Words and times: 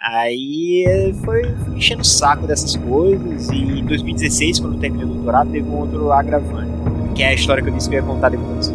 Aí 0.00 1.12
foi, 1.22 1.42
foi 1.42 1.74
enchendo 1.74 2.00
o 2.00 2.04
saco 2.04 2.46
dessas 2.46 2.74
coisas. 2.74 3.50
E 3.50 3.80
em 3.80 3.84
2016, 3.84 4.58
quando 4.58 4.74
eu 4.74 4.80
terminei 4.80 5.04
o 5.04 5.08
doutorado, 5.08 5.50
teve 5.50 5.68
um 5.68 5.76
outro 5.76 6.10
agravante, 6.10 6.72
que 7.14 7.22
é 7.22 7.28
a 7.28 7.34
história 7.34 7.62
que 7.62 7.68
eu 7.68 7.74
disse 7.74 7.88
que 7.88 7.96
eu 7.96 8.00
ia 8.00 8.06
contar 8.06 8.30
depois. 8.30 8.72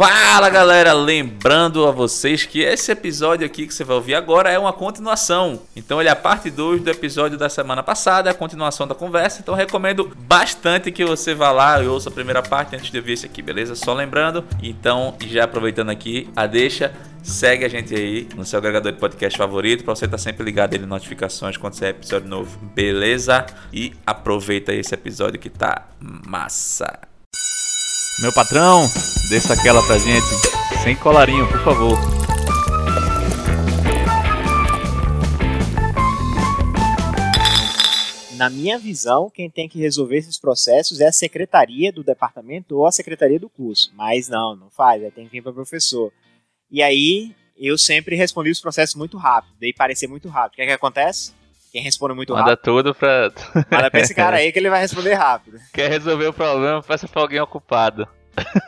Fala 0.00 0.48
galera, 0.48 0.92
lembrando 0.94 1.86
a 1.86 1.90
vocês 1.90 2.46
que 2.46 2.60
esse 2.60 2.90
episódio 2.90 3.44
aqui 3.44 3.66
que 3.66 3.74
você 3.74 3.84
vai 3.84 3.96
ouvir 3.96 4.14
agora 4.14 4.50
é 4.50 4.58
uma 4.58 4.72
continuação. 4.72 5.60
Então 5.76 6.00
ele 6.00 6.08
é 6.08 6.12
a 6.12 6.16
parte 6.16 6.50
2 6.50 6.82
do 6.82 6.90
episódio 6.90 7.36
da 7.36 7.48
semana 7.48 7.82
passada, 7.82 8.30
a 8.30 8.34
continuação 8.34 8.88
da 8.88 8.94
conversa. 8.94 9.40
Então 9.42 9.54
recomendo 9.54 10.10
bastante 10.26 10.90
que 10.90 11.04
você 11.04 11.34
vá 11.34 11.52
lá 11.52 11.82
e 11.82 11.86
ouça 11.86 12.08
a 12.08 12.12
primeira 12.12 12.42
parte 12.42 12.74
antes 12.74 12.90
de 12.90 12.96
ouvir 12.96 13.12
esse 13.12 13.26
aqui, 13.26 13.42
beleza? 13.42 13.74
Só 13.74 13.92
lembrando. 13.92 14.42
Então, 14.62 15.14
já 15.26 15.44
aproveitando 15.44 15.90
aqui 15.90 16.30
a 16.34 16.46
deixa, 16.46 16.92
segue 17.22 17.64
a 17.64 17.68
gente 17.68 17.94
aí 17.94 18.28
no 18.34 18.44
seu 18.44 18.58
agregador 18.58 18.92
de 18.92 18.98
podcast 18.98 19.36
favorito 19.36 19.84
para 19.84 19.94
você 19.94 20.04
estar 20.04 20.16
tá 20.16 20.22
sempre 20.22 20.44
ligado 20.44 20.74
em 20.74 20.78
notificações 20.80 21.56
quando 21.56 21.74
sair 21.74 21.90
episódio 21.90 22.28
novo, 22.28 22.58
beleza? 22.74 23.46
E 23.72 23.92
aproveita 24.06 24.72
esse 24.74 24.94
episódio 24.94 25.38
que 25.38 25.50
tá 25.50 25.88
massa. 26.00 27.00
Meu 28.20 28.32
patrão, 28.32 28.86
deixa 29.28 29.54
aquela 29.54 29.82
pra 29.86 29.96
gente. 29.98 30.26
Sem 30.82 30.94
colarinho, 30.96 31.46
por 31.48 31.60
favor. 31.60 31.98
Na 38.36 38.48
minha 38.48 38.78
visão, 38.78 39.28
quem 39.28 39.50
tem 39.50 39.68
que 39.68 39.78
resolver 39.78 40.16
esses 40.16 40.38
processos 40.38 40.98
é 40.98 41.08
a 41.08 41.12
secretaria 41.12 41.92
do 41.92 42.02
departamento 42.02 42.78
ou 42.78 42.86
a 42.86 42.92
secretaria 42.92 43.38
do 43.38 43.50
curso. 43.50 43.92
Mas 43.94 44.30
não, 44.30 44.56
não 44.56 44.70
faz, 44.70 45.02
tem 45.12 45.26
que 45.26 45.32
vir 45.32 45.42
para 45.42 45.52
o 45.52 45.54
professor. 45.54 46.10
E 46.70 46.82
aí, 46.82 47.34
eu 47.58 47.76
sempre 47.76 48.16
respondi 48.16 48.50
os 48.50 48.60
processos 48.60 48.94
muito 48.94 49.18
rápido, 49.18 49.54
dei 49.58 49.72
parecer 49.72 50.06
muito 50.06 50.28
rápido. 50.28 50.54
O 50.54 50.56
que 50.56 50.62
é 50.62 50.66
que 50.66 50.72
acontece? 50.72 51.32
Quem 51.72 51.82
responde 51.82 52.14
muito 52.14 52.32
Manda 52.32 52.50
rápido. 52.50 52.74
Manda 52.74 52.82
tudo 52.82 52.94
pra. 52.94 53.32
Manda 53.70 53.90
pra 53.90 54.00
esse 54.00 54.14
cara 54.14 54.36
aí 54.38 54.50
que 54.50 54.58
ele 54.58 54.70
vai 54.70 54.80
responder 54.80 55.14
rápido. 55.14 55.58
Quer 55.72 55.88
resolver 55.88 56.26
o 56.26 56.32
problema, 56.32 56.82
peça 56.82 57.06
pra 57.06 57.22
alguém 57.22 57.40
ocupado. 57.40 58.08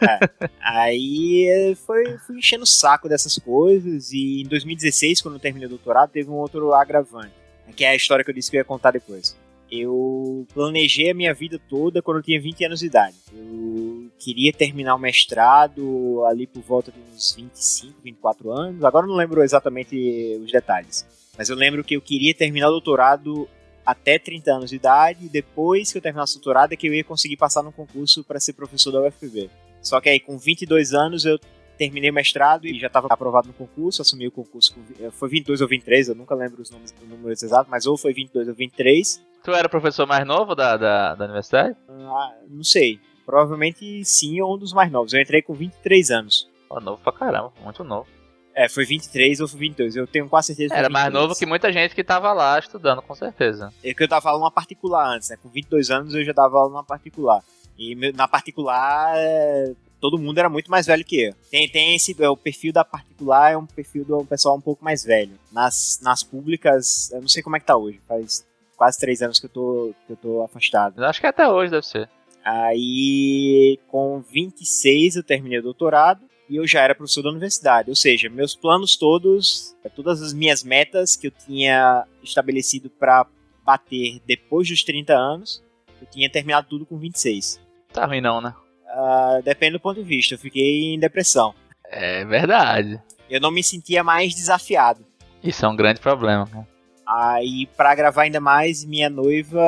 É. 0.03 0.51
Aí 0.61 1.75
foi, 1.87 2.19
fui 2.19 2.39
enchendo 2.39 2.65
o 2.65 2.67
saco 2.67 3.09
dessas 3.09 3.39
coisas. 3.39 4.13
E 4.13 4.43
em 4.43 4.47
2016, 4.47 5.21
quando 5.21 5.35
eu 5.35 5.41
terminei 5.41 5.67
o 5.67 5.71
doutorado, 5.71 6.11
teve 6.11 6.31
um 6.31 6.35
outro 6.35 6.73
agravante. 6.75 7.33
Que 7.75 7.85
é 7.85 7.91
a 7.91 7.97
história 7.97 8.25
que 8.25 8.31
eu 8.31 8.35
disse 8.35 8.51
que 8.51 8.57
eu 8.57 8.61
ia 8.61 8.65
contar 8.65 8.91
depois. 8.91 9.37
Eu 9.75 10.47
planejei 10.53 11.11
a 11.11 11.15
minha 11.15 11.33
vida 11.33 11.59
toda 11.59 12.03
quando 12.03 12.19
eu 12.19 12.23
tinha 12.23 12.39
20 12.39 12.67
anos 12.67 12.81
de 12.81 12.87
idade. 12.87 13.17
Eu 13.33 14.11
queria 14.19 14.53
terminar 14.53 14.95
o 14.95 14.99
mestrado 14.99 16.23
ali 16.27 16.47
por 16.47 16.63
volta 16.63 16.93
de 16.93 16.99
uns 17.01 17.33
25, 17.35 17.95
24 18.05 18.51
anos. 18.53 18.85
Agora 18.85 19.07
eu 19.07 19.09
não 19.09 19.17
lembro 19.17 19.43
exatamente 19.43 20.39
os 20.45 20.53
detalhes. 20.53 21.07
Mas 21.39 21.49
eu 21.49 21.57
lembro 21.57 21.83
que 21.83 21.97
eu 21.97 22.03
queria 22.03 22.35
terminar 22.35 22.69
o 22.69 22.73
doutorado 22.73 23.49
até 23.85 24.19
30 24.19 24.53
anos 24.53 24.71
de 24.71 24.77
idade, 24.77 25.25
e 25.25 25.29
depois 25.29 25.91
que 25.91 25.97
eu 25.97 26.03
terminasse 26.03 26.37
o 26.37 26.37
doutorado 26.37 26.75
é 26.75 26.77
que 26.77 26.87
eu 26.87 26.95
ia 26.95 27.03
conseguir 27.03 27.39
passar 27.39 27.63
no 27.63 27.73
concurso 27.73 28.23
para 28.23 28.39
ser 28.39 28.53
professor 28.53 28.93
da 28.93 29.01
UFPB. 29.01 29.49
Só 29.81 30.03
que 30.03 30.11
aí 30.11 30.21
com 30.21 30.39
22 30.39 30.93
anos 30.93 31.25
eu 31.25 31.41
terminei 31.79 32.11
o 32.11 32.15
mestrado 32.15 32.67
e 32.67 32.79
já 32.79 32.89
estava 32.89 33.09
aprovado 33.11 33.49
no 33.49 33.55
concurso, 33.55 34.03
assumi 34.03 34.29
o 34.29 34.31
concurso, 34.31 34.75
com, 34.75 35.11
foi 35.11 35.31
22 35.31 35.63
ou 35.63 35.67
23, 35.67 36.09
eu 36.09 36.15
nunca 36.15 36.35
lembro 36.35 36.61
os 36.61 36.71
os 36.71 37.09
números 37.09 37.43
exatos, 37.43 37.71
mas 37.71 37.87
ou 37.87 37.97
foi 37.97 38.13
22 38.13 38.49
ou 38.49 38.55
23. 38.55 39.32
Tu 39.43 39.51
era 39.53 39.67
o 39.67 39.71
professor 39.71 40.07
mais 40.07 40.27
novo 40.27 40.55
da, 40.55 40.77
da, 40.77 41.15
da 41.15 41.25
universidade? 41.25 41.77
Ah, 41.89 42.35
não 42.49 42.63
sei, 42.63 43.01
provavelmente 43.27 44.05
sim 44.05 44.41
ou 44.41 44.55
um 44.55 44.59
dos 44.59 44.73
mais 44.73 44.91
novos. 44.91 45.13
Eu 45.13 45.21
entrei 45.21 45.43
com 45.43 45.53
23 45.53 46.11
anos. 46.11 46.49
Oh, 46.71 46.81
novo 46.81 47.03
pra 47.03 47.13
caramba, 47.13 47.53
muito 47.63 47.83
novo. 47.83 48.07
É, 48.55 48.69
foi 48.69 48.85
23 48.85 49.41
ou 49.41 49.49
foi 49.49 49.61
22, 49.61 49.97
eu 49.97 50.07
tenho 50.07 50.29
quase 50.29 50.49
certeza 50.49 50.75
que 50.75 50.79
Era 50.79 50.91
mais 50.91 51.13
novo 51.13 51.35
que 51.35 51.47
muita 51.47 51.73
gente 51.73 51.95
que 51.95 52.05
tava 52.05 52.33
lá 52.33 52.59
estudando, 52.59 53.01
com 53.01 53.15
certeza. 53.15 53.73
É 53.83 53.95
que 53.95 54.03
eu 54.03 54.09
dava 54.09 54.29
aula 54.29 54.41
numa 54.41 54.51
particular 54.51 55.09
antes, 55.09 55.31
né? 55.31 55.37
Com 55.43 55.49
22 55.49 55.91
anos 55.91 56.15
eu 56.15 56.23
já 56.23 56.33
dava 56.33 56.59
aula 56.59 56.69
numa 56.69 56.85
particular. 56.85 57.43
E 57.79 57.95
na 58.13 58.29
particular, 58.29 59.15
é, 59.17 59.73
todo 60.01 60.19
mundo 60.19 60.39
era 60.39 60.51
muito 60.51 60.71
mais 60.71 60.87
velho 60.87 61.05
que 61.05 61.23
eu. 61.23 61.35
Tem, 61.51 61.69
tem 61.69 61.97
esse, 61.97 62.15
é, 62.23 62.29
o 62.29 62.37
perfil 62.37 62.73
da 62.73 62.85
particular 62.85 63.53
é 63.53 63.57
um 63.57 63.67
perfil 63.67 64.05
do 64.05 64.25
pessoal 64.25 64.57
um 64.57 64.61
pouco 64.61 64.85
mais 64.85 65.03
velho. 65.03 65.33
Nas, 65.51 65.99
nas 66.03 66.23
públicas, 66.23 67.11
eu 67.11 67.23
não 67.23 67.29
sei 67.29 67.43
como 67.43 67.57
é 67.57 67.61
que 67.61 67.67
tá 67.67 67.77
hoje, 67.77 68.01
faz 68.07 68.45
quase 68.83 68.99
três 68.99 69.23
anos 69.23 69.39
que 69.39 69.47
eu 69.47 69.51
tô, 69.51 69.95
que 70.05 70.13
eu 70.13 70.17
tô 70.17 70.43
afastado. 70.43 71.01
Eu 71.01 71.07
acho 71.07 71.21
que 71.21 71.27
até 71.29 71.49
hoje 71.49 71.71
deve 71.71 71.87
ser. 71.87 72.09
Aí, 72.45 73.79
com 73.87 74.21
26 74.21 75.15
eu 75.15 75.23
terminei 75.23 75.61
o 75.61 75.63
doutorado 75.63 76.25
e 76.51 76.57
eu 76.57 76.67
já 76.67 76.81
era 76.81 76.93
professor 76.93 77.23
da 77.23 77.31
universidade. 77.31 77.91
Ou 77.91 77.95
seja, 77.95 78.29
meus 78.29 78.57
planos 78.57 78.97
todos, 78.97 79.77
todas 79.95 80.21
as 80.21 80.33
minhas 80.33 80.65
metas 80.65 81.15
que 81.15 81.29
eu 81.29 81.31
tinha 81.31 82.05
estabelecido 82.25 82.91
para 82.91 83.25
bater 83.65 84.21
depois 84.27 84.69
dos 84.69 84.83
30 84.83 85.15
anos, 85.15 85.63
eu 86.01 86.09
tinha 86.09 86.29
terminado 86.29 86.67
tudo 86.69 86.85
com 86.85 86.99
26. 86.99 87.61
Tá 87.93 88.05
ruim 88.05 88.21
não, 88.21 88.41
né? 88.41 88.53
Uh, 88.89 89.43
depende 89.45 89.75
do 89.75 89.81
ponto 89.81 90.03
de 90.03 90.09
vista. 90.09 90.35
Eu 90.35 90.41
fiquei 90.41 90.93
em 90.93 90.99
depressão. 90.99 91.55
É 91.85 92.25
verdade. 92.25 93.01
Eu 93.31 93.41
não 93.41 93.53
me 93.53 93.63
sentia 93.63 94.03
mais 94.03 94.35
desafiado. 94.35 95.07
Isso 95.41 95.65
é 95.65 95.69
um 95.69 95.77
grande 95.77 96.01
problema, 96.01 96.49
cara. 96.49 96.72
Aí, 97.15 97.67
para 97.77 97.95
gravar 97.95 98.23
ainda 98.23 98.41
mais, 98.41 98.85
minha 98.85 99.11
noiva, 99.11 99.61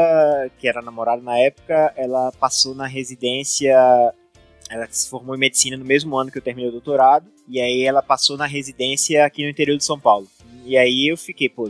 que 0.59 0.69
era 0.69 0.81
namorada 0.81 1.23
na 1.23 1.39
época, 1.39 1.93
ela 1.97 2.33
passou 2.33 2.75
na 2.75 2.87
residência 2.87 3.77
ela 4.71 4.87
se 4.91 5.09
formou 5.09 5.37
em 5.37 5.39
medicina 5.39 5.77
no 5.77 5.85
mesmo 5.85 6.17
ano 6.17 6.31
que 6.31 6.39
eu 6.39 6.43
terminei 6.43 6.69
o 6.69 6.73
doutorado. 6.73 7.27
E 7.47 7.61
aí 7.61 7.83
ela 7.83 8.03
passou 8.03 8.37
na 8.37 8.47
residência 8.47 9.25
aqui 9.25 9.43
no 9.43 9.51
interior 9.51 9.77
de 9.77 9.85
São 9.85 10.01
Paulo. 10.01 10.27
E 10.65 10.79
aí 10.79 11.09
eu 11.09 11.17
fiquei, 11.17 11.47
pô, 11.47 11.65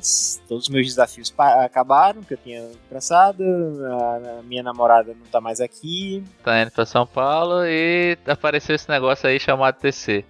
todos 0.46 0.64
os 0.64 0.68
meus 0.68 0.86
desafios 0.86 1.34
acabaram, 1.36 2.22
que 2.22 2.34
eu 2.34 2.38
tinha 2.38 2.70
traçado, 2.88 3.42
a, 3.42 4.40
minha 4.44 4.62
namorada 4.62 5.12
não 5.12 5.26
tá 5.26 5.40
mais 5.40 5.60
aqui. 5.60 6.22
Tá 6.44 6.62
indo 6.62 6.70
pra 6.70 6.86
São 6.86 7.04
Paulo 7.04 7.64
e 7.64 8.16
apareceu 8.24 8.76
esse 8.76 8.88
negócio 8.88 9.28
aí 9.28 9.40
chamado 9.40 9.80
TC. 9.80 10.24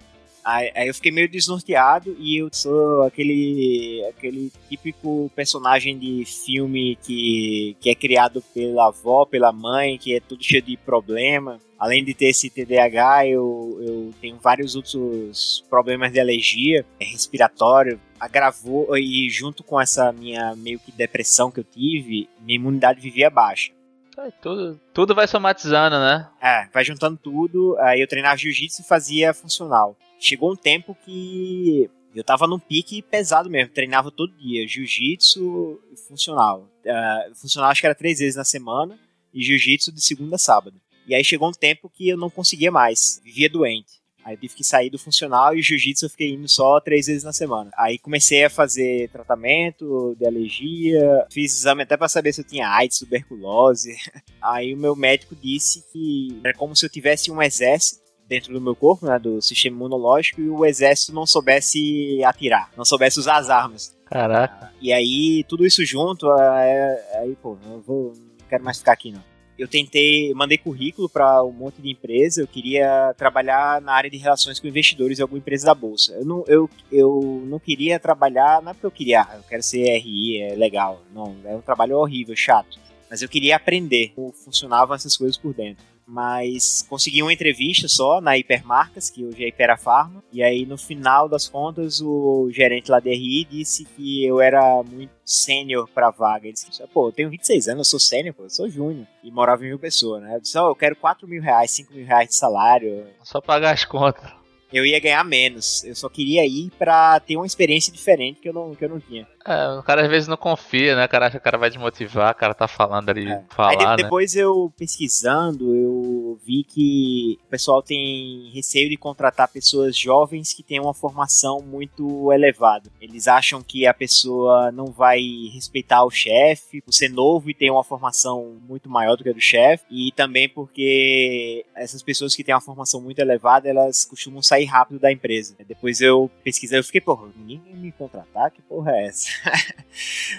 Aí, 0.45 0.71
aí, 0.75 0.87
eu 0.87 0.93
fiquei 0.93 1.11
meio 1.11 1.27
desnorteado 1.27 2.15
e 2.19 2.37
eu 2.37 2.49
sou 2.51 3.01
aquele 3.01 4.05
aquele 4.07 4.51
típico 4.69 5.31
personagem 5.35 5.97
de 5.97 6.23
filme 6.23 6.95
que, 7.01 7.75
que 7.79 7.89
é 7.89 7.95
criado 7.95 8.43
pela 8.53 8.89
avó, 8.89 9.25
pela 9.25 9.51
mãe, 9.51 9.97
que 9.97 10.15
é 10.15 10.19
tudo 10.19 10.43
cheio 10.43 10.61
de 10.61 10.77
problema. 10.77 11.59
Além 11.79 12.05
de 12.05 12.13
ter 12.13 12.27
esse 12.27 12.51
TDAH, 12.51 13.27
eu, 13.27 13.79
eu 13.81 14.13
tenho 14.21 14.37
vários 14.37 14.75
outros 14.75 15.65
problemas 15.67 16.11
de 16.11 16.19
alergia 16.19 16.85
é 16.99 17.05
respiratório. 17.05 17.99
Agravou 18.19 18.95
e 18.95 19.27
junto 19.31 19.63
com 19.63 19.81
essa 19.81 20.11
minha 20.11 20.55
meio 20.55 20.77
que 20.77 20.91
depressão 20.91 21.49
que 21.49 21.59
eu 21.59 21.63
tive, 21.63 22.29
minha 22.39 22.57
imunidade 22.57 23.01
vivia 23.01 23.31
baixa. 23.31 23.71
É, 24.17 24.29
tudo, 24.41 24.79
tudo 24.93 25.15
vai 25.15 25.27
somatizando, 25.27 25.97
né? 25.97 26.29
É, 26.39 26.67
vai 26.71 26.85
juntando 26.85 27.17
tudo. 27.17 27.75
Aí 27.79 27.99
eu 27.99 28.07
treinava 28.07 28.37
jiu-jitsu 28.37 28.83
e 28.83 28.87
fazia 28.87 29.33
funcional 29.33 29.97
chegou 30.19 30.51
um 30.51 30.55
tempo 30.55 30.95
que 31.05 31.89
eu 32.15 32.23
tava 32.23 32.47
num 32.47 32.59
pique 32.59 33.01
pesado 33.01 33.49
mesmo, 33.49 33.73
treinava 33.73 34.09
todo 34.09 34.35
dia, 34.37 34.67
jiu-jitsu 34.67 35.79
funcional. 36.07 36.69
Uh, 36.85 37.35
funcional 37.35 37.69
acho 37.69 37.81
que 37.81 37.87
era 37.87 37.95
três 37.95 38.19
vezes 38.19 38.35
na 38.35 38.45
semana 38.45 38.97
e 39.33 39.43
jiu-jitsu 39.43 39.91
de 39.91 40.01
segunda 40.01 40.35
a 40.35 40.39
sábado. 40.39 40.79
E 41.05 41.13
aí 41.13 41.23
chegou 41.23 41.49
um 41.49 41.53
tempo 41.53 41.89
que 41.89 42.07
eu 42.07 42.17
não 42.17 42.29
conseguia 42.29 42.71
mais, 42.71 43.21
vivia 43.23 43.49
doente. 43.49 44.05
Aí 44.23 44.33
eu 44.33 44.39
tive 44.39 44.55
que 44.55 44.63
sair 44.63 44.89
do 44.89 44.97
funcional 44.97 45.55
e 45.55 45.61
jiu-jitsu 45.61 46.05
eu 46.05 46.09
fiquei 46.09 46.31
indo 46.31 46.49
só 46.49 46.79
três 46.79 47.05
vezes 47.05 47.23
na 47.23 47.31
semana. 47.31 47.69
Aí 47.77 47.99
comecei 47.99 48.43
a 48.43 48.49
fazer 48.49 49.07
tratamento 49.09 50.15
de 50.17 50.25
alergia, 50.25 51.27
fiz 51.29 51.55
exame 51.55 51.83
até 51.83 51.95
para 51.95 52.09
saber 52.09 52.33
se 52.33 52.41
eu 52.41 52.45
tinha 52.45 52.67
AIDS, 52.67 52.97
tuberculose. 52.97 53.95
Aí 54.41 54.73
o 54.73 54.77
meu 54.77 54.95
médico 54.95 55.35
disse 55.35 55.83
que 55.91 56.39
era 56.43 56.55
como 56.55 56.75
se 56.75 56.83
eu 56.83 56.89
tivesse 56.89 57.29
um 57.29 57.39
exército 57.39 58.04
dentro 58.27 58.53
do 58.53 58.61
meu 58.61 58.75
corpo, 58.75 59.05
né, 59.05 59.19
do 59.19 59.41
sistema 59.41 59.75
imunológico, 59.75 60.41
e 60.41 60.49
o 60.49 60.65
exército 60.65 61.13
não 61.13 61.25
soubesse 61.25 62.23
atirar, 62.23 62.69
não 62.75 62.85
soubesse 62.85 63.19
usar 63.19 63.37
as 63.37 63.49
armas. 63.49 63.95
Caraca. 64.05 64.71
E 64.81 64.91
aí, 64.93 65.43
tudo 65.47 65.65
isso 65.65 65.83
junto, 65.85 66.31
é, 66.31 67.19
aí, 67.19 67.35
pô, 67.41 67.57
eu 67.65 67.81
vou, 67.81 68.13
não 68.15 68.47
quero 68.49 68.63
mais 68.63 68.79
ficar 68.79 68.93
aqui, 68.93 69.11
não. 69.11 69.23
Eu 69.57 69.69
tentei, 69.69 70.33
mandei 70.33 70.57
currículo 70.57 71.07
para 71.07 71.41
um 71.41 71.51
monte 71.51 71.81
de 71.81 71.89
empresa, 71.89 72.41
eu 72.41 72.47
queria 72.47 73.13
trabalhar 73.17 73.81
na 73.81 73.93
área 73.93 74.09
de 74.09 74.17
relações 74.17 74.59
com 74.59 74.67
investidores 74.67 75.17
em 75.17 75.21
alguma 75.21 75.37
empresa 75.37 75.67
da 75.67 75.73
bolsa. 75.73 76.11
Eu 76.13 76.25
não, 76.25 76.43
eu, 76.45 76.69
eu 76.91 77.41
não 77.45 77.57
queria 77.57 77.97
trabalhar, 77.97 78.61
não 78.61 78.71
é 78.71 78.73
porque 78.73 78.85
eu 78.85 78.91
queria, 78.91 79.21
ah, 79.21 79.37
eu 79.37 79.43
quero 79.43 79.63
ser 79.63 79.97
RI, 79.97 80.41
é 80.41 80.55
legal. 80.55 81.01
Não, 81.13 81.37
é 81.45 81.55
um 81.55 81.61
trabalho 81.61 81.97
horrível, 81.97 82.35
chato. 82.35 82.77
Mas 83.09 83.21
eu 83.21 83.29
queria 83.29 83.55
aprender 83.55 84.11
como 84.13 84.33
funcionavam 84.33 84.93
essas 84.93 85.15
coisas 85.15 85.37
por 85.37 85.53
dentro 85.53 85.94
mas 86.07 86.85
consegui 86.87 87.21
uma 87.21 87.33
entrevista 87.33 87.87
só 87.87 88.21
na 88.21 88.37
Hipermarcas, 88.37 89.09
que 89.09 89.25
hoje 89.25 89.43
é 89.43 89.47
Hiperafarma, 89.47 90.23
e 90.31 90.43
aí 90.43 90.65
no 90.65 90.77
final 90.77 91.27
das 91.27 91.47
contas 91.47 92.01
o 92.01 92.49
gerente 92.51 92.91
lá 92.91 92.99
da 92.99 93.09
RI 93.09 93.45
disse 93.49 93.85
que 93.85 94.25
eu 94.25 94.39
era 94.39 94.83
muito 94.83 95.11
sênior 95.23 95.87
pra 95.93 96.11
vaga. 96.11 96.45
Ele 96.45 96.53
disse, 96.53 96.69
pô, 96.93 97.07
eu 97.07 97.11
tenho 97.11 97.29
26 97.29 97.67
anos, 97.69 97.87
eu 97.87 97.91
sou 97.91 97.99
sênior, 97.99 98.35
pô, 98.35 98.43
eu 98.43 98.49
sou 98.49 98.69
júnior. 98.69 99.07
E 99.23 99.31
morava 99.31 99.63
em 99.63 99.69
mil 99.69 99.79
pessoas, 99.79 100.21
né? 100.21 100.35
Eu 100.35 100.41
disse, 100.41 100.57
oh, 100.57 100.69
eu 100.69 100.75
quero 100.75 100.95
4 100.95 101.27
mil 101.27 101.41
reais, 101.41 101.71
5 101.71 101.93
mil 101.93 102.05
reais 102.05 102.29
de 102.29 102.35
salário. 102.35 103.07
Só 103.23 103.41
pagar 103.41 103.73
as 103.73 103.85
contas. 103.85 104.44
Eu 104.71 104.85
ia 104.85 104.99
ganhar 104.99 105.23
menos. 105.23 105.83
Eu 105.83 105.95
só 105.95 106.09
queria 106.09 106.45
ir 106.45 106.71
pra 106.77 107.19
ter 107.19 107.35
uma 107.37 107.45
experiência 107.45 107.91
diferente 107.91 108.41
que 108.41 108.49
eu 108.49 108.53
não, 108.53 108.75
que 108.75 108.83
eu 108.83 108.89
não 108.89 108.99
tinha. 108.99 109.27
É, 109.45 109.67
o 109.77 109.83
cara 109.83 110.01
às 110.01 110.09
vezes 110.09 110.27
não 110.27 110.37
confia, 110.37 110.95
né? 110.95 111.05
O 111.05 111.09
cara 111.09 111.27
acha 111.27 111.37
que 111.37 111.41
o 111.41 111.43
cara 111.43 111.57
vai 111.57 111.69
desmotivar, 111.69 112.31
o 112.31 112.35
cara 112.35 112.53
tá 112.53 112.67
falando 112.67 113.09
ali, 113.09 113.31
é. 113.31 113.43
falar, 113.49 113.69
Aí, 113.69 113.95
de, 113.97 114.03
depois 114.03 114.33
né? 114.33 114.41
eu 114.41 114.73
pesquisando, 114.75 115.75
eu 115.75 116.24
vi 116.35 116.63
que 116.63 117.39
o 117.45 117.49
pessoal 117.49 117.81
tem 117.81 118.51
receio 118.53 118.89
de 118.89 118.97
contratar 118.97 119.47
pessoas 119.47 119.97
jovens 119.97 120.53
que 120.53 120.63
têm 120.63 120.79
uma 120.79 120.93
formação 120.93 121.61
muito 121.61 122.31
elevada. 122.31 122.89
Eles 123.01 123.27
acham 123.27 123.61
que 123.61 123.85
a 123.85 123.93
pessoa 123.93 124.71
não 124.71 124.87
vai 124.87 125.19
respeitar 125.53 126.03
o 126.03 126.11
chefe 126.11 126.81
por 126.81 126.93
ser 126.93 127.09
novo 127.09 127.49
e 127.49 127.53
ter 127.53 127.69
uma 127.69 127.83
formação 127.83 128.57
muito 128.67 128.89
maior 128.89 129.15
do 129.15 129.23
que 129.23 129.29
a 129.29 129.33
do 129.33 129.41
chefe. 129.41 129.85
E 129.89 130.11
também 130.13 130.47
porque 130.49 131.65
essas 131.75 132.01
pessoas 132.01 132.35
que 132.35 132.43
têm 132.43 132.55
uma 132.55 132.61
formação 132.61 133.01
muito 133.01 133.19
elevada, 133.19 133.69
elas 133.69 134.05
costumam 134.05 134.41
sair 134.41 134.65
rápido 134.65 134.99
da 134.99 135.11
empresa. 135.11 135.55
Depois 135.67 136.01
eu 136.01 136.29
pesquisei, 136.43 136.79
eu 136.79 136.83
fiquei, 136.83 137.01
porra, 137.01 137.29
ninguém 137.35 137.61
me 137.75 137.91
contratar? 137.91 138.51
Que 138.51 138.61
porra 138.61 138.91
é 138.91 139.07
essa? 139.07 139.29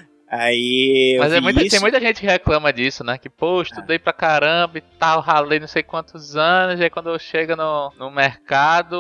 Aí. 0.29 1.17
Mas 1.19 1.33
é 1.33 1.41
muita, 1.41 1.69
tem 1.69 1.81
muita 1.81 2.01
gente 2.01 2.21
que 2.21 2.27
reclama 2.27 2.73
disso, 2.73 3.05
né? 3.05 3.17
Que, 3.17 3.29
pô, 3.29 3.63
estudei 3.63 3.97
ah. 3.97 4.01
pra 4.01 4.13
caramba 4.13 4.79
e 4.79 4.81
tal, 4.81 5.21
ralei 5.21 5.61
não 5.61 5.69
sei 5.69 5.83
quantos 5.83 6.37
anos, 6.37 6.81
e 6.81 6.85
aí 6.85 6.91
quando 6.91 7.11
eu 7.11 7.19
chego 7.19 7.55
no, 7.55 7.93
no 7.97 8.11
mercado, 8.11 8.97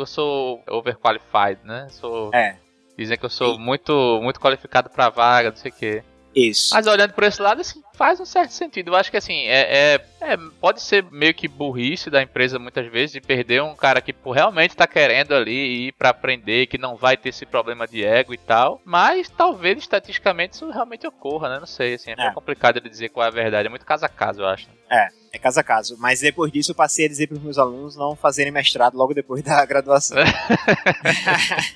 eu 0.00 0.06
sou 0.06 0.62
overqualified, 0.68 1.60
né? 1.64 1.86
Sou. 1.90 2.30
É. 2.32 2.56
Dizem 2.96 3.18
que 3.18 3.24
eu 3.24 3.30
sou 3.30 3.56
e... 3.56 3.58
muito, 3.58 4.20
muito 4.22 4.40
qualificado 4.40 4.90
pra 4.90 5.08
vaga, 5.08 5.50
não 5.50 5.56
sei 5.56 5.70
o 5.70 5.74
quê. 5.74 6.04
Isso. 6.34 6.72
Mas 6.72 6.86
olhando 6.86 7.12
por 7.12 7.24
esse 7.24 7.42
lado, 7.42 7.60
assim, 7.60 7.82
faz 8.00 8.18
um 8.18 8.24
certo 8.24 8.52
sentido. 8.52 8.88
Eu 8.88 8.96
acho 8.96 9.10
que 9.10 9.18
assim, 9.18 9.42
é, 9.42 9.92
é, 9.92 10.04
é, 10.22 10.36
pode 10.58 10.80
ser 10.80 11.04
meio 11.10 11.34
que 11.34 11.46
burrice 11.46 12.08
da 12.08 12.22
empresa 12.22 12.58
muitas 12.58 12.90
vezes 12.90 13.12
de 13.12 13.20
perder 13.20 13.62
um 13.62 13.76
cara 13.76 14.00
que 14.00 14.10
pô, 14.10 14.32
realmente 14.32 14.74
tá 14.74 14.86
querendo 14.86 15.34
ali 15.34 15.88
ir 15.88 15.92
para 15.92 16.08
aprender, 16.08 16.66
que 16.66 16.78
não 16.78 16.96
vai 16.96 17.14
ter 17.14 17.28
esse 17.28 17.44
problema 17.44 17.86
de 17.86 18.02
ego 18.02 18.32
e 18.32 18.38
tal. 18.38 18.80
Mas 18.86 19.28
talvez 19.28 19.76
estatisticamente 19.76 20.54
isso 20.54 20.70
realmente 20.70 21.06
ocorra, 21.06 21.50
né? 21.50 21.60
Não 21.60 21.66
sei, 21.66 21.92
assim, 21.92 22.12
é, 22.16 22.28
é. 22.28 22.32
complicado 22.32 22.80
de 22.80 22.88
dizer 22.88 23.10
qual 23.10 23.26
é 23.26 23.28
a 23.28 23.32
verdade. 23.32 23.66
É 23.66 23.70
muito 23.70 23.84
caso 23.84 24.06
a 24.06 24.08
caso, 24.08 24.40
eu 24.40 24.46
acho. 24.46 24.66
É, 24.90 25.08
é 25.32 25.38
caso 25.38 25.60
a 25.60 25.62
caso. 25.62 25.96
Mas 25.98 26.20
depois 26.20 26.50
disso 26.50 26.72
eu 26.72 26.74
passei 26.74 27.04
a 27.04 27.08
dizer 27.08 27.28
para 27.28 27.36
os 27.36 27.42
meus 27.42 27.58
alunos 27.58 27.96
não 27.96 28.16
fazerem 28.16 28.50
mestrado 28.50 28.96
logo 28.96 29.14
depois 29.14 29.42
da 29.42 29.64
graduação. 29.64 30.18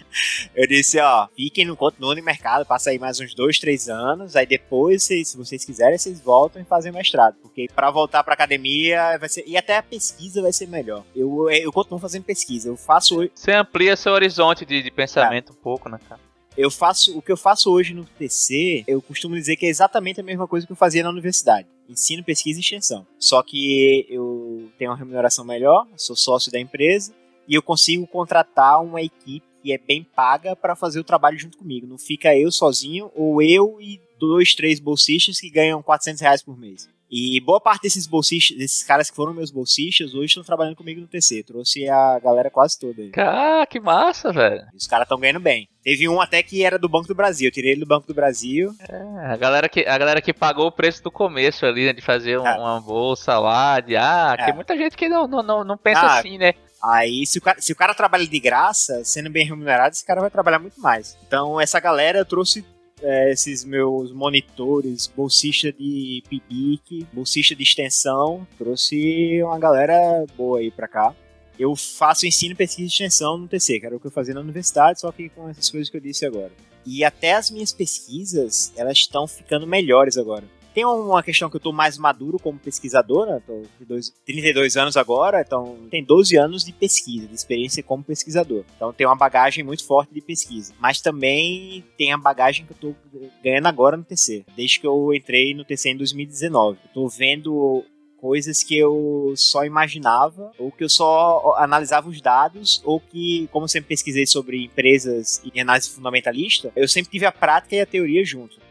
eu 0.54 0.66
disse, 0.66 0.98
ó, 0.98 1.28
fiquem 1.36 1.64
no 1.64 1.78
no 1.98 2.14
mercado, 2.22 2.66
passa 2.66 2.90
aí 2.90 2.98
mais 2.98 3.20
uns 3.20 3.34
dois, 3.34 3.58
três 3.58 3.88
anos, 3.88 4.34
aí 4.34 4.46
depois, 4.46 5.02
se, 5.04 5.24
se 5.24 5.36
vocês 5.36 5.64
quiserem, 5.64 5.98
vocês 5.98 6.13
voltam 6.20 6.60
e 6.60 6.64
fazem 6.64 6.92
mestrado. 6.92 7.36
Porque 7.42 7.68
para 7.74 7.90
voltar 7.90 8.22
para 8.22 8.34
academia 8.34 9.18
vai 9.18 9.28
ser. 9.28 9.44
E 9.46 9.56
até 9.56 9.76
a 9.76 9.82
pesquisa 9.82 10.42
vai 10.42 10.52
ser 10.52 10.66
melhor. 10.66 11.04
Eu, 11.14 11.50
eu 11.50 11.72
continuo 11.72 11.98
fazendo 11.98 12.24
pesquisa. 12.24 12.68
Eu 12.68 12.76
faço. 12.76 13.28
Você 13.34 13.52
amplia 13.52 13.96
seu 13.96 14.12
horizonte 14.12 14.64
de, 14.64 14.82
de 14.82 14.90
pensamento 14.90 15.52
um 15.52 15.56
pouco, 15.56 15.88
né, 15.88 15.98
cara? 16.08 16.20
Eu 16.56 16.70
faço 16.70 17.18
o 17.18 17.22
que 17.22 17.32
eu 17.32 17.36
faço 17.36 17.70
hoje 17.70 17.92
no 17.94 18.04
TC, 18.04 18.84
eu 18.86 19.02
costumo 19.02 19.34
dizer 19.34 19.56
que 19.56 19.66
é 19.66 19.68
exatamente 19.68 20.20
a 20.20 20.24
mesma 20.24 20.46
coisa 20.46 20.64
que 20.64 20.72
eu 20.72 20.76
fazia 20.76 21.02
na 21.02 21.10
universidade. 21.10 21.66
Ensino, 21.88 22.22
pesquisa 22.22 22.60
e 22.60 22.62
extensão. 22.62 23.04
Só 23.18 23.42
que 23.42 24.06
eu 24.08 24.70
tenho 24.78 24.92
uma 24.92 24.96
remuneração 24.96 25.44
melhor, 25.44 25.86
sou 25.96 26.14
sócio 26.14 26.52
da 26.52 26.60
empresa 26.60 27.12
e 27.48 27.54
eu 27.54 27.62
consigo 27.62 28.06
contratar 28.06 28.80
uma 28.80 29.02
equipe 29.02 29.44
que 29.64 29.72
é 29.72 29.78
bem 29.78 30.06
paga 30.14 30.54
para 30.54 30.76
fazer 30.76 31.00
o 31.00 31.04
trabalho 31.04 31.38
junto 31.38 31.56
comigo. 31.56 31.86
Não 31.86 31.98
fica 31.98 32.36
eu 32.36 32.52
sozinho 32.52 33.10
ou 33.14 33.40
eu 33.42 33.78
e 33.80 33.98
dois, 34.18 34.54
três 34.54 34.80
bolsistas 34.80 35.40
que 35.40 35.50
ganham 35.50 35.82
400 35.82 36.20
reais 36.20 36.42
por 36.42 36.58
mês. 36.58 36.88
E 37.16 37.40
boa 37.40 37.60
parte 37.60 37.82
desses 37.82 38.08
bolsistas, 38.08 38.56
desses 38.56 38.82
caras 38.82 39.08
que 39.08 39.14
foram 39.14 39.32
meus 39.32 39.50
bolsistas, 39.50 40.14
hoje 40.14 40.26
estão 40.26 40.42
trabalhando 40.42 40.74
comigo 40.74 41.00
no 41.00 41.06
TC. 41.06 41.44
Trouxe 41.44 41.88
a 41.88 42.18
galera 42.18 42.50
quase 42.50 42.76
toda 42.76 43.00
aí. 43.00 43.12
Ah, 43.16 43.64
que 43.70 43.78
massa, 43.78 44.32
velho. 44.32 44.62
os 44.74 44.88
caras 44.88 45.04
estão 45.04 45.20
ganhando 45.20 45.38
bem. 45.38 45.68
Teve 45.84 46.08
um 46.08 46.20
até 46.20 46.42
que 46.42 46.64
era 46.64 46.76
do 46.76 46.88
Banco 46.88 47.06
do 47.06 47.14
Brasil. 47.14 47.46
Eu 47.46 47.52
tirei 47.52 47.70
ele 47.70 47.82
do 47.82 47.86
Banco 47.86 48.08
do 48.08 48.14
Brasil. 48.14 48.74
É, 48.88 49.32
a 49.32 49.36
galera 49.36 49.68
que, 49.68 49.86
a 49.86 49.96
galera 49.96 50.20
que 50.20 50.32
pagou 50.32 50.66
o 50.66 50.72
preço 50.72 51.04
do 51.04 51.10
começo 51.10 51.64
ali, 51.64 51.84
né? 51.84 51.92
De 51.92 52.02
fazer 52.02 52.36
um, 52.36 52.46
é. 52.46 52.58
uma 52.58 52.80
bolsa 52.80 53.38
lá, 53.38 53.78
de 53.78 53.96
ah, 53.96 54.34
é. 54.36 54.46
tem 54.46 54.54
muita 54.54 54.76
gente 54.76 54.96
que 54.96 55.08
não, 55.08 55.28
não, 55.28 55.62
não, 55.62 55.78
pensa 55.78 56.00
ah, 56.00 56.18
assim, 56.18 56.36
né? 56.36 56.54
Aí, 56.82 57.24
se 57.26 57.38
o, 57.38 57.40
cara, 57.42 57.60
se 57.60 57.72
o 57.72 57.76
cara 57.76 57.94
trabalha 57.94 58.26
de 58.26 58.40
graça, 58.40 59.04
sendo 59.04 59.30
bem 59.30 59.46
remunerado, 59.46 59.94
esse 59.94 60.04
cara 60.04 60.20
vai 60.20 60.30
trabalhar 60.30 60.58
muito 60.58 60.80
mais. 60.80 61.16
Então, 61.26 61.60
essa 61.60 61.78
galera 61.78 62.18
eu 62.18 62.26
trouxe 62.26 62.64
é, 63.04 63.30
esses 63.30 63.64
meus 63.64 64.10
monitores, 64.12 65.06
bolsista 65.06 65.70
de 65.70 66.22
PIBIC, 66.28 67.06
bolsista 67.12 67.54
de 67.54 67.62
extensão, 67.62 68.46
trouxe 68.56 69.42
uma 69.42 69.58
galera 69.58 70.24
boa 70.36 70.58
aí 70.58 70.70
pra 70.70 70.88
cá. 70.88 71.14
Eu 71.58 71.76
faço 71.76 72.26
ensino, 72.26 72.56
pesquisa 72.56 72.82
e 72.82 72.86
extensão 72.86 73.38
no 73.38 73.46
TC, 73.46 73.78
que 73.78 73.86
era 73.86 73.94
o 73.94 74.00
que 74.00 74.06
eu 74.06 74.10
fazia 74.10 74.34
na 74.34 74.40
universidade, 74.40 75.00
só 75.00 75.12
que 75.12 75.28
com 75.28 75.48
essas 75.48 75.70
coisas 75.70 75.88
que 75.90 75.96
eu 75.96 76.00
disse 76.00 76.24
agora. 76.24 76.50
E 76.84 77.04
até 77.04 77.34
as 77.34 77.50
minhas 77.50 77.72
pesquisas, 77.72 78.72
elas 78.76 78.98
estão 78.98 79.26
ficando 79.28 79.66
melhores 79.66 80.16
agora. 80.16 80.44
Tem 80.74 80.84
uma 80.84 81.22
questão 81.22 81.48
que 81.48 81.54
eu 81.54 81.60
tô 81.60 81.72
mais 81.72 81.96
maduro 81.96 82.36
como 82.38 82.58
pesquisador, 82.58 83.26
né? 83.26 83.40
Tô 83.46 83.62
com 83.78 84.00
32 84.26 84.76
anos 84.76 84.96
agora, 84.96 85.40
então 85.40 85.78
tem 85.88 86.02
12 86.02 86.36
anos 86.36 86.64
de 86.64 86.72
pesquisa, 86.72 87.28
de 87.28 87.34
experiência 87.34 87.80
como 87.80 88.02
pesquisador. 88.02 88.64
Então 88.74 88.92
tem 88.92 89.06
uma 89.06 89.14
bagagem 89.14 89.62
muito 89.62 89.86
forte 89.86 90.12
de 90.12 90.20
pesquisa. 90.20 90.74
Mas 90.80 91.00
também 91.00 91.84
tem 91.96 92.12
a 92.12 92.18
bagagem 92.18 92.66
que 92.66 92.72
eu 92.72 92.76
tô 92.76 92.94
ganhando 93.42 93.66
agora 93.66 93.96
no 93.96 94.02
TC, 94.02 94.44
desde 94.56 94.80
que 94.80 94.86
eu 94.86 95.14
entrei 95.14 95.54
no 95.54 95.64
TC 95.64 95.90
em 95.90 95.96
2019. 95.96 96.78
Eu 96.84 96.90
tô 96.92 97.08
vendo 97.08 97.84
coisas 98.24 98.62
que 98.62 98.76
eu 98.76 99.34
só 99.36 99.64
imaginava, 99.64 100.50
ou 100.58 100.72
que 100.72 100.82
eu 100.82 100.88
só 100.88 101.54
analisava 101.58 102.08
os 102.08 102.20
dados, 102.20 102.80
ou 102.82 102.98
que, 102.98 103.46
como 103.52 103.64
eu 103.64 103.68
sempre 103.68 103.90
pesquisei 103.90 104.26
sobre 104.26 104.64
empresas 104.64 105.42
e 105.44 105.60
análise 105.60 105.90
fundamentalista, 105.90 106.72
eu 106.74 106.88
sempre 106.88 107.10
tive 107.10 107.26
a 107.26 107.32
prática 107.32 107.76
e 107.76 107.80
a 107.80 107.86
teoria 107.86 108.24
junto. 108.24 108.63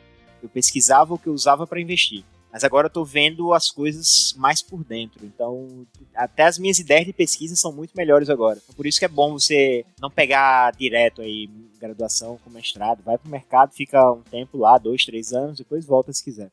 Eu 0.43 0.49
pesquisava 0.49 1.13
o 1.13 1.17
que 1.17 1.27
eu 1.27 1.33
usava 1.33 1.65
para 1.65 1.79
investir. 1.79 2.25
Mas 2.51 2.63
agora 2.63 2.85
eu 2.85 2.91
tô 2.91 3.03
vendo 3.03 3.51
as 3.51 3.71
coisas 3.71 4.35
mais 4.37 4.61
por 4.61 4.83
dentro. 4.83 5.25
Então, 5.25 5.87
até 6.13 6.43
as 6.43 6.59
minhas 6.59 6.77
ideias 6.77 7.05
de 7.05 7.13
pesquisa 7.13 7.55
são 7.55 7.71
muito 7.71 7.97
melhores 7.97 8.29
agora. 8.29 8.59
Então, 8.61 8.75
por 8.75 8.85
isso 8.85 8.99
que 8.99 9.05
é 9.05 9.07
bom 9.07 9.33
você 9.33 9.83
não 9.99 10.11
pegar 10.11 10.71
direto 10.73 11.21
aí 11.21 11.49
graduação 11.79 12.37
com 12.43 12.51
mestrado. 12.51 13.01
Vai 13.03 13.17
pro 13.17 13.31
mercado, 13.31 13.73
fica 13.73 14.11
um 14.11 14.21
tempo 14.21 14.57
lá, 14.57 14.77
dois, 14.77 15.03
três 15.03 15.33
anos, 15.33 15.57
depois 15.57 15.85
volta 15.85 16.13
se 16.13 16.23
quiser. 16.23 16.51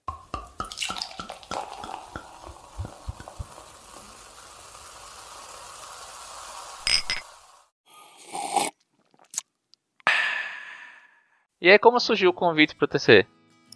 E 11.60 11.68
aí, 11.68 11.78
como 11.78 12.00
surgiu 12.00 12.30
o 12.30 12.32
convite 12.32 12.74
para 12.74 12.86
o 12.86 12.88
TC? 12.88 13.26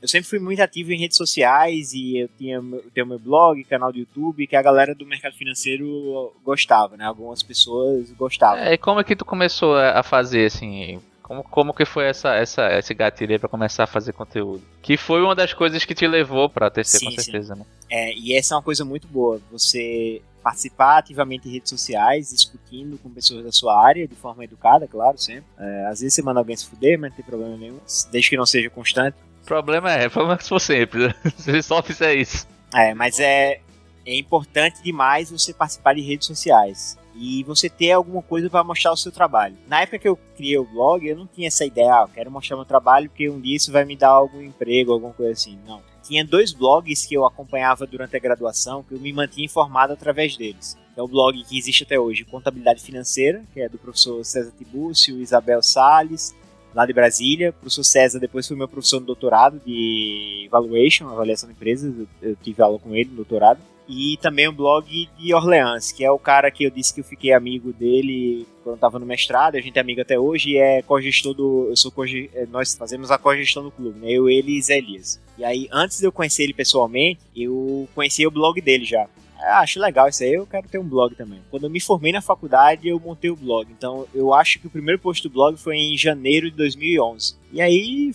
Eu 0.04 0.08
sempre 0.08 0.28
fui 0.28 0.38
muito 0.38 0.60
ativo 0.60 0.92
em 0.92 0.98
redes 0.98 1.16
sociais 1.16 1.94
e 1.94 2.18
eu 2.18 2.28
tinha 2.36 2.56
eu 2.56 2.90
tenho 2.92 3.06
meu 3.06 3.18
blog, 3.18 3.64
canal 3.64 3.90
do 3.90 3.98
YouTube, 3.98 4.46
que 4.46 4.54
a 4.54 4.60
galera 4.60 4.94
do 4.94 5.06
mercado 5.06 5.34
financeiro 5.34 6.30
gostava, 6.44 6.94
né? 6.94 7.06
Algumas 7.06 7.42
pessoas 7.42 8.10
gostavam. 8.10 8.58
É, 8.58 8.74
e 8.74 8.78
como 8.78 9.00
é 9.00 9.04
que 9.04 9.16
tu 9.16 9.24
começou 9.24 9.78
a 9.78 10.02
fazer, 10.02 10.44
assim, 10.44 11.00
como, 11.22 11.42
como 11.42 11.72
que 11.72 11.86
foi 11.86 12.04
essa, 12.04 12.34
essa, 12.34 12.70
esse 12.78 12.92
gatilho 12.92 13.40
pra 13.40 13.48
começar 13.48 13.84
a 13.84 13.86
fazer 13.86 14.12
conteúdo? 14.12 14.62
Que 14.82 14.98
foi 14.98 15.22
uma 15.22 15.34
das 15.34 15.54
coisas 15.54 15.82
que 15.86 15.94
te 15.94 16.06
levou 16.06 16.50
pra 16.50 16.70
TC, 16.70 16.98
sim, 16.98 17.06
com 17.06 17.10
certeza, 17.12 17.54
sim. 17.54 17.60
né? 17.60 17.66
É, 17.88 18.14
e 18.14 18.34
essa 18.34 18.52
é 18.52 18.56
uma 18.58 18.62
coisa 18.62 18.84
muito 18.84 19.08
boa. 19.08 19.40
Você 19.50 20.20
participar 20.42 20.98
ativamente 20.98 21.48
em 21.48 21.52
redes 21.52 21.70
sociais, 21.70 22.28
discutindo 22.28 22.98
com 22.98 23.08
pessoas 23.08 23.42
da 23.42 23.50
sua 23.50 23.82
área, 23.82 24.06
de 24.06 24.14
forma 24.14 24.44
educada, 24.44 24.86
claro, 24.86 25.16
sempre. 25.16 25.46
É, 25.58 25.86
às 25.86 26.00
vezes 26.00 26.12
você 26.12 26.20
manda 26.20 26.40
alguém 26.40 26.54
se 26.54 26.66
fuder, 26.66 26.98
mas 26.98 27.08
não 27.08 27.16
tem 27.16 27.24
problema 27.24 27.56
nenhum, 27.56 27.80
desde 28.12 28.28
que 28.28 28.36
não 28.36 28.44
seja 28.44 28.68
constante. 28.68 29.16
Problema 29.44 29.92
é, 29.92 30.08
problema 30.10 30.34
é 30.34 30.38
que 30.38 30.48
for 30.48 30.60
sempre. 30.60 31.08
Né? 31.08 31.14
Se 31.36 31.62
só 31.62 31.82
fizer 31.82 32.14
isso. 32.14 32.46
É, 32.74 32.94
mas 32.94 33.20
é, 33.20 33.60
é 34.06 34.16
importante 34.16 34.82
demais 34.82 35.30
você 35.30 35.52
participar 35.52 35.94
de 35.94 36.00
redes 36.00 36.26
sociais 36.26 36.98
e 37.14 37.44
você 37.44 37.68
ter 37.68 37.92
alguma 37.92 38.22
coisa 38.22 38.50
para 38.50 38.64
mostrar 38.64 38.92
o 38.92 38.96
seu 38.96 39.12
trabalho. 39.12 39.56
Na 39.68 39.82
época 39.82 39.98
que 39.98 40.08
eu 40.08 40.18
criei 40.36 40.58
o 40.58 40.64
blog, 40.64 41.06
eu 41.06 41.16
não 41.16 41.26
tinha 41.26 41.46
essa 41.46 41.64
ideia, 41.64 41.94
ah, 41.94 42.02
eu 42.02 42.08
quero 42.08 42.30
mostrar 42.30 42.56
meu 42.56 42.64
trabalho 42.64 43.08
porque 43.08 43.30
um 43.30 43.40
dia 43.40 43.56
isso 43.56 43.70
vai 43.70 43.84
me 43.84 43.96
dar 43.96 44.08
algum 44.08 44.42
emprego, 44.42 44.92
alguma 44.92 45.12
coisa 45.12 45.32
assim. 45.32 45.58
Não. 45.66 45.80
Tinha 46.02 46.24
dois 46.24 46.52
blogs 46.52 47.06
que 47.06 47.14
eu 47.14 47.24
acompanhava 47.24 47.86
durante 47.86 48.16
a 48.16 48.18
graduação, 48.20 48.82
que 48.82 48.92
eu 48.92 49.00
me 49.00 49.12
mantinha 49.12 49.46
informado 49.46 49.92
através 49.92 50.36
deles. 50.36 50.76
É 50.96 51.02
o 51.02 51.08
blog 51.08 51.42
que 51.44 51.58
existe 51.58 51.82
até 51.82 51.98
hoje, 51.98 52.24
Contabilidade 52.24 52.82
Financeira, 52.82 53.42
que 53.52 53.60
é 53.60 53.68
do 53.68 53.78
professor 53.78 54.24
César 54.24 54.52
Tibúcio, 54.56 55.20
Isabel 55.20 55.62
Sales, 55.62 56.34
lá 56.74 56.86
de 56.86 56.92
Brasília. 56.92 57.52
Professor 57.52 57.84
César 57.84 58.18
depois 58.18 58.46
foi 58.46 58.56
meu 58.56 58.68
professor 58.68 59.00
no 59.00 59.06
doutorado 59.06 59.60
de 59.64 60.48
Valuation, 60.50 61.08
avaliação 61.08 61.48
de 61.48 61.54
empresas. 61.54 61.94
Eu 62.20 62.36
tive 62.42 62.62
aula 62.62 62.78
com 62.78 62.94
ele 62.94 63.10
no 63.10 63.16
doutorado. 63.16 63.60
E 63.88 64.16
também 64.22 64.48
o 64.48 64.52
blog 64.52 65.08
de 65.18 65.34
Orleans, 65.34 65.92
que 65.92 66.04
é 66.04 66.10
o 66.10 66.18
cara 66.18 66.50
que 66.50 66.64
eu 66.64 66.70
disse 66.70 66.94
que 66.94 67.00
eu 67.00 67.04
fiquei 67.04 67.32
amigo 67.32 67.70
dele 67.72 68.46
quando 68.62 68.76
estava 68.76 68.98
no 68.98 69.04
mestrado, 69.04 69.56
a 69.56 69.60
gente 69.60 69.76
é 69.76 69.80
amigo 69.80 70.00
até 70.00 70.18
hoje 70.18 70.52
e 70.52 70.56
é 70.56 70.80
co-gestor 70.80 71.34
do. 71.34 71.66
Eu 71.68 71.76
sou 71.76 71.92
co 71.92 72.02
é, 72.06 72.46
Nós 72.50 72.74
fazemos 72.74 73.10
a 73.10 73.18
co-gestão 73.18 73.62
do 73.62 73.70
clube, 73.70 74.00
né? 74.00 74.10
Eu, 74.10 74.28
ele 74.28 74.56
e 74.56 74.62
Zé 74.62 74.78
Elias. 74.78 75.20
E 75.36 75.44
aí, 75.44 75.68
antes 75.70 75.98
de 75.98 76.06
eu 76.06 76.12
conhecer 76.12 76.44
ele 76.44 76.54
pessoalmente, 76.54 77.20
eu 77.36 77.86
conhecia 77.94 78.26
o 78.26 78.30
blog 78.30 78.58
dele 78.62 78.86
já. 78.86 79.06
Ah, 79.46 79.60
acho 79.60 79.78
legal 79.78 80.08
isso 80.08 80.22
aí, 80.22 80.32
eu 80.32 80.46
quero 80.46 80.68
ter 80.68 80.78
um 80.78 80.88
blog 80.88 81.14
também. 81.14 81.40
Quando 81.50 81.64
eu 81.64 81.70
me 81.70 81.80
formei 81.80 82.12
na 82.12 82.22
faculdade, 82.22 82.88
eu 82.88 82.98
montei 82.98 83.30
o 83.30 83.36
blog. 83.36 83.70
Então, 83.70 84.06
eu 84.14 84.32
acho 84.32 84.58
que 84.58 84.66
o 84.66 84.70
primeiro 84.70 85.00
post 85.00 85.22
do 85.22 85.32
blog 85.32 85.56
foi 85.56 85.76
em 85.76 85.96
janeiro 85.96 86.50
de 86.50 86.56
2011. 86.56 87.36
E 87.52 87.60
aí, 87.60 88.12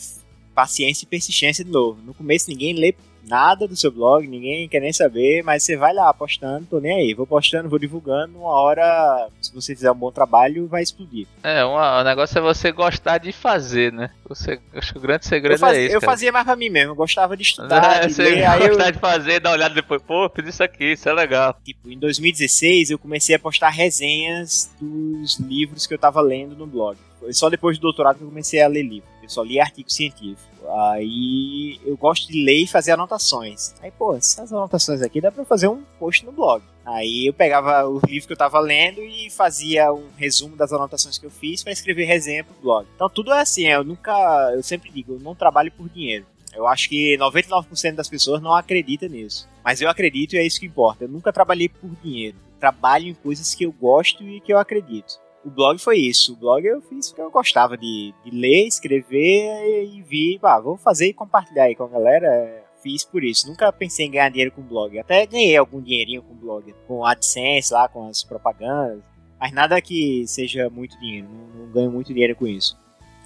paciência 0.53 1.05
e 1.05 1.07
persistência 1.07 1.63
de 1.63 1.71
novo. 1.71 2.01
No 2.01 2.13
começo, 2.13 2.50
ninguém 2.50 2.74
lê 2.74 2.93
nada 3.29 3.67
do 3.67 3.75
seu 3.75 3.91
blog, 3.91 4.27
ninguém 4.27 4.67
quer 4.67 4.79
nem 4.79 4.91
saber, 4.91 5.43
mas 5.43 5.63
você 5.63 5.77
vai 5.77 5.93
lá 5.93 6.13
postando, 6.13 6.65
tô 6.65 6.79
nem 6.79 6.93
aí. 6.93 7.13
Vou 7.13 7.27
postando, 7.27 7.69
vou 7.69 7.79
divulgando, 7.79 8.39
uma 8.39 8.51
hora, 8.51 9.29
se 9.41 9.53
você 9.53 9.75
fizer 9.75 9.91
um 9.91 9.95
bom 9.95 10.12
trabalho, 10.12 10.67
vai 10.67 10.81
explodir. 10.81 11.27
É, 11.43 11.63
uma, 11.63 12.01
o 12.01 12.03
negócio 12.03 12.38
é 12.38 12.41
você 12.41 12.71
gostar 12.71 13.19
de 13.19 13.31
fazer, 13.31 13.93
né? 13.93 14.09
Você, 14.27 14.59
acho 14.74 14.93
que 14.93 14.98
o 14.98 15.01
grande 15.01 15.25
segredo 15.25 15.55
eu 15.55 15.59
faz, 15.59 15.77
é 15.77 15.81
esse. 15.83 15.95
Eu 15.95 16.01
cara. 16.01 16.12
fazia 16.12 16.31
mais 16.31 16.45
pra 16.45 16.55
mim 16.55 16.69
mesmo, 16.69 16.91
eu 16.91 16.95
gostava 16.95 17.38
de 17.38 17.43
estudar, 17.43 18.03
É, 18.03 18.07
de 18.07 18.21
ler, 18.21 18.45
aí 18.45 18.62
eu, 18.63 18.69
gostar 18.69 18.91
de 18.91 19.00
fazer, 19.00 19.39
dar 19.39 19.51
uma 19.51 19.55
olhada 19.55 19.75
depois, 19.75 20.01
pô, 20.01 20.29
fiz 20.36 20.48
isso 20.48 20.63
aqui, 20.63 20.93
isso 20.93 21.07
é 21.07 21.13
legal. 21.13 21.55
tipo, 21.63 21.89
em 21.89 21.98
2016 21.98 22.89
eu 22.89 22.98
comecei 23.00 23.36
a 23.36 23.39
postar 23.39 23.69
resenhas 23.69 24.71
dos 24.81 25.39
livros 25.39 25.86
que 25.86 25.93
eu 25.93 26.00
tava 26.00 26.19
lendo 26.21 26.55
no 26.55 26.65
blog. 26.65 26.98
Foi 27.19 27.33
só 27.33 27.50
depois 27.50 27.77
do 27.77 27.81
doutorado 27.81 28.17
que 28.17 28.24
eu 28.24 28.29
comecei 28.29 28.62
a 28.62 28.67
ler 28.67 28.83
livro. 28.83 29.18
Eu 29.29 29.33
só 29.33 29.43
li 29.43 29.59
artigo 29.59 29.91
científico. 29.91 30.50
Aí 30.67 31.79
eu 31.86 31.95
gosto 31.95 32.27
de 32.27 32.43
ler 32.43 32.63
e 32.63 32.67
fazer 32.67 32.93
anotações. 32.93 33.75
Aí, 33.79 33.91
pô, 33.91 34.15
essas 34.15 34.51
anotações 34.51 35.03
aqui 35.03 35.21
dá 35.21 35.31
pra 35.31 35.45
fazer 35.45 35.67
um 35.67 35.83
post 36.00 36.25
no 36.25 36.31
blog. 36.31 36.63
Aí 36.83 37.27
eu 37.27 37.33
pegava 37.33 37.88
o 37.88 38.01
livro 38.07 38.25
que 38.25 38.33
eu 38.33 38.38
tava 38.38 38.59
lendo 38.59 39.01
e 39.01 39.29
fazia 39.29 39.93
um 39.93 40.07
resumo 40.17 40.55
das 40.55 40.74
anotações 40.74 41.19
que 41.19 41.25
eu 41.27 41.29
fiz 41.29 41.63
para 41.63 41.71
escrever 41.71 42.05
resenha 42.05 42.43
pro 42.43 42.55
blog. 42.59 42.88
Então 42.95 43.07
tudo 43.07 43.31
é 43.31 43.41
assim, 43.41 43.67
eu 43.67 43.83
nunca, 43.83 44.12
eu 44.55 44.63
sempre 44.63 44.89
digo, 44.89 45.13
eu 45.13 45.19
não 45.19 45.36
trabalho 45.36 45.71
por 45.71 45.88
dinheiro. 45.88 46.25
Eu 46.51 46.67
acho 46.67 46.89
que 46.89 47.15
99% 47.19 47.93
das 47.93 48.09
pessoas 48.09 48.41
não 48.41 48.55
acreditam 48.55 49.07
nisso. 49.07 49.48
Mas 49.63 49.79
eu 49.79 49.89
acredito 49.89 50.33
e 50.33 50.39
é 50.39 50.45
isso 50.45 50.59
que 50.59 50.65
importa. 50.65 51.03
Eu 51.03 51.09
nunca 51.09 51.31
trabalhei 51.31 51.69
por 51.69 51.91
dinheiro. 52.01 52.36
Trabalho 52.59 53.07
em 53.07 53.13
coisas 53.13 53.53
que 53.53 53.63
eu 53.63 53.71
gosto 53.71 54.27
e 54.27 54.41
que 54.41 54.51
eu 54.51 54.57
acredito. 54.57 55.19
O 55.43 55.50
blog 55.50 55.79
foi 55.79 55.98
isso. 55.98 56.34
O 56.34 56.36
blog 56.36 56.65
eu 56.65 56.81
fiz 56.81 57.10
porque 57.10 57.22
eu 57.22 57.31
gostava 57.31 57.77
de, 57.77 58.13
de 58.24 58.31
ler, 58.31 58.67
escrever 58.67 59.86
e 59.86 60.01
vi, 60.01 60.38
pá, 60.39 60.60
vou 60.60 60.77
fazer 60.77 61.08
e 61.08 61.13
compartilhar 61.13 61.63
aí 61.63 61.75
com 61.75 61.84
a 61.84 61.88
galera. 61.88 62.63
Fiz 62.84 63.03
por 63.03 63.24
isso. 63.24 63.48
Nunca 63.48 63.72
pensei 63.72 64.05
em 64.05 64.12
ganhar 64.12 64.29
dinheiro 64.29 64.51
com 64.51 64.62
blog. 64.62 64.98
Até 65.00 65.25
ganhei 65.25 65.55
algum 65.55 65.81
dinheirinho 65.81 66.22
com 66.22 66.34
blog. 66.34 66.74
Com 66.88 67.05
AdSense 67.05 67.74
lá, 67.74 67.88
com 67.88 68.08
as 68.08 68.24
propagandas. 68.24 69.03
Mas 69.39 69.53
nada 69.53 69.81
que 69.81 70.25
seja 70.27 70.69
muito 70.69 71.00
dinheiro. 71.00 71.27
Não, 71.29 71.65
não 71.65 71.72
ganho 71.72 71.91
muito 71.91 72.13
dinheiro 72.13 72.36
com 72.36 72.46
isso. 72.46 72.77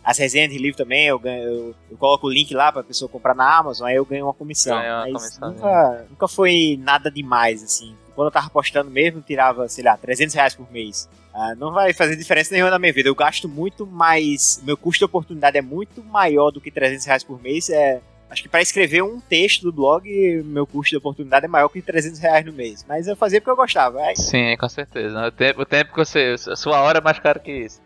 As 0.03 0.17
resenhas 0.17 0.51
de 0.51 0.57
livro 0.57 0.77
também, 0.77 1.07
eu, 1.07 1.17
ganho, 1.17 1.43
eu, 1.43 1.75
eu 1.89 1.97
coloco 1.97 2.27
o 2.27 2.29
link 2.29 2.53
lá 2.53 2.71
pra 2.71 2.83
pessoa 2.83 3.07
comprar 3.07 3.33
na 3.33 3.57
Amazon, 3.57 3.87
aí 3.87 3.95
eu 3.95 4.05
ganho 4.05 4.25
uma 4.25 4.33
comissão. 4.33 4.77
Ganha 4.77 4.97
uma 4.97 5.03
Mas 5.03 5.37
comissão, 5.37 5.51
nunca, 5.51 6.05
nunca 6.09 6.27
foi 6.27 6.77
nada 6.81 7.09
demais, 7.09 7.63
assim. 7.63 7.95
Quando 8.13 8.27
eu 8.27 8.31
tava 8.31 8.49
postando 8.49 8.91
mesmo, 8.91 9.19
eu 9.19 9.23
tirava, 9.23 9.67
sei 9.69 9.83
lá, 9.83 9.95
300 9.95 10.35
reais 10.35 10.55
por 10.55 10.69
mês. 10.69 11.09
Ah, 11.33 11.55
não 11.55 11.71
vai 11.71 11.93
fazer 11.93 12.15
diferença 12.15 12.53
nenhuma 12.53 12.69
na 12.69 12.77
minha 12.77 12.93
vida. 12.93 13.09
Eu 13.09 13.15
gasto 13.15 13.49
muito 13.49 13.87
mais. 13.87 14.61
Meu 14.63 14.77
custo 14.77 14.99
de 14.99 15.05
oportunidade 15.05 15.57
é 15.57 15.61
muito 15.61 16.03
maior 16.03 16.51
do 16.51 16.61
que 16.61 16.69
300 16.69 17.05
reais 17.05 17.23
por 17.23 17.41
mês. 17.41 17.69
É, 17.69 18.01
acho 18.29 18.43
que 18.43 18.49
para 18.49 18.61
escrever 18.61 19.03
um 19.03 19.19
texto 19.19 19.63
do 19.63 19.73
blog, 19.73 20.07
meu 20.45 20.67
custo 20.67 20.91
de 20.91 20.97
oportunidade 20.97 21.45
é 21.45 21.49
maior 21.49 21.69
que 21.69 21.81
300 21.81 22.19
reais 22.19 22.45
no 22.45 22.53
mês. 22.53 22.85
Mas 22.87 23.07
eu 23.07 23.15
fazia 23.15 23.41
porque 23.41 23.49
eu 23.49 23.55
gostava. 23.55 23.99
É, 24.01 24.15
Sim, 24.15 24.55
com 24.59 24.69
certeza. 24.69 25.27
O 25.27 25.31
tempo, 25.31 25.61
o 25.61 25.65
tempo 25.65 25.91
que 25.91 25.97
você. 25.97 26.35
A 26.47 26.55
sua 26.55 26.81
hora 26.81 26.99
é 26.99 27.01
mais 27.01 27.17
caro 27.17 27.39
que 27.39 27.51
isso. 27.51 27.81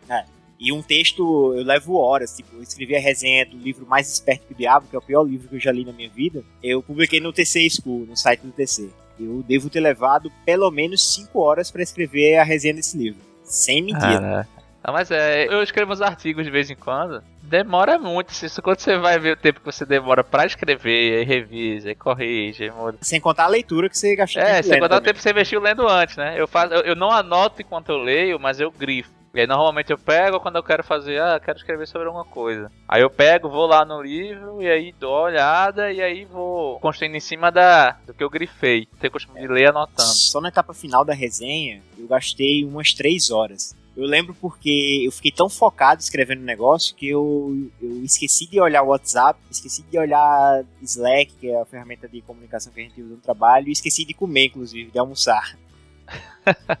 E 0.60 0.72
um 0.72 0.82
texto 0.82 1.54
eu 1.56 1.64
levo 1.64 1.96
horas. 1.96 2.36
Tipo, 2.36 2.56
eu 2.56 2.62
escrevi 2.62 2.96
a 2.96 3.00
resenha 3.00 3.46
do 3.46 3.56
livro 3.56 3.86
Mais 3.86 4.12
Esperto 4.12 4.46
que 4.46 4.52
o 4.52 4.56
Diabo, 4.56 4.88
que 4.90 4.96
é 4.96 4.98
o 4.98 5.02
pior 5.02 5.22
livro 5.22 5.48
que 5.48 5.54
eu 5.56 5.60
já 5.60 5.72
li 5.72 5.86
na 5.86 5.92
minha 5.92 6.10
vida. 6.10 6.44
Eu 6.62 6.82
publiquei 6.82 7.18
no 7.18 7.32
TC 7.32 7.70
School, 7.70 8.04
no 8.06 8.16
site 8.16 8.40
do 8.40 8.52
TC. 8.52 8.90
Eu 9.18 9.42
devo 9.42 9.70
ter 9.70 9.80
levado 9.80 10.30
pelo 10.44 10.70
menos 10.70 11.14
5 11.14 11.40
horas 11.40 11.70
para 11.70 11.82
escrever 11.82 12.36
a 12.36 12.44
resenha 12.44 12.74
desse 12.74 12.96
livro. 12.96 13.27
Sem 13.48 13.82
mentira. 13.82 14.20
Caraca. 14.20 14.58
Ah, 14.82 14.92
mas 14.92 15.10
é, 15.10 15.46
eu 15.52 15.62
escrevo 15.62 15.92
uns 15.92 16.00
artigos 16.00 16.44
de 16.44 16.50
vez 16.50 16.70
em 16.70 16.76
quando. 16.76 17.22
Demora 17.42 17.98
muito. 17.98 18.30
Isso 18.30 18.62
quando 18.62 18.78
você 18.78 18.96
vai 18.96 19.18
ver 19.18 19.32
o 19.32 19.36
tempo 19.36 19.60
que 19.60 19.66
você 19.66 19.84
demora 19.84 20.22
pra 20.22 20.46
escrever, 20.46 21.18
aí 21.18 21.24
revisa, 21.24 21.88
aí 21.88 21.94
corrige, 21.94 22.64
aí 22.64 22.70
muda. 22.70 22.96
Sem 23.00 23.20
contar 23.20 23.44
a 23.44 23.48
leitura 23.48 23.88
que 23.88 23.98
você 23.98 24.14
gastou. 24.14 24.42
É, 24.42 24.62
sem 24.62 24.78
contar 24.78 24.86
o 24.86 24.88
também. 24.88 25.04
tempo 25.04 25.16
que 25.16 25.22
você 25.22 25.30
investiu 25.30 25.60
lendo 25.60 25.86
antes, 25.86 26.16
né? 26.16 26.34
Eu, 26.40 26.46
faço, 26.46 26.72
eu, 26.72 26.80
eu 26.82 26.96
não 26.96 27.10
anoto 27.10 27.60
enquanto 27.60 27.90
eu 27.90 27.98
leio, 27.98 28.38
mas 28.38 28.60
eu 28.60 28.70
grifo. 28.70 29.17
E 29.34 29.40
aí 29.40 29.46
normalmente 29.46 29.90
eu 29.90 29.98
pego 29.98 30.40
quando 30.40 30.56
eu 30.56 30.62
quero 30.62 30.82
fazer, 30.82 31.20
ah, 31.20 31.38
quero 31.38 31.58
escrever 31.58 31.86
sobre 31.86 32.06
alguma 32.06 32.24
coisa. 32.24 32.70
Aí 32.88 33.02
eu 33.02 33.10
pego, 33.10 33.48
vou 33.48 33.66
lá 33.66 33.84
no 33.84 34.02
livro 34.02 34.62
e 34.62 34.68
aí 34.68 34.92
dou 34.98 35.12
uma 35.12 35.22
olhada 35.22 35.92
e 35.92 36.00
aí 36.00 36.24
vou 36.24 36.80
construindo 36.80 37.14
em 37.14 37.20
cima 37.20 37.50
da, 37.50 37.92
do 38.06 38.14
que 38.14 38.24
eu 38.24 38.30
grifei. 38.30 38.86
Tenho 38.98 39.12
costume 39.12 39.40
de 39.40 39.46
ler 39.46 39.68
anotando. 39.68 40.08
Só 40.08 40.40
na 40.40 40.48
etapa 40.48 40.72
final 40.72 41.04
da 41.04 41.12
resenha, 41.12 41.82
eu 41.98 42.06
gastei 42.06 42.64
umas 42.64 42.92
3 42.94 43.30
horas. 43.30 43.76
Eu 43.98 44.06
lembro 44.06 44.32
porque 44.32 45.02
eu 45.04 45.10
fiquei 45.10 45.32
tão 45.32 45.48
focado 45.48 46.00
escrevendo 46.00 46.40
o 46.40 46.44
negócio 46.44 46.94
que 46.94 47.08
eu, 47.08 47.68
eu 47.82 48.04
esqueci 48.04 48.46
de 48.46 48.60
olhar 48.60 48.82
o 48.82 48.90
WhatsApp, 48.90 49.40
esqueci 49.50 49.82
de 49.82 49.98
olhar 49.98 50.64
Slack, 50.80 51.34
que 51.34 51.48
é 51.48 51.60
a 51.60 51.64
ferramenta 51.64 52.08
de 52.08 52.22
comunicação 52.22 52.72
que 52.72 52.80
a 52.80 52.84
gente 52.84 53.02
usa 53.02 53.14
no 53.16 53.20
trabalho, 53.20 53.68
e 53.68 53.72
esqueci 53.72 54.04
de 54.04 54.14
comer, 54.14 54.46
inclusive, 54.46 54.88
de 54.92 54.98
almoçar. 55.00 55.58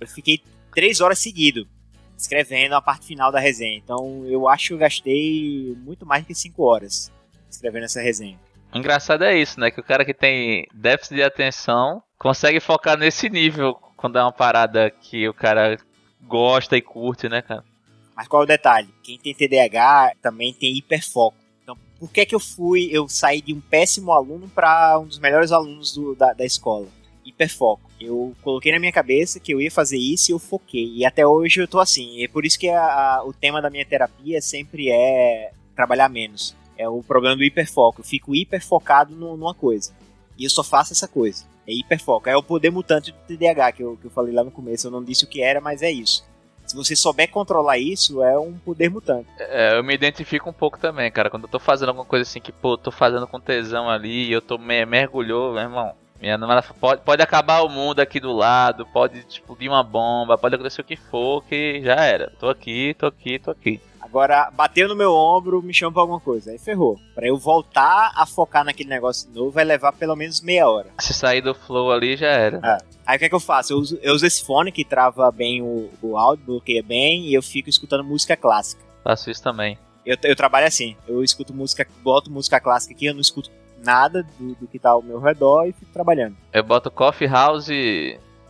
eu 0.00 0.08
fiquei 0.08 0.42
3 0.74 1.00
horas 1.00 1.18
seguido 1.18 1.66
escrevendo 2.16 2.74
a 2.74 2.82
parte 2.82 3.06
final 3.06 3.30
da 3.32 3.38
resenha. 3.40 3.76
Então 3.76 4.24
eu 4.26 4.48
acho 4.48 4.68
que 4.68 4.72
eu 4.74 4.78
gastei 4.78 5.76
muito 5.78 6.06
mais 6.06 6.22
do 6.22 6.26
que 6.28 6.34
5 6.34 6.62
horas 6.62 7.12
escrevendo 7.50 7.84
essa 7.84 8.00
resenha. 8.00 8.38
O 8.72 8.78
engraçado 8.78 9.22
é 9.24 9.36
isso, 9.38 9.60
né? 9.60 9.70
Que 9.70 9.80
o 9.80 9.84
cara 9.84 10.04
que 10.04 10.12
tem 10.14 10.66
déficit 10.74 11.14
de 11.16 11.22
atenção 11.22 12.02
consegue 12.18 12.58
focar 12.60 12.96
nesse 12.98 13.28
nível 13.28 13.74
quando 13.96 14.18
é 14.18 14.22
uma 14.22 14.32
parada 14.32 14.90
que 14.90 15.28
o 15.28 15.34
cara 15.34 15.78
gosta 16.22 16.76
e 16.76 16.82
curte, 16.82 17.28
né, 17.28 17.40
cara? 17.42 17.64
Mas 18.16 18.26
qual 18.28 18.42
é 18.42 18.44
o 18.44 18.48
detalhe? 18.48 18.88
Quem 19.02 19.18
tem 19.18 19.34
TDAH 19.34 20.14
também 20.22 20.52
tem 20.52 20.76
hiperfoco. 20.76 21.36
Então, 21.62 21.76
por 21.98 22.10
que 22.10 22.26
que 22.26 22.34
eu 22.34 22.40
fui, 22.40 22.88
eu 22.92 23.08
saí 23.08 23.40
de 23.40 23.52
um 23.54 23.60
péssimo 23.60 24.12
aluno 24.12 24.48
para 24.48 24.98
um 24.98 25.06
dos 25.06 25.18
melhores 25.18 25.50
alunos 25.52 25.92
do- 25.94 26.14
da, 26.14 26.32
da 26.32 26.44
escola? 26.44 26.86
Hiperfoco. 27.24 27.82
Eu 28.06 28.34
coloquei 28.42 28.72
na 28.72 28.78
minha 28.78 28.92
cabeça 28.92 29.40
que 29.40 29.52
eu 29.52 29.60
ia 29.60 29.70
fazer 29.70 29.96
isso 29.98 30.30
e 30.30 30.32
eu 30.32 30.38
foquei. 30.38 30.92
E 30.96 31.04
até 31.06 31.26
hoje 31.26 31.60
eu 31.60 31.68
tô 31.68 31.78
assim. 31.80 32.16
E 32.18 32.24
é 32.24 32.28
por 32.28 32.44
isso 32.44 32.58
que 32.58 32.68
a- 32.68 32.80
a- 33.18 33.24
o 33.24 33.32
tema 33.32 33.60
da 33.62 33.70
minha 33.70 33.84
terapia 33.84 34.40
sempre 34.40 34.90
é 34.90 35.50
trabalhar 35.74 36.08
menos. 36.08 36.54
É 36.76 36.88
o 36.88 37.02
problema 37.02 37.36
do 37.36 37.44
hiperfoco. 37.44 38.00
Eu 38.00 38.04
fico 38.04 38.34
hiperfocado 38.34 39.14
no- 39.14 39.36
numa 39.36 39.54
coisa. 39.54 39.92
E 40.38 40.44
eu 40.44 40.50
só 40.50 40.64
faço 40.64 40.92
essa 40.92 41.06
coisa. 41.06 41.44
É 41.66 41.72
hiperfoco. 41.72 42.28
É 42.28 42.36
o 42.36 42.42
poder 42.42 42.70
mutante 42.70 43.10
do 43.12 43.18
TDAH 43.26 43.72
que 43.72 43.82
eu, 43.82 43.96
que 43.96 44.06
eu 44.06 44.10
falei 44.10 44.34
lá 44.34 44.42
no 44.44 44.50
começo. 44.50 44.86
Eu 44.86 44.90
não 44.90 45.02
disse 45.02 45.24
o 45.24 45.28
que 45.28 45.40
era, 45.40 45.60
mas 45.60 45.82
é 45.82 45.90
isso. 45.90 46.24
Se 46.66 46.74
você 46.74 46.96
souber 46.96 47.30
controlar 47.30 47.78
isso, 47.78 48.22
é 48.22 48.38
um 48.38 48.54
poder 48.54 48.88
mutante. 48.90 49.28
É, 49.38 49.76
eu 49.78 49.84
me 49.84 49.94
identifico 49.94 50.48
um 50.48 50.52
pouco 50.52 50.78
também, 50.78 51.10
cara. 51.12 51.28
Quando 51.30 51.44
eu 51.44 51.48
tô 51.48 51.58
fazendo 51.60 51.90
alguma 51.90 52.06
coisa 52.06 52.22
assim 52.22 52.40
que, 52.40 52.50
pô, 52.50 52.76
tô 52.78 52.90
fazendo 52.90 53.26
com 53.26 53.38
tesão 53.38 53.88
ali 53.88 54.28
e 54.28 54.32
eu 54.32 54.40
tô 54.40 54.56
me 54.58 54.84
mergulhou, 54.86 55.52
meu 55.52 55.62
irmão. 55.62 55.92
Minha 56.20 56.38
namorada 56.38 56.66
pode, 56.80 57.02
pode 57.02 57.22
acabar 57.22 57.62
o 57.62 57.68
mundo 57.68 58.00
aqui 58.00 58.18
do 58.18 58.32
lado, 58.32 58.86
pode 58.86 59.24
explodir 59.28 59.70
uma 59.70 59.82
bomba, 59.82 60.38
pode 60.38 60.54
acontecer 60.54 60.80
o 60.80 60.84
que 60.84 60.96
for, 60.96 61.44
que 61.44 61.82
já 61.82 61.96
era. 61.96 62.32
Tô 62.38 62.48
aqui, 62.48 62.94
tô 62.94 63.06
aqui, 63.06 63.38
tô 63.38 63.50
aqui. 63.50 63.80
Agora, 64.00 64.50
bateu 64.50 64.86
no 64.86 64.94
meu 64.94 65.12
ombro, 65.12 65.60
me 65.62 65.74
chama 65.74 65.92
pra 65.92 66.02
alguma 66.02 66.20
coisa. 66.20 66.52
Aí 66.52 66.58
ferrou. 66.58 67.00
Pra 67.14 67.26
eu 67.26 67.36
voltar 67.36 68.12
a 68.14 68.24
focar 68.24 68.64
naquele 68.64 68.88
negócio 68.88 69.28
novo, 69.34 69.50
vai 69.50 69.64
levar 69.64 69.92
pelo 69.92 70.14
menos 70.14 70.40
meia 70.40 70.68
hora. 70.68 70.88
Se 71.00 71.12
sair 71.12 71.40
do 71.40 71.54
flow 71.54 71.90
ali, 71.90 72.16
já 72.16 72.28
era. 72.28 72.80
Aí 73.04 73.16
o 73.16 73.18
que 73.18 73.24
é 73.24 73.28
que 73.28 73.34
eu 73.34 73.40
faço? 73.40 73.72
Eu 73.72 73.78
uso, 73.78 73.98
eu 74.00 74.14
uso 74.14 74.24
esse 74.24 74.44
fone 74.44 74.70
que 74.70 74.84
trava 74.84 75.30
bem 75.32 75.60
o, 75.62 75.90
o 76.00 76.16
áudio, 76.16 76.46
bloqueia 76.46 76.82
bem, 76.82 77.26
e 77.26 77.34
eu 77.34 77.42
fico 77.42 77.68
escutando 77.68 78.04
música 78.04 78.36
clássica. 78.36 78.82
Faço 79.02 79.30
isso 79.30 79.42
também. 79.42 79.76
Eu, 80.06 80.16
eu 80.22 80.36
trabalho 80.36 80.66
assim, 80.66 80.96
eu 81.08 81.24
escuto 81.24 81.52
música, 81.52 81.86
boto 82.02 82.30
música 82.30 82.60
clássica 82.60 82.94
aqui, 82.94 83.06
eu 83.06 83.14
não 83.14 83.20
escuto 83.20 83.50
nada 83.84 84.22
do, 84.38 84.54
do 84.54 84.66
que 84.66 84.78
tá 84.78 84.90
ao 84.90 85.02
meu 85.02 85.18
redor 85.20 85.66
e 85.66 85.72
fico 85.72 85.92
trabalhando. 85.92 86.36
Eu 86.52 86.62
boto 86.64 86.90
coffee 86.90 87.28
house, 87.28 87.68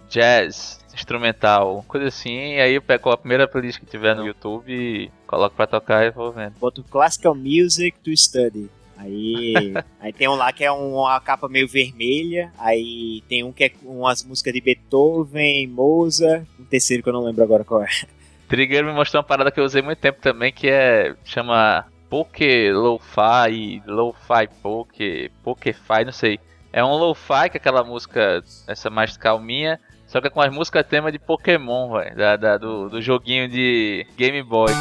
jazz, 0.09 0.79
instrumental, 0.95 1.85
coisa 1.89 2.07
assim, 2.09 2.55
e 2.55 2.61
aí 2.61 2.75
eu 2.75 2.83
pego 2.83 3.11
a 3.11 3.17
primeira 3.17 3.49
playlist 3.49 3.81
que 3.81 3.87
tiver 3.87 4.15
no 4.15 4.27
YouTube 4.27 4.73
e 4.73 5.11
coloco 5.27 5.57
pra 5.57 5.67
tocar 5.67 6.05
e 6.07 6.11
vou 6.11 6.33
vendo. 6.33 6.55
Boto 6.59 6.83
Classical 6.85 7.35
Music 7.35 7.99
to 8.01 8.17
Study. 8.17 8.71
Aí, 8.97 9.55
aí 10.01 10.13
tem 10.13 10.29
um 10.29 10.35
lá 10.37 10.53
que 10.53 10.63
é 10.65 10.71
um- 10.71 10.95
uma 10.95 11.21
capa 11.21 11.49
meio 11.49 11.67
vermelha. 11.67 12.53
Aí 12.57 13.23
tem 13.29 13.43
um 13.43 13.53
que 13.53 13.65
é 13.65 13.69
com 13.69 14.01
umas 14.01 14.23
músicas 14.23 14.53
de 14.55 14.61
Beethoven, 14.61 15.67
Mozart. 15.67 16.47
Um 16.61 16.65
terceiro 16.65 17.03
que 17.03 17.09
eu 17.09 17.13
não 17.13 17.25
lembro 17.25 17.43
agora 17.43 17.65
qual 17.65 17.83
é. 17.83 17.89
Trigger 18.49 18.85
me 18.85 18.93
mostrou 18.93 19.21
uma 19.21 19.27
parada 19.27 19.51
que 19.51 19.59
eu 19.59 19.65
usei 19.65 19.83
muito 19.83 19.99
tempo 19.99 20.21
também, 20.21 20.53
que 20.53 20.69
é. 20.69 21.15
chama 21.25 21.87
Poke 22.09 22.71
Lo-Fi, 22.73 23.83
Lo-Fi 23.87 24.49
Poke, 24.63 25.31
Poke-Fi, 25.43 26.05
não 26.05 26.13
sei. 26.13 26.39
É 26.73 26.85
um 26.85 26.95
Lo-Fi, 26.97 27.51
que 27.51 27.57
é 27.57 27.61
aquela 27.61 27.83
música, 27.85 28.43
essa 28.67 28.91
mais 28.91 29.17
calminha, 29.17 29.81
só 30.07 30.21
que 30.21 30.27
é 30.27 30.31
com 30.31 30.41
as 30.41 30.53
músicas 30.53 30.87
tema 30.87 31.11
de 31.11 31.19
Pokémon, 31.19 31.93
velho, 31.93 32.17
da, 32.17 32.37
da- 32.37 32.59
do, 32.59 32.89
do 32.89 33.01
joguinho 33.03 33.49
de 33.49 34.07
Game 34.17 34.43
Boy. 34.43 34.73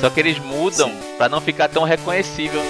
Só 0.00 0.10
que 0.10 0.18
eles 0.20 0.38
mudam 0.38 0.90
para 1.16 1.28
não 1.28 1.40
ficar 1.40 1.68
tão 1.68 1.84
reconhecível. 1.84 2.60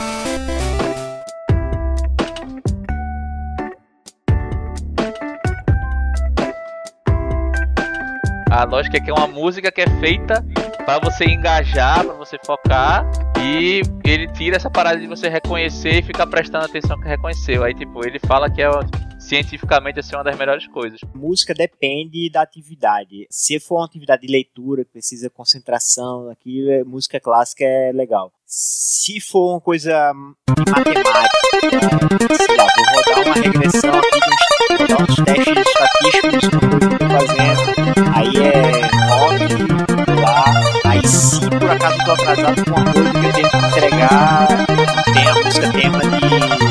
A 8.53 8.65
lógica 8.65 8.99
é 8.99 9.01
que 9.01 9.11
é 9.11 9.15
uma 9.15 9.27
música 9.27 9.73
que 9.73 9.81
é 9.81 9.89
feita 9.99 10.45
para 10.85 10.99
você 10.99 11.25
engajar, 11.25 12.05
para 12.05 12.13
você 12.13 12.39
focar 12.45 13.11
e 13.41 13.81
ele 14.05 14.29
tira 14.29 14.57
essa 14.57 14.69
parada 14.69 15.01
de 15.01 15.07
você 15.07 15.27
reconhecer 15.31 16.01
e 16.01 16.03
ficar 16.03 16.27
prestando 16.27 16.67
atenção 16.67 17.01
que 17.01 17.09
reconheceu. 17.09 17.65
Aí 17.65 17.73
tipo, 17.73 18.07
ele 18.07 18.19
fala 18.19 18.51
que 18.51 18.61
é 18.61 18.69
cientificamente 19.19 20.01
assim 20.01 20.15
uma 20.15 20.23
das 20.23 20.37
melhores 20.37 20.67
coisas. 20.67 21.01
Música 21.15 21.55
depende 21.55 22.29
da 22.31 22.43
atividade. 22.43 23.27
Se 23.31 23.59
for 23.59 23.77
uma 23.77 23.87
atividade 23.87 24.27
de 24.27 24.31
leitura 24.31 24.85
que 24.85 24.93
precisa 24.93 25.31
concentração, 25.31 26.29
aqui 26.29 26.71
é, 26.71 26.85
música 26.85 27.19
clássica 27.19 27.65
é 27.65 27.91
legal. 27.91 28.31
Se 28.45 29.19
for 29.19 29.53
uma 29.53 29.61
coisa 29.63 30.13
matemática, 30.15 31.39
sei 32.37 32.55
lá, 32.55 32.67
vou 32.77 32.85
rodar 32.97 33.25
uma 33.25 33.35
regressão 33.35 33.95
aqui, 33.95 34.93
vou 34.93 35.03
uns 35.03 35.17
testes 35.25 35.62
acaso 41.73 41.99
tô 42.05 42.13
atrasado 42.13 42.65
com 42.65 42.81
uma 42.81 42.93
que 42.93 42.99
eu 42.99 43.33
tenho 43.33 43.51
que 43.51 43.57
entregar, 43.57 44.49
tem 45.13 45.29
a 45.29 45.35
música 45.35 45.73
tema 45.73 45.99
de, 46.01 46.62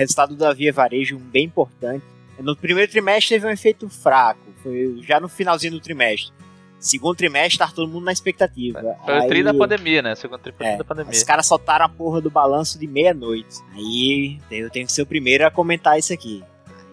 resultado 0.00 0.34
da 0.36 0.52
Via 0.52 0.72
Varejo 0.72 1.18
bem 1.18 1.44
importante. 1.44 2.04
No 2.38 2.56
primeiro 2.56 2.90
trimestre 2.90 3.36
teve 3.36 3.46
um 3.46 3.50
efeito 3.50 3.88
fraco, 3.88 4.40
foi 4.62 4.98
já 5.02 5.20
no 5.20 5.28
finalzinho 5.28 5.72
do 5.74 5.80
trimestre. 5.80 6.32
Segundo 6.78 7.14
trimestre, 7.14 7.58
tá 7.58 7.68
todo 7.68 7.86
mundo 7.86 8.04
na 8.06 8.12
expectativa. 8.12 8.96
Foi 9.04 9.18
o 9.18 9.28
tri 9.28 9.42
da 9.42 9.52
pandemia, 9.52 10.00
né? 10.00 10.14
Segundo 10.14 10.40
tri 10.40 10.54
É, 10.60 10.78
da 10.78 10.84
pandemia. 10.84 11.12
Os 11.12 11.22
caras 11.22 11.46
soltaram 11.46 11.84
a 11.84 11.88
porra 11.90 12.22
do 12.22 12.30
balanço 12.30 12.78
de 12.78 12.86
meia-noite. 12.86 13.58
Aí 13.74 14.38
eu 14.50 14.70
tenho 14.70 14.86
que 14.86 14.92
ser 14.92 15.02
o 15.02 15.06
primeiro 15.06 15.46
a 15.46 15.50
comentar 15.50 15.98
isso 15.98 16.10
aqui. 16.14 16.42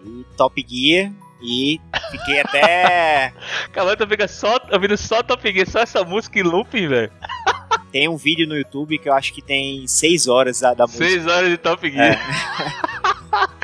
Aí 0.04 0.26
Top 0.36 0.62
Gear 0.68 1.10
e 1.40 1.80
fiquei 2.10 2.40
até. 2.44 3.32
Calma, 3.72 3.96
tu 3.96 4.06
fica 4.06 4.28
só 4.28 4.60
ouvindo 4.70 4.98
só 4.98 5.22
Top 5.22 5.50
Gear, 5.50 5.66
só 5.66 5.78
essa 5.80 6.04
música 6.04 6.38
em 6.38 6.42
looping, 6.42 6.86
velho. 6.86 7.10
tem 7.90 8.06
um 8.10 8.16
vídeo 8.18 8.46
no 8.46 8.58
YouTube 8.58 8.98
que 8.98 9.08
eu 9.08 9.14
acho 9.14 9.32
que 9.32 9.40
tem 9.40 9.86
seis 9.86 10.28
horas 10.28 10.60
da, 10.60 10.74
da 10.74 10.84
música. 10.84 11.02
Seis 11.06 11.26
horas 11.26 11.48
de 11.48 11.56
Top 11.56 11.90
Gear. 11.90 12.18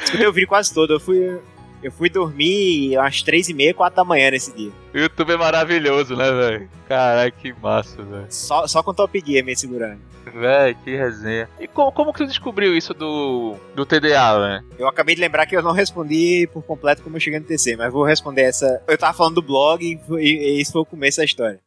Escutei 0.04 0.26
o 0.26 0.32
vídeo 0.32 0.48
quase 0.48 0.72
todo. 0.72 0.92
Eu 0.94 1.00
fui, 1.00 1.38
eu 1.82 1.90
fui 1.92 2.08
dormir 2.08 2.96
às 2.98 3.22
três 3.22 3.48
e 3.48 3.54
meia, 3.54 3.74
quatro 3.74 3.96
da 3.96 4.04
manhã 4.04 4.30
nesse 4.30 4.54
dia. 4.54 4.70
O 4.94 4.98
YouTube 4.98 5.32
é 5.32 5.36
maravilhoso, 5.36 6.14
né, 6.16 6.30
velho? 6.30 6.68
Caralho, 6.88 7.32
que 7.32 7.52
massa, 7.54 8.02
velho. 8.02 8.26
Só, 8.30 8.66
só 8.66 8.82
com 8.82 8.94
Top 8.94 9.22
Gear 9.24 9.44
me 9.44 9.56
segurando. 9.56 10.00
Véi, 10.34 10.74
que 10.82 10.96
resenha. 10.96 11.48
E 11.60 11.68
como, 11.68 11.92
como 11.92 12.12
que 12.12 12.20
tu 12.20 12.26
descobriu 12.26 12.74
isso 12.76 12.94
do, 12.94 13.56
do 13.74 13.84
TDA, 13.84 14.38
velho? 14.38 14.64
Eu 14.78 14.88
acabei 14.88 15.14
de 15.14 15.20
lembrar 15.20 15.46
que 15.46 15.54
eu 15.54 15.62
não 15.62 15.72
respondi 15.72 16.48
por 16.52 16.62
completo 16.62 17.02
como 17.02 17.16
eu 17.16 17.20
cheguei 17.20 17.38
no 17.38 17.44
TC, 17.44 17.76
mas 17.76 17.92
vou 17.92 18.04
responder 18.04 18.42
essa. 18.42 18.82
Eu 18.88 18.96
tava 18.96 19.16
falando 19.16 19.34
do 19.36 19.42
blog 19.42 19.84
e, 19.84 19.98
foi- 20.06 20.22
e 20.24 20.60
esse 20.60 20.72
foi 20.72 20.80
o 20.80 20.86
começo 20.86 21.18
da 21.18 21.24
história. 21.24 21.60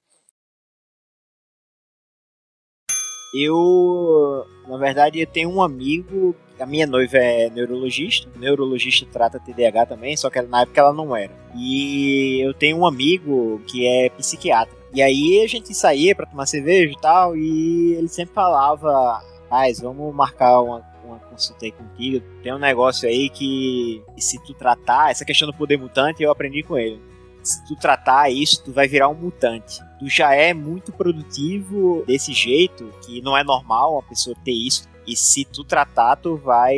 Eu, 3.33 4.45
na 4.67 4.77
verdade, 4.77 5.19
eu 5.19 5.27
tenho 5.27 5.49
um 5.49 5.61
amigo. 5.61 6.35
A 6.59 6.65
minha 6.65 6.87
noiva 6.87 7.17
é 7.17 7.49
neurologista. 7.49 8.29
Neurologista 8.35 9.05
trata 9.11 9.39
TDAH 9.39 9.85
também, 9.87 10.15
só 10.17 10.29
que 10.29 10.41
na 10.41 10.61
época 10.61 10.81
ela 10.81 10.93
não 10.93 11.15
era. 11.15 11.31
E 11.55 12.39
eu 12.41 12.53
tenho 12.53 12.77
um 12.77 12.85
amigo 12.85 13.61
que 13.67 13.85
é 13.87 14.09
psiquiatra. 14.09 14.75
E 14.93 15.01
aí 15.01 15.41
a 15.43 15.47
gente 15.47 15.73
saía 15.73 16.15
pra 16.15 16.25
tomar 16.25 16.45
cerveja 16.45 16.91
e 16.91 17.01
tal, 17.01 17.35
e 17.35 17.93
ele 17.93 18.07
sempre 18.07 18.33
falava: 18.33 19.21
Rapaz, 19.43 19.79
vamos 19.79 20.13
marcar 20.15 20.61
uma, 20.61 20.83
uma 21.03 21.19
consulta 21.19 21.65
aí 21.65 21.71
contigo. 21.71 22.25
Tem 22.41 22.53
um 22.53 22.59
negócio 22.59 23.07
aí 23.07 23.29
que, 23.29 24.01
se 24.17 24.41
tu 24.43 24.53
tratar, 24.53 25.11
essa 25.11 25.25
questão 25.25 25.47
do 25.47 25.53
poder 25.53 25.77
mutante, 25.77 26.23
eu 26.23 26.31
aprendi 26.31 26.63
com 26.63 26.77
ele. 26.77 26.99
Se 27.47 27.65
tu 27.65 27.75
tratar 27.77 28.29
isso, 28.29 28.62
tu 28.62 28.73
vai 28.73 28.89
virar 28.89 29.07
um 29.07 29.13
mutante. 29.13 29.79
Tu 29.99 30.10
já 30.10 30.33
é 30.33 30.53
muito 30.53 30.91
produtivo 30.91 32.03
desse 32.05 32.33
jeito, 32.33 32.91
que 33.05 33.21
não 33.21 33.38
é 33.38 33.43
normal 33.43 33.93
uma 33.93 34.03
pessoa 34.03 34.36
ter 34.43 34.51
isso. 34.51 34.86
E 35.07 35.15
se 35.15 35.45
tu 35.45 35.63
tratar, 35.63 36.17
tu 36.17 36.36
vai 36.36 36.77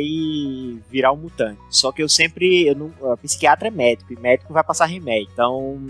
virar 0.88 1.10
um 1.10 1.16
mutante. 1.16 1.60
Só 1.68 1.90
que 1.90 2.00
eu 2.00 2.08
sempre. 2.08 2.68
Eu 2.68 2.76
não, 2.76 3.16
psiquiatra 3.16 3.66
é 3.66 3.70
médico, 3.72 4.12
e 4.12 4.16
médico 4.16 4.52
vai 4.52 4.62
passar 4.62 4.86
remédio. 4.86 5.28
Então, 5.32 5.84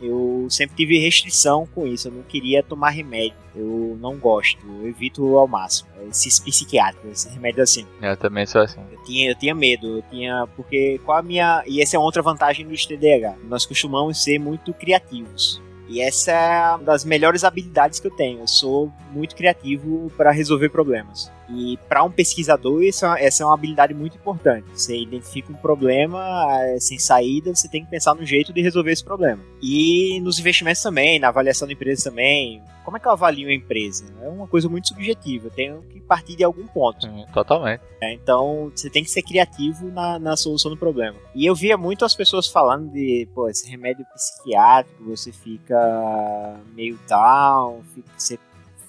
eu 0.00 0.46
sempre 0.50 0.76
tive 0.76 0.98
restrição 0.98 1.66
com 1.74 1.86
isso. 1.86 2.08
Eu 2.08 2.12
não 2.12 2.22
queria 2.22 2.62
tomar 2.62 2.90
remédio. 2.90 3.36
Eu 3.54 3.96
não 4.00 4.16
gosto. 4.16 4.58
Eu 4.66 4.88
evito 4.88 5.36
ao 5.36 5.48
máximo. 5.48 5.88
Esses 6.10 6.38
psiquiátricos, 6.38 7.10
esses 7.10 7.32
remédios 7.32 7.70
assim. 7.70 7.86
Eu 8.02 8.16
também 8.16 8.46
sou 8.46 8.60
assim. 8.60 8.80
Eu 8.92 9.02
tinha, 9.04 9.30
eu 9.30 9.34
tinha 9.34 9.54
medo, 9.54 9.98
eu 9.98 10.02
tinha. 10.10 10.46
Porque 10.54 11.00
qual 11.04 11.18
a 11.18 11.22
minha. 11.22 11.62
E 11.66 11.80
essa 11.80 11.96
é 11.96 11.98
outra 11.98 12.22
vantagem 12.22 12.66
do 12.66 12.76
TDAH. 12.76 13.36
Nós 13.44 13.64
costumamos 13.64 14.22
ser 14.22 14.38
muito 14.38 14.74
criativos. 14.74 15.62
E 15.88 16.00
essa 16.00 16.32
é 16.32 16.74
uma 16.74 16.84
das 16.84 17.04
melhores 17.04 17.44
habilidades 17.44 18.00
que 18.00 18.06
eu 18.06 18.10
tenho. 18.10 18.40
Eu 18.40 18.48
sou 18.48 18.92
muito 19.12 19.36
criativo 19.36 20.10
para 20.16 20.30
resolver 20.30 20.68
problemas. 20.68 21.30
E 21.48 21.78
para 21.88 22.02
um 22.02 22.10
pesquisador, 22.10 22.82
essa, 22.84 23.18
essa 23.18 23.42
é 23.42 23.46
uma 23.46 23.54
habilidade 23.54 23.94
muito 23.94 24.16
importante. 24.16 24.66
Você 24.74 24.96
identifica 24.96 25.52
um 25.52 25.56
problema 25.56 26.46
é, 26.62 26.80
sem 26.80 26.98
saída, 26.98 27.54
você 27.54 27.68
tem 27.68 27.84
que 27.84 27.90
pensar 27.90 28.14
no 28.14 28.24
jeito 28.24 28.52
de 28.52 28.60
resolver 28.60 28.92
esse 28.92 29.04
problema. 29.04 29.42
E 29.62 30.20
nos 30.20 30.38
investimentos 30.38 30.82
também, 30.82 31.18
na 31.18 31.28
avaliação 31.28 31.66
da 31.66 31.72
empresa 31.72 32.10
também. 32.10 32.62
Como 32.84 32.96
é 32.96 33.00
que 33.00 33.08
eu 33.08 33.12
avalio 33.12 33.48
a 33.48 33.52
empresa? 33.52 34.04
É 34.22 34.28
uma 34.28 34.46
coisa 34.46 34.68
muito 34.68 34.88
subjetiva. 34.88 35.48
Eu 35.48 35.50
tenho 35.50 35.82
que 35.82 36.00
partir 36.00 36.36
de 36.36 36.44
algum 36.44 36.66
ponto. 36.68 37.04
Sim, 37.04 37.24
totalmente. 37.32 37.82
É, 38.00 38.12
então 38.12 38.70
você 38.74 38.88
tem 38.88 39.02
que 39.02 39.10
ser 39.10 39.22
criativo 39.22 39.90
na, 39.90 40.18
na 40.18 40.36
solução 40.36 40.70
do 40.70 40.76
problema. 40.76 41.16
E 41.34 41.44
eu 41.44 41.54
via 41.54 41.76
muito 41.76 42.04
as 42.04 42.14
pessoas 42.14 42.46
falando 42.46 42.90
de, 42.92 43.28
pô, 43.34 43.48
esse 43.48 43.68
remédio 43.68 44.06
psiquiátrico, 44.14 45.04
você 45.04 45.32
fica 45.32 46.60
meio 46.74 46.98
down, 47.08 47.82
fica, 47.92 48.08
você 48.16 48.38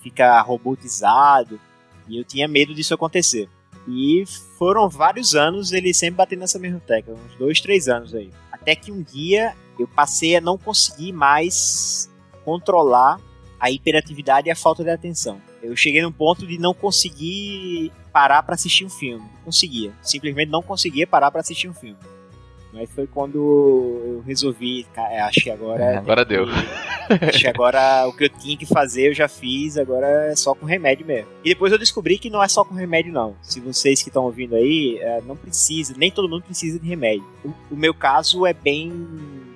fica 0.02 0.42
robotizado. 0.42 1.60
E 2.08 2.18
eu 2.18 2.24
tinha 2.24 2.48
medo 2.48 2.74
disso 2.74 2.94
acontecer. 2.94 3.50
E 3.88 4.24
foram 4.58 4.90
vários 4.90 5.36
anos 5.36 5.72
ele 5.72 5.94
sempre 5.94 6.16
batendo 6.16 6.40
nessa 6.40 6.60
mesma 6.60 6.80
tecla, 6.80 7.14
uns 7.14 7.36
dois, 7.38 7.62
três 7.62 7.88
anos 7.88 8.14
aí. 8.14 8.32
Até 8.52 8.76
que 8.76 8.92
um 8.92 9.02
dia 9.02 9.56
eu 9.80 9.88
passei 9.88 10.36
a 10.36 10.42
não 10.42 10.58
conseguir 10.58 11.14
mais 11.14 12.10
controlar 12.44 13.20
a 13.60 13.72
hiperatividade 13.72 14.48
e 14.48 14.52
a 14.52 14.56
falta 14.56 14.84
de 14.84 14.90
atenção. 14.90 15.42
Eu 15.62 15.76
cheguei 15.76 16.02
num 16.02 16.12
ponto 16.12 16.46
de 16.46 16.58
não 16.58 16.74
conseguir 16.74 17.92
parar 18.12 18.44
para 18.44 18.56
assistir 18.56 18.86
um 18.86 18.90
filme. 18.90 19.26
Conseguia. 19.44 19.94
Simplesmente 20.02 20.50
não 20.50 20.62
conseguia 20.62 21.08
parar 21.08 21.32
para 21.32 21.42
assistir 21.42 21.68
um 21.68 21.74
filme. 21.74 21.98
Aí 22.78 22.88
foi 22.88 23.08
quando 23.08 23.38
eu 23.38 24.24
resolvi, 24.26 24.86
cara, 24.94 25.26
acho 25.26 25.42
que 25.42 25.50
agora. 25.50 25.84
É, 25.84 25.98
agora 25.98 26.24
deu. 26.26 26.46
que- 26.46 27.26
acho 27.26 27.40
que 27.40 27.48
agora 27.48 28.08
o 28.08 28.14
que 28.14 28.26
eu 28.26 28.30
tinha 28.30 28.56
que 28.58 28.66
fazer 28.66 29.08
eu 29.10 29.14
já 29.14 29.28
fiz, 29.28 29.78
agora 29.78 30.06
é 30.32 30.36
só 30.36 30.54
com 30.54 30.66
remédio 30.66 31.06
mesmo. 31.06 31.28
E 31.44 31.50
depois 31.50 31.72
eu 31.72 31.78
descobri 31.80 32.18
que 32.18 32.30
não 32.30 32.44
é 32.44 32.48
só 32.48 32.64
com 32.64 32.76
remédio, 32.76 33.12
não. 33.14 33.36
Se 33.42 33.60
vocês 33.60 34.02
que 34.04 34.10
estão 34.10 34.24
ouvindo 34.26 34.56
aí, 34.56 34.98
é, 35.02 35.22
não 35.22 35.36
precisa, 35.36 35.94
nem 35.98 36.12
todo 36.12 36.30
mundo 36.30 36.44
precisa 36.44 36.80
de 36.80 36.88
remédio. 36.88 37.26
O, 37.44 37.50
o 37.72 37.76
meu 37.78 37.94
caso 37.94 38.46
é 38.46 38.54
bem 38.54 38.92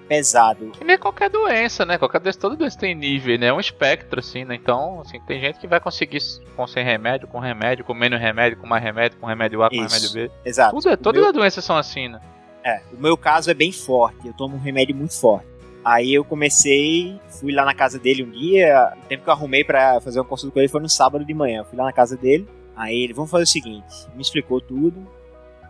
pesado. 0.08 0.72
Que 0.72 0.84
nem 0.84 0.98
qualquer 0.98 1.30
doença, 1.30 1.86
né? 1.86 1.98
Qualquer 1.98 2.20
doença, 2.20 2.40
toda 2.40 2.56
doença 2.56 2.78
tem 2.78 2.94
nível, 2.94 3.38
né? 3.40 3.48
É 3.48 3.54
um 3.54 3.60
espectro, 3.62 4.20
assim, 4.20 4.44
né? 4.44 4.56
Então, 4.56 5.00
assim, 5.02 5.20
tem 5.22 5.40
gente 5.40 5.58
que 5.60 5.68
vai 5.68 5.80
conseguir 5.80 6.20
com 6.56 6.68
sem 6.68 6.84
remédio, 6.84 7.28
com 7.30 7.40
remédio, 7.40 7.86
com 7.86 7.94
menos 7.94 8.20
remédio, 8.20 8.58
com 8.58 8.68
mais 8.68 8.84
remédio, 8.84 9.18
com 9.20 9.26
remédio 9.26 9.64
A, 9.64 9.70
com 9.70 9.76
Isso. 9.76 9.96
remédio 9.96 10.14
B. 10.14 10.32
Exato. 10.44 10.76
Tudo 10.76 10.90
é, 10.90 10.98
todas 10.98 11.22
meu- 11.22 11.30
as 11.30 11.34
doenças 11.36 11.64
são 11.64 11.78
assim, 11.78 12.10
né? 12.10 12.20
É, 12.64 12.82
o 12.94 13.02
meu 13.02 13.18
caso 13.18 13.50
é 13.50 13.54
bem 13.54 13.72
forte, 13.72 14.28
eu 14.28 14.34
tomo 14.34 14.56
um 14.56 14.60
remédio 14.60 14.96
muito 14.96 15.20
forte. 15.20 15.48
Aí 15.84 16.14
eu 16.14 16.24
comecei, 16.24 17.20
fui 17.40 17.52
lá 17.52 17.66
na 17.66 17.74
casa 17.74 17.98
dele 17.98 18.24
um 18.24 18.30
dia, 18.30 18.94
o 19.04 19.08
tempo 19.08 19.24
que 19.24 19.30
eu 19.30 19.34
arrumei 19.34 19.64
pra 19.64 20.00
fazer 20.00 20.20
uma 20.20 20.26
consulta 20.26 20.54
com 20.54 20.60
ele 20.60 20.68
foi 20.68 20.80
no 20.80 20.90
sábado 20.90 21.26
de 21.26 21.34
manhã. 21.34 21.62
Eu 21.62 21.66
fui 21.66 21.78
lá 21.78 21.86
na 21.86 21.94
casa 21.94 22.16
dele, 22.16 22.48
aí 22.76 23.04
ele, 23.04 23.14
vamos 23.14 23.32
fazer 23.32 23.44
o 23.44 23.48
seguinte, 23.48 24.08
me 24.14 24.22
explicou 24.22 24.62
tudo. 24.62 25.08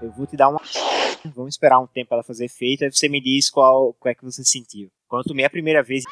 eu 0.01 0.11
vou 0.11 0.25
te 0.25 0.35
dar 0.35 0.49
uma. 0.49 0.59
Vamos 1.35 1.53
esperar 1.53 1.79
um 1.79 1.87
tempo 1.87 2.13
ela 2.13 2.23
fazer 2.23 2.45
efeito, 2.45 2.83
aí 2.83 2.91
você 2.91 3.07
me 3.07 3.21
diz 3.21 3.49
qual, 3.49 3.93
qual 3.93 4.11
é 4.11 4.15
que 4.15 4.25
você 4.25 4.43
sentiu. 4.43 4.89
Quando 5.07 5.23
eu 5.23 5.29
tomei 5.29 5.45
a 5.45 5.49
primeira 5.49 5.83
vez. 5.83 6.03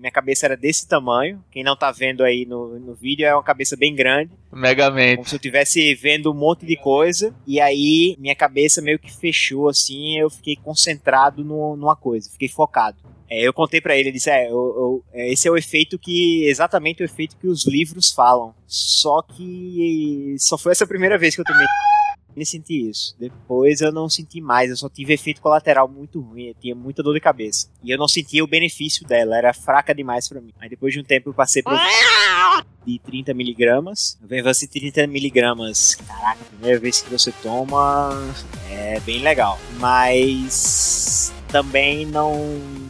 Minha 0.00 0.10
cabeça 0.10 0.46
era 0.46 0.56
desse 0.56 0.88
tamanho. 0.88 1.44
Quem 1.50 1.62
não 1.62 1.76
tá 1.76 1.92
vendo 1.92 2.24
aí 2.24 2.46
no, 2.46 2.78
no 2.80 2.94
vídeo 2.94 3.26
é 3.26 3.34
uma 3.34 3.42
cabeça 3.42 3.76
bem 3.76 3.94
grande. 3.94 4.32
Megamente. 4.50 5.16
Como 5.16 5.28
se 5.28 5.34
eu 5.34 5.38
estivesse 5.38 5.94
vendo 5.94 6.30
um 6.30 6.34
monte 6.34 6.64
de 6.64 6.76
coisa. 6.76 7.34
E 7.46 7.60
aí 7.60 8.16
minha 8.18 8.34
cabeça 8.34 8.80
meio 8.80 8.98
que 8.98 9.14
fechou 9.14 9.68
assim. 9.68 10.18
Eu 10.18 10.30
fiquei 10.30 10.56
concentrado 10.56 11.44
no, 11.44 11.76
numa 11.76 11.94
coisa. 11.94 12.30
Fiquei 12.30 12.48
focado. 12.48 12.96
É, 13.28 13.46
eu 13.46 13.52
contei 13.52 13.80
para 13.80 13.94
ele, 13.94 14.08
ele 14.08 14.16
disse, 14.16 14.28
é, 14.28 14.46
eu, 14.48 14.50
eu, 14.50 15.04
esse 15.14 15.46
é 15.46 15.50
o 15.50 15.56
efeito 15.56 15.96
que, 15.96 16.44
exatamente 16.46 17.00
o 17.00 17.04
efeito 17.04 17.36
que 17.36 17.46
os 17.46 17.64
livros 17.64 18.10
falam. 18.10 18.52
Só 18.66 19.22
que 19.22 20.34
só 20.36 20.58
foi 20.58 20.72
essa 20.72 20.84
primeira 20.84 21.16
vez 21.16 21.36
que 21.36 21.40
eu 21.40 21.44
tomei 21.44 21.64
e 22.36 22.46
senti 22.46 22.88
isso. 22.88 23.14
Depois 23.18 23.80
eu 23.80 23.92
não 23.92 24.08
senti 24.08 24.40
mais, 24.40 24.70
eu 24.70 24.76
só 24.76 24.88
tive 24.88 25.14
efeito 25.14 25.40
colateral 25.40 25.88
muito 25.88 26.20
ruim, 26.20 26.48
eu 26.48 26.54
tinha 26.54 26.74
muita 26.74 27.02
dor 27.02 27.14
de 27.14 27.20
cabeça. 27.20 27.68
E 27.82 27.90
eu 27.90 27.98
não 27.98 28.08
sentia 28.08 28.44
o 28.44 28.46
benefício 28.46 29.06
dela, 29.06 29.36
era 29.36 29.52
fraca 29.52 29.94
demais 29.94 30.28
para 30.28 30.40
mim. 30.40 30.52
Aí 30.60 30.68
depois 30.68 30.92
de 30.92 31.00
um 31.00 31.04
tempo 31.04 31.30
eu 31.30 31.34
passei 31.34 31.62
por 31.62 31.72
de 32.86 32.98
30 32.98 33.34
miligramas. 33.34 34.18
Venvance 34.22 34.66
30 34.66 35.06
miligramas, 35.06 35.94
caraca, 35.94 36.44
primeira 36.44 36.78
vez 36.78 37.02
que 37.02 37.10
você 37.10 37.32
toma 37.42 38.10
é 38.70 39.00
bem 39.00 39.20
legal. 39.20 39.58
Mas 39.78 41.32
também 41.50 42.06
não 42.06 42.32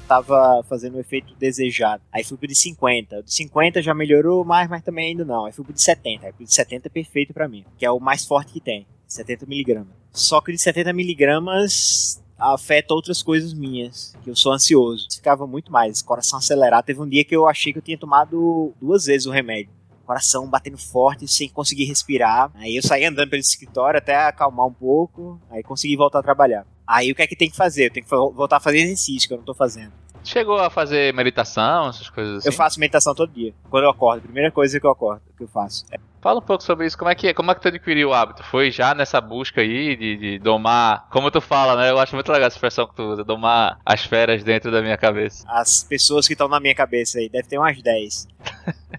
estava 0.03 0.63
fazendo 0.69 0.97
o 0.97 1.01
efeito 1.01 1.35
desejado. 1.35 2.03
Aí 2.13 2.23
fui 2.23 2.37
pro 2.37 2.47
de 2.47 2.55
50. 2.55 3.21
O 3.21 3.23
de 3.23 3.33
50 3.33 3.83
já 3.83 3.95
melhorou 3.95 4.45
mais, 4.45 4.69
mas 4.69 4.83
também 4.83 5.11
ainda 5.11 5.25
não. 5.25 5.47
Aí 5.47 5.53
fui 5.53 5.65
pro 5.65 5.73
de 5.73 5.83
70. 5.83 6.27
Aí 6.27 6.33
pro 6.33 6.45
de 6.45 6.53
70 6.53 6.87
é 6.87 6.91
perfeito 6.91 7.33
para 7.33 7.49
mim, 7.49 7.65
que 7.79 7.87
é 7.87 7.91
o 7.91 7.99
mais 7.99 8.25
forte 8.25 8.53
que 8.53 8.61
tem. 8.61 8.87
70 9.11 9.45
miligramas. 9.47 9.93
Só 10.13 10.41
que 10.41 10.53
de 10.53 10.59
70 10.59 10.93
miligramas 10.93 12.23
afeta 12.39 12.95
outras 12.95 13.23
coisas 13.23 13.53
minhas, 13.53 14.15
que 14.23 14.31
eu 14.31 14.37
sou 14.37 14.53
ansioso. 14.53 15.07
Ficava 15.13 15.47
muito 15.47 15.71
mais, 15.71 16.01
coração 16.01 16.39
acelerado. 16.39 16.85
Teve 16.85 17.01
um 17.01 17.09
dia 17.09 17.25
que 17.25 17.37
eu 17.37 17.47
achei 17.47 17.73
que 17.73 17.79
eu 17.79 17.83
tinha 17.83 17.99
tomado 17.99 18.73
duas 18.81 19.05
vezes 19.05 19.27
o 19.27 19.31
remédio. 19.31 19.73
Coração 20.07 20.49
batendo 20.49 20.79
forte, 20.79 21.29
sem 21.29 21.49
conseguir 21.49 21.85
respirar. 21.85 22.51
Aí 22.55 22.77
eu 22.77 22.83
saí 22.83 23.05
andando 23.05 23.29
pelo 23.29 23.41
escritório 23.41 23.99
até 23.99 24.17
acalmar 24.17 24.67
um 24.67 24.73
pouco, 24.73 25.41
aí 25.51 25.63
consegui 25.63 25.97
voltar 25.97 26.21
a 26.21 26.23
trabalhar. 26.23 26.67
Aí 26.87 27.13
o 27.13 27.15
que 27.15 27.23
é 27.23 27.27
que 27.27 27.37
tem 27.37 27.51
que 27.51 27.57
fazer? 27.57 27.87
Eu 27.87 27.93
tenho 27.93 28.05
que 28.05 28.11
voltar 28.11 28.57
a 28.57 28.61
fazer 28.61 28.79
exercício, 28.79 29.29
que 29.29 29.35
eu 29.35 29.39
não 29.39 29.45
tô 29.45 29.55
fazendo. 29.55 29.93
Chegou 30.23 30.59
a 30.59 30.71
fazer 30.71 31.15
meditação, 31.15 31.89
essas 31.89 32.11
coisas 32.11 32.39
assim? 32.39 32.49
Eu 32.49 32.53
faço 32.53 32.79
meditação 32.79 33.15
todo 33.15 33.33
dia. 33.33 33.55
Quando 33.71 33.85
eu 33.85 33.91
acordo, 33.91 34.23
primeira 34.23 34.51
coisa 34.51 34.79
que 34.79 34.87
eu 34.87 34.91
acordo, 34.91 35.23
que 35.37 35.45
eu 35.45 35.49
faço. 35.49 35.85
É. 35.91 35.99
Fala 36.21 36.39
um 36.39 36.43
pouco 36.43 36.63
sobre 36.63 36.87
isso, 36.87 36.99
como 36.99 37.11
é 37.11 37.15
que 37.15 37.29
é? 37.29 37.35
Como 37.35 37.51
é 37.51 37.55
que 37.55 37.63
tu 37.63 37.69
adquiriu 37.69 38.11
o 38.11 38.13
hábito? 38.13 38.43
Foi 38.45 38.71
já 38.71 38.95
nessa 38.95 39.21
busca 39.23 39.63
aí 39.63 39.97
de, 39.97 40.17
de 40.17 40.39
domar, 40.39 41.09
como 41.11 41.31
tu 41.31 41.41
fala, 41.41 41.75
né? 41.77 41.91
Eu 41.91 41.99
acho 41.99 42.15
muito 42.15 42.31
legal 42.31 42.47
essa 42.47 42.57
expressão 42.57 42.87
que 42.87 42.95
tu 42.95 43.03
usa, 43.03 43.25
domar 43.25 43.81
as 43.85 44.05
feras 44.05 44.45
dentro 44.45 44.71
da 44.71 44.83
minha 44.83 44.99
cabeça. 44.99 45.47
As 45.49 45.83
pessoas 45.83 46.27
que 46.27 46.35
estão 46.35 46.47
na 46.47 46.61
minha 46.61 46.75
cabeça 46.75 47.19
aí, 47.19 47.31
deve 47.31 47.49
ter 47.49 47.57
umas 47.57 47.81
10. 47.81 48.29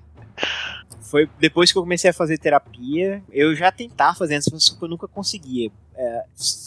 Foi 1.12 1.30
depois 1.40 1.72
que 1.72 1.78
eu 1.78 1.84
comecei 1.84 2.10
a 2.10 2.14
fazer 2.14 2.38
terapia, 2.38 3.22
eu 3.32 3.54
já 3.54 3.72
tentava 3.72 4.16
fazer 4.16 4.42
só 4.42 4.76
que 4.76 4.84
eu 4.84 4.88
nunca 4.88 5.08
conseguia. 5.08 5.70
É, 6.02 6.24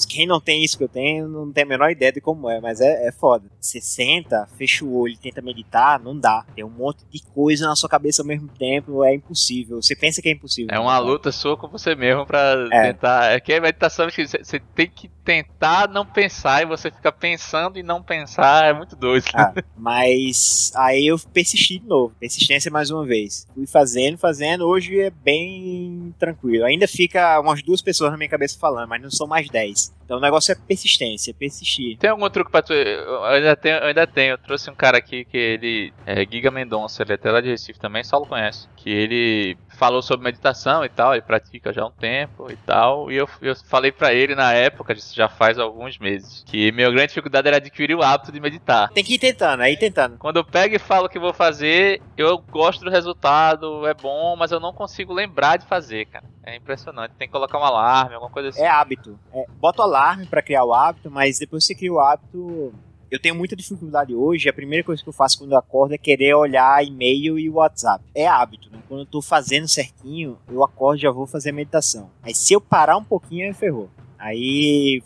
quem 0.08 0.26
não 0.26 0.40
tem 0.40 0.62
isso 0.62 0.78
que 0.78 0.84
eu 0.84 0.88
tenho, 0.88 1.26
não 1.26 1.52
tem 1.52 1.64
a 1.64 1.66
menor 1.66 1.90
ideia 1.90 2.12
de 2.12 2.20
como 2.20 2.48
é, 2.48 2.60
mas 2.60 2.80
é, 2.80 3.08
é 3.08 3.12
foda. 3.12 3.46
Você 3.60 3.80
senta, 3.80 4.46
fecha 4.56 4.84
o 4.84 4.96
olho 4.96 5.16
tenta 5.18 5.42
meditar, 5.42 5.98
não 5.98 6.16
dá. 6.16 6.44
Tem 6.54 6.64
um 6.64 6.70
monte 6.70 7.04
de 7.10 7.20
coisa 7.34 7.66
na 7.66 7.74
sua 7.74 7.88
cabeça 7.88 8.22
ao 8.22 8.26
mesmo 8.26 8.48
tempo, 8.48 9.02
é 9.02 9.14
impossível. 9.14 9.82
Você 9.82 9.96
pensa 9.96 10.22
que 10.22 10.28
é 10.28 10.32
impossível. 10.32 10.72
É 10.72 10.78
uma 10.78 10.98
luta 10.98 11.32
sua 11.32 11.56
com 11.56 11.66
você 11.66 11.96
mesmo 11.96 12.24
pra 12.24 12.68
é. 12.70 12.92
tentar. 12.92 13.32
É 13.32 13.40
que 13.40 13.52
a 13.52 13.60
meditação, 13.60 14.06
você 14.08 14.60
tem 14.74 14.88
que 14.88 15.10
tentar 15.24 15.88
não 15.88 16.04
pensar 16.04 16.62
e 16.62 16.66
você 16.66 16.90
fica 16.90 17.10
pensando 17.10 17.78
e 17.78 17.82
não 17.82 18.02
pensar, 18.02 18.66
é 18.66 18.72
muito 18.72 18.94
doido. 18.94 19.24
Ah, 19.34 19.52
mas 19.76 20.70
aí 20.76 21.06
eu 21.06 21.18
persisti 21.32 21.78
de 21.78 21.86
novo, 21.86 22.14
persistência 22.20 22.70
mais 22.70 22.90
uma 22.90 23.04
vez. 23.04 23.46
Fui 23.54 23.66
fazendo, 23.66 24.18
fazendo, 24.18 24.66
hoje 24.66 25.00
é 25.00 25.10
bem 25.10 26.14
tranquilo. 26.18 26.64
Ainda 26.66 26.86
fica 26.86 27.40
umas 27.40 27.62
duas 27.62 27.80
pessoas 27.80 28.10
na 28.10 28.18
minha 28.18 28.28
cabeça 28.28 28.58
falando, 28.58 28.88
mas 28.88 29.02
não 29.02 29.10
são 29.10 29.23
mais 29.26 29.48
10. 29.48 29.94
Então 30.04 30.18
o 30.18 30.20
negócio 30.20 30.52
é 30.52 30.54
persistência, 30.54 31.34
persistir. 31.34 31.96
Tem 31.98 32.10
algum 32.10 32.28
truque 32.28 32.50
pra 32.50 32.62
tu? 32.62 32.72
Eu 32.72 33.24
ainda 33.24 33.56
tenho, 33.56 33.76
eu 33.76 33.86
ainda 33.86 34.06
tenho. 34.06 34.32
Eu 34.32 34.38
trouxe 34.38 34.70
um 34.70 34.74
cara 34.74 34.98
aqui 34.98 35.24
que 35.24 35.36
ele 35.36 35.92
é 36.04 36.26
Giga 36.30 36.50
Mendonça, 36.50 37.02
ele 37.02 37.12
é 37.12 37.14
até 37.14 37.30
lá 37.30 37.40
de 37.40 37.48
Recife 37.48 37.78
também, 37.78 38.04
só 38.04 38.18
lo 38.18 38.26
conhece. 38.26 38.68
Que 38.76 38.90
ele 38.90 39.56
falou 39.74 40.02
sobre 40.02 40.24
meditação 40.24 40.84
e 40.84 40.88
tal, 40.88 41.12
ele 41.12 41.22
pratica 41.22 41.72
já 41.72 41.82
há 41.82 41.86
um 41.86 41.90
tempo 41.90 42.50
e 42.50 42.56
tal. 42.56 43.10
E 43.10 43.16
eu, 43.16 43.28
eu 43.42 43.54
falei 43.56 43.92
para 43.92 44.12
ele 44.12 44.34
na 44.34 44.52
época, 44.52 44.94
já 45.12 45.28
faz 45.28 45.58
alguns 45.58 45.98
meses, 45.98 46.44
que 46.46 46.72
minha 46.72 46.90
grande 46.90 47.08
dificuldade 47.08 47.48
era 47.48 47.56
adquirir 47.58 47.94
o 47.94 48.02
hábito 48.02 48.32
de 48.32 48.40
meditar. 48.40 48.88
Tem 48.90 49.04
que 49.04 49.14
ir 49.14 49.18
tentando, 49.18 49.60
aí 49.62 49.76
tentando. 49.76 50.18
Quando 50.18 50.36
eu 50.36 50.44
pego 50.44 50.74
e 50.74 50.78
falo 50.78 51.08
que 51.08 51.18
vou 51.18 51.32
fazer, 51.32 52.00
eu 52.16 52.38
gosto 52.38 52.84
do 52.84 52.90
resultado, 52.90 53.86
é 53.86 53.94
bom, 53.94 54.36
mas 54.36 54.52
eu 54.52 54.60
não 54.60 54.72
consigo 54.72 55.12
lembrar 55.12 55.56
de 55.56 55.66
fazer, 55.66 56.06
cara. 56.06 56.24
É 56.42 56.56
impressionante. 56.56 57.14
Tem 57.18 57.26
que 57.26 57.32
colocar 57.32 57.58
um 57.58 57.64
alarme, 57.64 58.14
alguma 58.14 58.30
coisa 58.30 58.50
assim. 58.50 58.62
É 58.62 58.68
hábito. 58.68 59.18
É, 59.32 59.46
bota 59.58 59.82
o 59.82 59.84
alarme 59.84 60.26
para 60.26 60.42
criar 60.42 60.64
o 60.64 60.74
hábito, 60.74 61.10
mas 61.10 61.38
depois 61.38 61.64
que 61.64 61.68
você 61.68 61.74
cria 61.74 61.92
o 61.92 62.00
hábito, 62.00 62.72
eu 63.14 63.20
tenho 63.20 63.34
muita 63.34 63.54
dificuldade 63.54 64.12
hoje. 64.12 64.48
A 64.48 64.52
primeira 64.52 64.84
coisa 64.84 65.00
que 65.00 65.08
eu 65.08 65.12
faço 65.12 65.38
quando 65.38 65.52
eu 65.52 65.58
acordo 65.58 65.94
é 65.94 65.98
querer 65.98 66.34
olhar 66.34 66.84
e-mail 66.84 67.38
e 67.38 67.48
WhatsApp. 67.48 68.04
É 68.12 68.26
hábito, 68.26 68.68
né? 68.70 68.80
Quando 68.88 69.00
eu 69.00 69.06
tô 69.06 69.22
fazendo 69.22 69.68
certinho, 69.68 70.36
eu 70.50 70.64
acordo 70.64 70.98
e 70.98 71.02
já 71.02 71.12
vou 71.12 71.24
fazer 71.24 71.52
meditação. 71.52 72.10
Aí 72.22 72.34
se 72.34 72.52
eu 72.52 72.60
parar 72.60 72.96
um 72.96 73.04
pouquinho, 73.04 73.46
aí 73.46 73.54
ferrou. 73.54 73.88
Aí, 74.18 75.00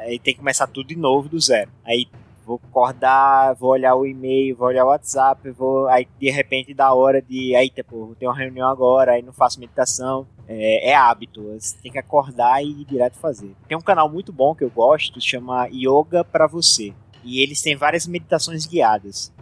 aí 0.00 0.18
tem 0.18 0.34
que 0.34 0.40
começar 0.40 0.66
tudo 0.66 0.88
de 0.88 0.96
novo 0.96 1.28
do 1.28 1.38
zero. 1.38 1.70
Aí 1.84 2.08
vou 2.44 2.60
acordar, 2.68 3.54
vou 3.54 3.70
olhar 3.70 3.94
o 3.94 4.04
e-mail, 4.04 4.56
vou 4.56 4.66
olhar 4.66 4.84
o 4.84 4.88
WhatsApp, 4.88 5.48
vou 5.50 5.86
aí 5.86 6.08
de 6.18 6.30
repente 6.30 6.74
dá 6.74 6.92
hora 6.92 7.22
de, 7.22 7.54
eita, 7.54 7.84
pô, 7.84 8.14
ter 8.18 8.26
uma 8.26 8.36
reunião 8.36 8.68
agora, 8.68 9.12
aí 9.12 9.22
não 9.22 9.32
faço 9.32 9.60
meditação. 9.60 10.26
É, 10.46 10.90
é, 10.90 10.94
hábito, 10.94 11.42
você 11.42 11.76
tem 11.82 11.92
que 11.92 11.98
acordar 11.98 12.62
e 12.62 12.68
ir 12.68 12.84
direto 12.84 13.16
fazer. 13.16 13.54
Tem 13.68 13.78
um 13.78 13.80
canal 13.80 14.10
muito 14.10 14.32
bom 14.32 14.54
que 14.54 14.64
eu 14.64 14.70
gosto, 14.70 15.20
chama 15.20 15.68
Yoga 15.68 16.22
para 16.24 16.46
você. 16.46 16.92
E 17.24 17.42
eles 17.42 17.60
têm 17.62 17.76
várias 17.76 18.06
meditações 18.06 18.66
guiadas. 18.66 19.32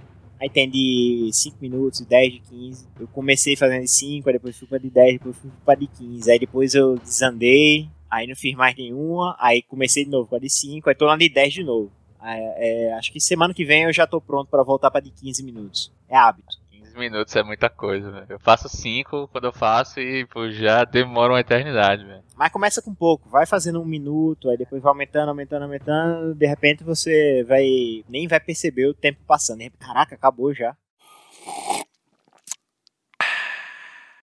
Aí 0.41 0.51
tem 0.51 0.69
de 0.69 1.31
5 1.33 1.59
minutos, 1.61 2.01
10, 2.01 2.33
de 2.33 2.41
15. 2.41 2.87
Eu 2.99 3.07
comecei 3.09 3.55
fazendo 3.55 3.83
de 3.83 3.91
5, 3.91 4.29
aí 4.29 4.33
depois 4.33 4.59
fui 4.59 4.67
para 4.67 4.79
de 4.79 4.91
10, 4.91 5.13
depois 5.15 5.37
fui 5.37 5.51
para 5.65 5.79
de 5.79 5.87
15. 5.87 6.31
Aí 6.31 6.39
depois 6.39 6.75
eu 6.75 6.99
desandei, 6.99 7.89
aí 8.11 8.27
não 8.27 8.35
fiz 8.35 8.55
mais 8.55 8.77
nenhuma, 8.77 9.37
aí 9.39 9.63
comecei 9.63 10.05
de 10.05 10.11
novo 10.11 10.29
com 10.29 10.37
a 10.37 10.39
de 10.41 10.51
5, 10.51 10.89
aí 10.89 10.97
tô 10.97 11.07
na 11.07 11.17
de 11.17 11.29
10 11.29 11.55
de 11.55 11.65
novo. 11.65 11.93
É, 12.21 12.89
é, 12.89 12.93
acho 12.95 13.13
que 13.13 13.21
semana 13.21 13.53
que 13.53 13.65
vem 13.65 13.85
eu 13.85 13.93
já 13.93 14.07
tô 14.07 14.21
pronto 14.21 14.49
para 14.49 14.63
voltar 14.63 14.91
para 14.91 15.01
de 15.01 15.11
15 15.11 15.43
minutos. 15.43 15.93
É 16.09 16.17
hábito. 16.17 16.62
15 16.93 16.99
minutos 16.99 17.35
é 17.35 17.43
muita 17.43 17.71
coisa, 17.71 18.11
velho. 18.11 18.27
Eu 18.29 18.39
faço 18.39 18.69
5 18.69 19.29
quando 19.29 19.45
eu 19.45 19.53
faço 19.53 19.99
e 20.01 20.27
pô, 20.27 20.51
já 20.51 20.85
demora 20.85 21.33
uma 21.33 21.41
eternidade, 21.41 22.05
velho. 22.05 22.23
Mas 22.37 22.53
começa 22.53 22.83
com 22.83 22.95
pouco, 22.95 23.29
vai 23.29 23.47
fazendo 23.47 23.81
um 23.81 23.85
minuto, 23.85 24.51
aí 24.51 24.57
depois 24.57 24.83
vai 24.83 24.91
aumentando, 24.91 25.31
aumentando, 25.31 25.63
aumentando, 25.63 26.35
de 26.35 26.47
repente 26.47 26.85
você 26.85 27.45
vai 27.45 27.65
nem 28.09 28.29
vai 28.29 28.41
perceber 28.41 28.87
o 28.87 28.95
tempo 28.95 29.21
passando. 29.27 29.63
Caraca, 29.79 30.15
acabou 30.15 30.55
já. 30.55 30.77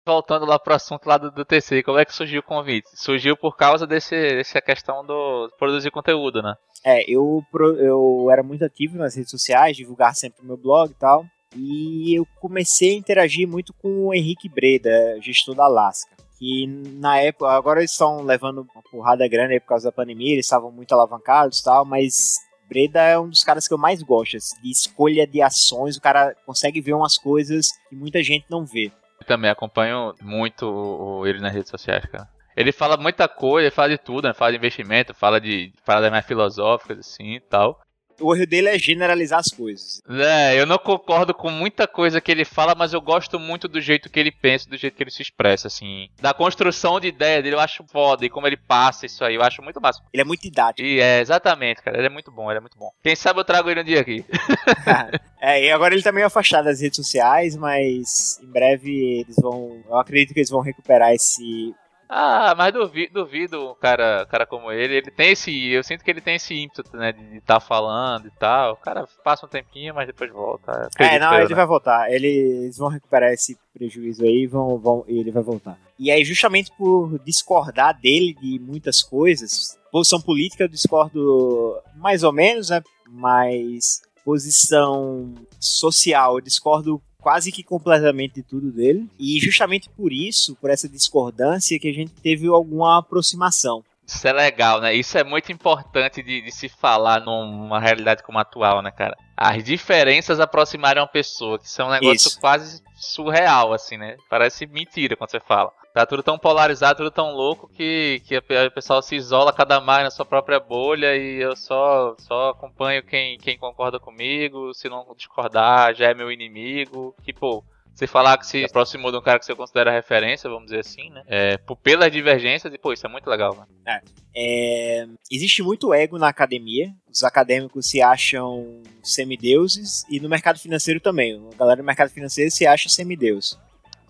Voltando 0.06 0.46
lá 0.46 0.56
pro 0.58 0.74
assunto 0.74 1.06
lá 1.06 1.18
do, 1.18 1.32
do 1.32 1.44
TC, 1.44 1.82
como 1.82 1.98
é 1.98 2.04
que 2.04 2.14
surgiu 2.14 2.40
o 2.40 2.44
convite? 2.44 2.88
Surgiu 2.94 3.36
por 3.36 3.56
causa 3.56 3.86
desse, 3.86 4.14
dessa 4.14 4.60
questão 4.60 5.04
do 5.04 5.50
produzir 5.58 5.90
conteúdo, 5.90 6.40
né? 6.40 6.54
É, 6.84 7.02
eu, 7.10 7.42
eu 7.80 8.28
era 8.30 8.44
muito 8.44 8.64
ativo 8.64 8.96
nas 8.96 9.16
redes 9.16 9.32
sociais, 9.32 9.76
divulgar 9.76 10.14
sempre 10.14 10.42
o 10.42 10.46
meu 10.46 10.56
blog 10.56 10.92
e 10.92 10.94
tal. 10.94 11.26
E 11.56 12.14
eu 12.14 12.26
comecei 12.38 12.92
a 12.92 12.98
interagir 12.98 13.48
muito 13.48 13.72
com 13.72 14.06
o 14.06 14.14
Henrique 14.14 14.48
Breda, 14.48 15.18
gestor 15.20 15.54
da 15.54 15.64
Alaska. 15.64 16.14
Que 16.38 16.66
na 16.66 17.18
época, 17.18 17.50
agora 17.50 17.80
eles 17.80 17.92
estão 17.92 18.22
levando 18.22 18.66
uma 18.74 18.82
porrada 18.90 19.26
grande 19.26 19.58
por 19.60 19.68
causa 19.68 19.88
da 19.88 19.92
pandemia, 19.92 20.34
eles 20.34 20.44
estavam 20.44 20.70
muito 20.70 20.92
alavancados 20.92 21.60
e 21.60 21.64
tal, 21.64 21.84
mas 21.86 22.36
Breda 22.68 23.00
é 23.00 23.18
um 23.18 23.28
dos 23.28 23.42
caras 23.42 23.66
que 23.66 23.72
eu 23.72 23.78
mais 23.78 24.02
gosto, 24.02 24.36
assim, 24.36 24.60
de 24.60 24.70
escolha 24.70 25.26
de 25.26 25.40
ações, 25.40 25.96
o 25.96 26.00
cara 26.00 26.34
consegue 26.44 26.80
ver 26.80 26.92
umas 26.92 27.16
coisas 27.16 27.68
que 27.88 27.96
muita 27.96 28.22
gente 28.22 28.44
não 28.50 28.66
vê. 28.66 28.92
Eu 29.18 29.26
também 29.26 29.50
acompanho 29.50 30.14
muito 30.20 31.22
ele 31.24 31.40
nas 31.40 31.54
redes 31.54 31.70
sociais, 31.70 32.04
cara. 32.04 32.28
Ele 32.54 32.72
fala 32.72 32.96
muita 32.98 33.28
coisa, 33.28 33.66
ele 33.66 33.74
fala 33.74 33.90
de 33.90 33.98
tudo, 33.98 34.28
né? 34.28 34.34
Fala 34.34 34.50
de 34.50 34.58
investimento, 34.58 35.14
fala 35.14 35.40
de 35.40 35.72
paradas 35.84 36.10
mais 36.10 36.26
filosóficas, 36.26 36.98
assim 36.98 37.34
e 37.34 37.40
tal 37.40 37.80
o 38.20 38.34
erro 38.34 38.46
dele 38.46 38.68
é 38.68 38.78
generalizar 38.78 39.40
as 39.40 39.48
coisas. 39.48 40.00
É, 40.08 40.60
eu 40.60 40.66
não 40.66 40.78
concordo 40.78 41.34
com 41.34 41.50
muita 41.50 41.86
coisa 41.86 42.20
que 42.20 42.30
ele 42.30 42.44
fala, 42.44 42.74
mas 42.74 42.92
eu 42.92 43.00
gosto 43.00 43.38
muito 43.38 43.68
do 43.68 43.80
jeito 43.80 44.10
que 44.10 44.18
ele 44.18 44.32
pensa, 44.32 44.68
do 44.68 44.76
jeito 44.76 44.96
que 44.96 45.02
ele 45.02 45.10
se 45.10 45.22
expressa, 45.22 45.68
assim. 45.68 46.08
Da 46.20 46.32
construção 46.32 47.00
de 47.00 47.08
ideia 47.08 47.42
dele, 47.42 47.56
eu 47.56 47.60
acho 47.60 47.84
foda. 47.90 48.24
E 48.24 48.30
como 48.30 48.46
ele 48.46 48.56
passa 48.56 49.06
isso 49.06 49.24
aí, 49.24 49.34
eu 49.34 49.42
acho 49.42 49.62
muito 49.62 49.80
massa. 49.80 50.02
Ele 50.12 50.22
é 50.22 50.24
muito 50.24 50.42
didático. 50.42 50.86
E 50.86 51.00
é, 51.00 51.20
exatamente, 51.20 51.82
cara. 51.82 51.98
Ele 51.98 52.06
é 52.06 52.10
muito 52.10 52.30
bom, 52.30 52.50
ele 52.50 52.58
é 52.58 52.60
muito 52.60 52.78
bom. 52.78 52.90
Quem 53.02 53.16
sabe 53.16 53.40
eu 53.40 53.44
trago 53.44 53.70
ele 53.70 53.80
um 53.80 53.84
dia 53.84 54.00
aqui. 54.00 54.24
é, 55.40 55.64
e 55.64 55.70
agora 55.70 55.94
ele 55.94 56.02
tá 56.02 56.12
meio 56.12 56.26
afastado 56.26 56.64
das 56.64 56.80
redes 56.80 56.96
sociais, 56.96 57.56
mas 57.56 58.40
em 58.42 58.46
breve 58.46 59.20
eles 59.20 59.36
vão. 59.40 59.82
Eu 59.88 59.96
acredito 59.96 60.32
que 60.32 60.40
eles 60.40 60.50
vão 60.50 60.60
recuperar 60.60 61.12
esse 61.12 61.74
Ah, 62.08 62.54
mas 62.56 62.72
duvido, 62.72 63.12
duvido 63.12 63.70
um 63.70 63.74
cara, 63.74 64.26
cara 64.26 64.46
como 64.46 64.70
ele. 64.70 64.96
Ele 64.96 65.10
tem 65.10 65.32
esse. 65.32 65.68
Eu 65.68 65.82
sinto 65.82 66.04
que 66.04 66.10
ele 66.10 66.20
tem 66.20 66.36
esse 66.36 66.54
ímpeto, 66.54 66.96
né? 66.96 67.12
De 67.12 67.38
estar 67.38 67.54
tá 67.54 67.60
falando 67.60 68.26
e 68.26 68.30
tal. 68.30 68.74
O 68.74 68.76
cara 68.76 69.06
passa 69.24 69.44
um 69.44 69.48
tempinho, 69.48 69.94
mas 69.94 70.06
depois 70.06 70.30
volta. 70.30 70.88
É, 70.98 71.18
não, 71.18 71.34
ele 71.34 71.48
né? 71.48 71.54
vai 71.54 71.66
voltar. 71.66 72.10
Eles 72.12 72.76
vão 72.78 72.88
recuperar 72.88 73.32
esse 73.32 73.58
prejuízo 73.74 74.22
aí 74.22 74.44
e 74.44 74.46
vão, 74.46 74.78
vão, 74.78 75.04
ele 75.08 75.30
vai 75.30 75.42
voltar. 75.42 75.78
E 75.98 76.10
aí, 76.10 76.24
justamente 76.24 76.70
por 76.76 77.18
discordar 77.24 77.98
dele 77.98 78.34
de 78.34 78.58
muitas 78.58 79.02
coisas, 79.02 79.78
posição 79.90 80.20
política 80.20 80.64
eu 80.64 80.68
discordo 80.68 81.76
mais 81.96 82.22
ou 82.22 82.32
menos, 82.32 82.70
né? 82.70 82.82
Mas 83.08 84.02
posição 84.24 85.34
social 85.58 86.36
eu 86.36 86.40
discordo 86.40 87.00
quase 87.26 87.50
que 87.50 87.64
completamente 87.64 88.36
de 88.36 88.42
tudo 88.44 88.70
dele. 88.70 89.10
E 89.18 89.40
justamente 89.40 89.90
por 89.90 90.12
isso, 90.12 90.54
por 90.60 90.70
essa 90.70 90.88
discordância, 90.88 91.76
que 91.76 91.88
a 91.88 91.92
gente 91.92 92.12
teve 92.12 92.46
alguma 92.46 93.00
aproximação. 93.00 93.82
Isso 94.06 94.28
é 94.28 94.32
legal, 94.32 94.80
né? 94.80 94.94
Isso 94.94 95.18
é 95.18 95.24
muito 95.24 95.50
importante 95.50 96.22
de, 96.22 96.40
de, 96.42 96.52
se 96.52 96.68
falar 96.68 97.20
numa 97.20 97.80
realidade 97.80 98.22
como 98.22 98.38
a 98.38 98.42
atual, 98.42 98.80
né, 98.80 98.92
cara? 98.92 99.16
As 99.36 99.64
diferenças 99.64 100.38
aproximarem 100.38 101.02
uma 101.02 101.08
pessoa, 101.08 101.58
que 101.58 101.68
são 101.68 101.88
um 101.88 101.90
negócio 101.90 102.28
isso. 102.28 102.40
quase 102.40 102.80
surreal, 102.96 103.72
assim, 103.72 103.96
né? 103.96 104.16
Parece 104.28 104.66
mentira 104.66 105.16
quando 105.16 105.30
você 105.30 105.40
fala. 105.40 105.72
Tá 105.92 106.04
tudo 106.04 106.22
tão 106.22 106.38
polarizado, 106.38 106.98
tudo 106.98 107.10
tão 107.10 107.32
louco 107.32 107.68
que, 107.68 108.20
que 108.26 108.36
o 108.36 108.70
pessoal 108.70 109.00
se 109.00 109.16
isola 109.16 109.52
cada 109.52 109.80
mais 109.80 110.04
na 110.04 110.10
sua 110.10 110.26
própria 110.26 110.60
bolha 110.60 111.16
e 111.16 111.40
eu 111.40 111.56
só, 111.56 112.14
só 112.18 112.50
acompanho 112.50 113.02
quem, 113.02 113.38
quem 113.38 113.56
concorda 113.56 113.98
comigo. 113.98 114.74
Se 114.74 114.88
não 114.90 115.14
discordar, 115.16 115.94
já 115.94 116.10
é 116.10 116.14
meu 116.14 116.30
inimigo. 116.30 117.14
Tipo, 117.22 117.64
você 117.96 118.06
falar 118.06 118.36
que 118.36 118.46
se 118.46 118.62
aproximou 118.62 119.10
de 119.10 119.16
um 119.16 119.22
cara 119.22 119.38
que 119.38 119.46
você 119.46 119.54
considera 119.54 119.90
referência, 119.90 120.50
vamos 120.50 120.66
dizer 120.66 120.80
assim, 120.80 121.08
né? 121.08 121.22
É, 121.26 121.56
pelas 121.82 122.12
divergências, 122.12 122.72
e 122.72 122.76
pô, 122.76 122.92
isso 122.92 123.06
é 123.06 123.08
muito 123.08 123.28
legal, 123.28 123.56
né? 123.56 123.64
É. 123.86 124.00
É, 124.38 125.06
existe 125.32 125.62
muito 125.62 125.94
ego 125.94 126.18
na 126.18 126.28
academia. 126.28 126.92
Os 127.10 127.24
acadêmicos 127.24 127.86
se 127.86 128.02
acham 128.02 128.82
semideuses 129.02 130.04
e 130.10 130.20
no 130.20 130.28
mercado 130.28 130.58
financeiro 130.58 131.00
também. 131.00 131.42
A 131.54 131.56
galera 131.56 131.80
do 131.80 131.86
mercado 131.86 132.10
financeiro 132.10 132.50
se 132.50 132.66
acha 132.66 132.90
semideus. 132.90 133.58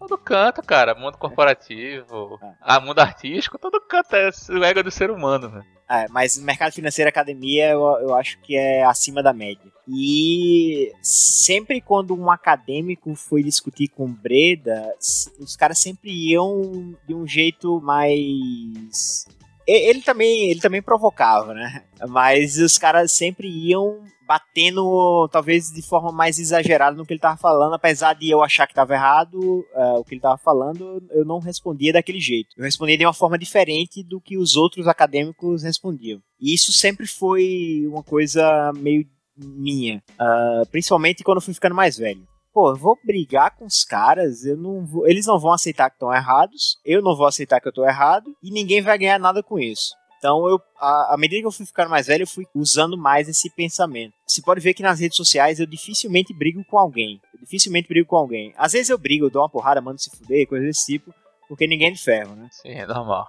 Todo 0.07 0.19
canto, 0.19 0.63
cara. 0.63 0.95
Mundo 0.95 1.19
corporativo, 1.19 2.39
é. 2.41 2.53
ah, 2.61 2.79
mundo 2.79 3.01
artístico, 3.01 3.59
todo 3.59 3.81
canto 3.81 4.15
é 4.15 4.31
o 4.51 4.63
ego 4.63 4.81
do 4.85 4.91
ser 4.91 5.11
humano, 5.11 5.49
né? 5.49 5.65
É, 5.91 6.07
mas 6.09 6.39
mercado 6.39 6.73
financeiro 6.73 7.09
academia 7.09 7.71
eu, 7.71 7.81
eu 8.01 8.15
acho 8.15 8.39
que 8.41 8.57
é 8.57 8.85
acima 8.85 9.21
da 9.21 9.33
média. 9.33 9.71
E 9.89 10.93
sempre 11.03 11.81
quando 11.81 12.15
um 12.15 12.31
acadêmico 12.31 13.17
foi 13.17 13.43
discutir 13.43 13.89
com 13.89 14.07
Breda, 14.13 14.95
os 15.41 15.57
caras 15.57 15.79
sempre 15.79 16.11
iam 16.11 16.95
de 17.07 17.13
um 17.15 17.27
jeito 17.27 17.81
mais 17.81 19.27
ele 19.67 20.01
também, 20.03 20.49
ele 20.49 20.61
também 20.61 20.81
provocava, 20.81 21.53
né? 21.53 21.83
Mas 22.09 22.57
os 22.59 22.79
caras 22.79 23.11
sempre 23.11 23.49
iam 23.49 24.05
batendo, 24.27 25.29
talvez 25.31 25.71
de 25.71 25.83
forma 25.83 26.11
mais 26.11 26.39
exagerada 26.39 26.97
no 26.97 27.07
que 27.07 27.13
ele 27.13 27.21
tava 27.21 27.37
falando, 27.37 27.75
apesar 27.75 28.15
de 28.15 28.31
eu 28.31 28.43
achar 28.43 28.67
que 28.67 28.75
tava 28.75 28.95
errado 28.95 29.39
uh, 29.39 29.99
o 29.99 30.05
que 30.05 30.15
ele 30.15 30.21
tava 30.21 30.37
falando, 30.37 31.03
eu 31.11 31.25
não 31.25 31.39
respondia 31.39 31.93
daquele 31.93 32.21
jeito. 32.21 32.51
Eu 32.57 32.65
respondia 32.65 32.99
de 32.99 33.07
uma 33.07 33.15
forma 33.15 33.39
diferente 33.39 34.03
do 34.03 34.21
que 34.21 34.37
os 34.37 34.57
outros 34.57 34.87
acadêmicos 34.87 35.63
respondiam. 35.63 36.21
E 36.41 36.53
isso 36.53 36.73
sempre 36.73 37.07
foi 37.07 37.85
uma 37.89 38.03
coisa 38.03 38.73
meio 38.77 39.07
minha, 39.37 40.03
uh, 40.13 40.67
principalmente 40.71 41.23
quando 41.23 41.39
eu 41.39 41.43
fui 41.43 41.53
ficando 41.53 41.75
mais 41.75 41.99
velho 41.99 42.27
pô, 42.57 42.71
eu 42.71 42.77
vou 42.77 42.99
brigar 43.05 43.55
com 43.55 43.67
os 43.67 43.85
caras, 43.85 44.47
eu 44.47 44.57
não 44.57 44.83
vou, 44.87 45.07
eles 45.07 45.27
não 45.27 45.39
vão 45.39 45.53
aceitar 45.53 45.91
que 45.91 45.97
estão 45.97 46.11
errados, 46.11 46.79
eu 46.87 47.03
não 47.03 47.15
vou 47.15 47.27
aceitar 47.27 47.61
que 47.61 47.69
eu 47.69 47.73
tô 47.73 47.85
errado 47.85 48.35
e 48.43 48.51
ninguém 48.51 48.81
vai 48.81 48.97
ganhar 48.97 49.19
nada 49.19 49.43
com 49.43 49.59
isso. 49.59 49.95
Então, 50.27 50.49
eu, 50.49 50.61
à, 50.77 51.15
à 51.15 51.17
medida 51.17 51.41
que 51.41 51.47
eu 51.47 51.53
fui 51.53 51.65
ficando 51.65 51.89
mais 51.89 52.09
velho, 52.09 52.25
eu 52.25 52.27
fui 52.27 52.45
usando 52.53 52.99
mais 52.99 53.29
esse 53.29 53.49
pensamento. 53.49 54.13
Você 54.27 54.43
pode 54.43 54.61
ver 54.61 54.75
que 54.75 54.83
nas 54.83 54.99
redes 54.99 55.17
sociais 55.17 55.61
eu 55.61 55.67
dificilmente 55.67 56.35
brigo 56.35 56.65
com 56.65 56.77
alguém. 56.77 57.21
Eu 57.33 57.39
dificilmente 57.39 57.87
brigo 57.87 58.09
com 58.09 58.17
alguém. 58.17 58.53
Às 58.57 58.73
vezes 58.73 58.91
eu 58.91 58.99
brigo, 58.99 59.27
eu 59.27 59.31
dou 59.31 59.43
uma 59.43 59.49
porrada, 59.49 59.81
mando 59.81 60.01
se 60.01 60.11
fuder, 60.11 60.49
coisa 60.49 60.67
desse 60.67 60.85
tipo, 60.85 61.15
porque 61.49 61.69
ninguém 61.69 61.89
é 61.89 61.91
de 61.93 62.03
ferro, 62.03 62.35
né? 62.35 62.49
Sim, 62.51 62.71
é 62.71 62.85
normal. 62.85 63.29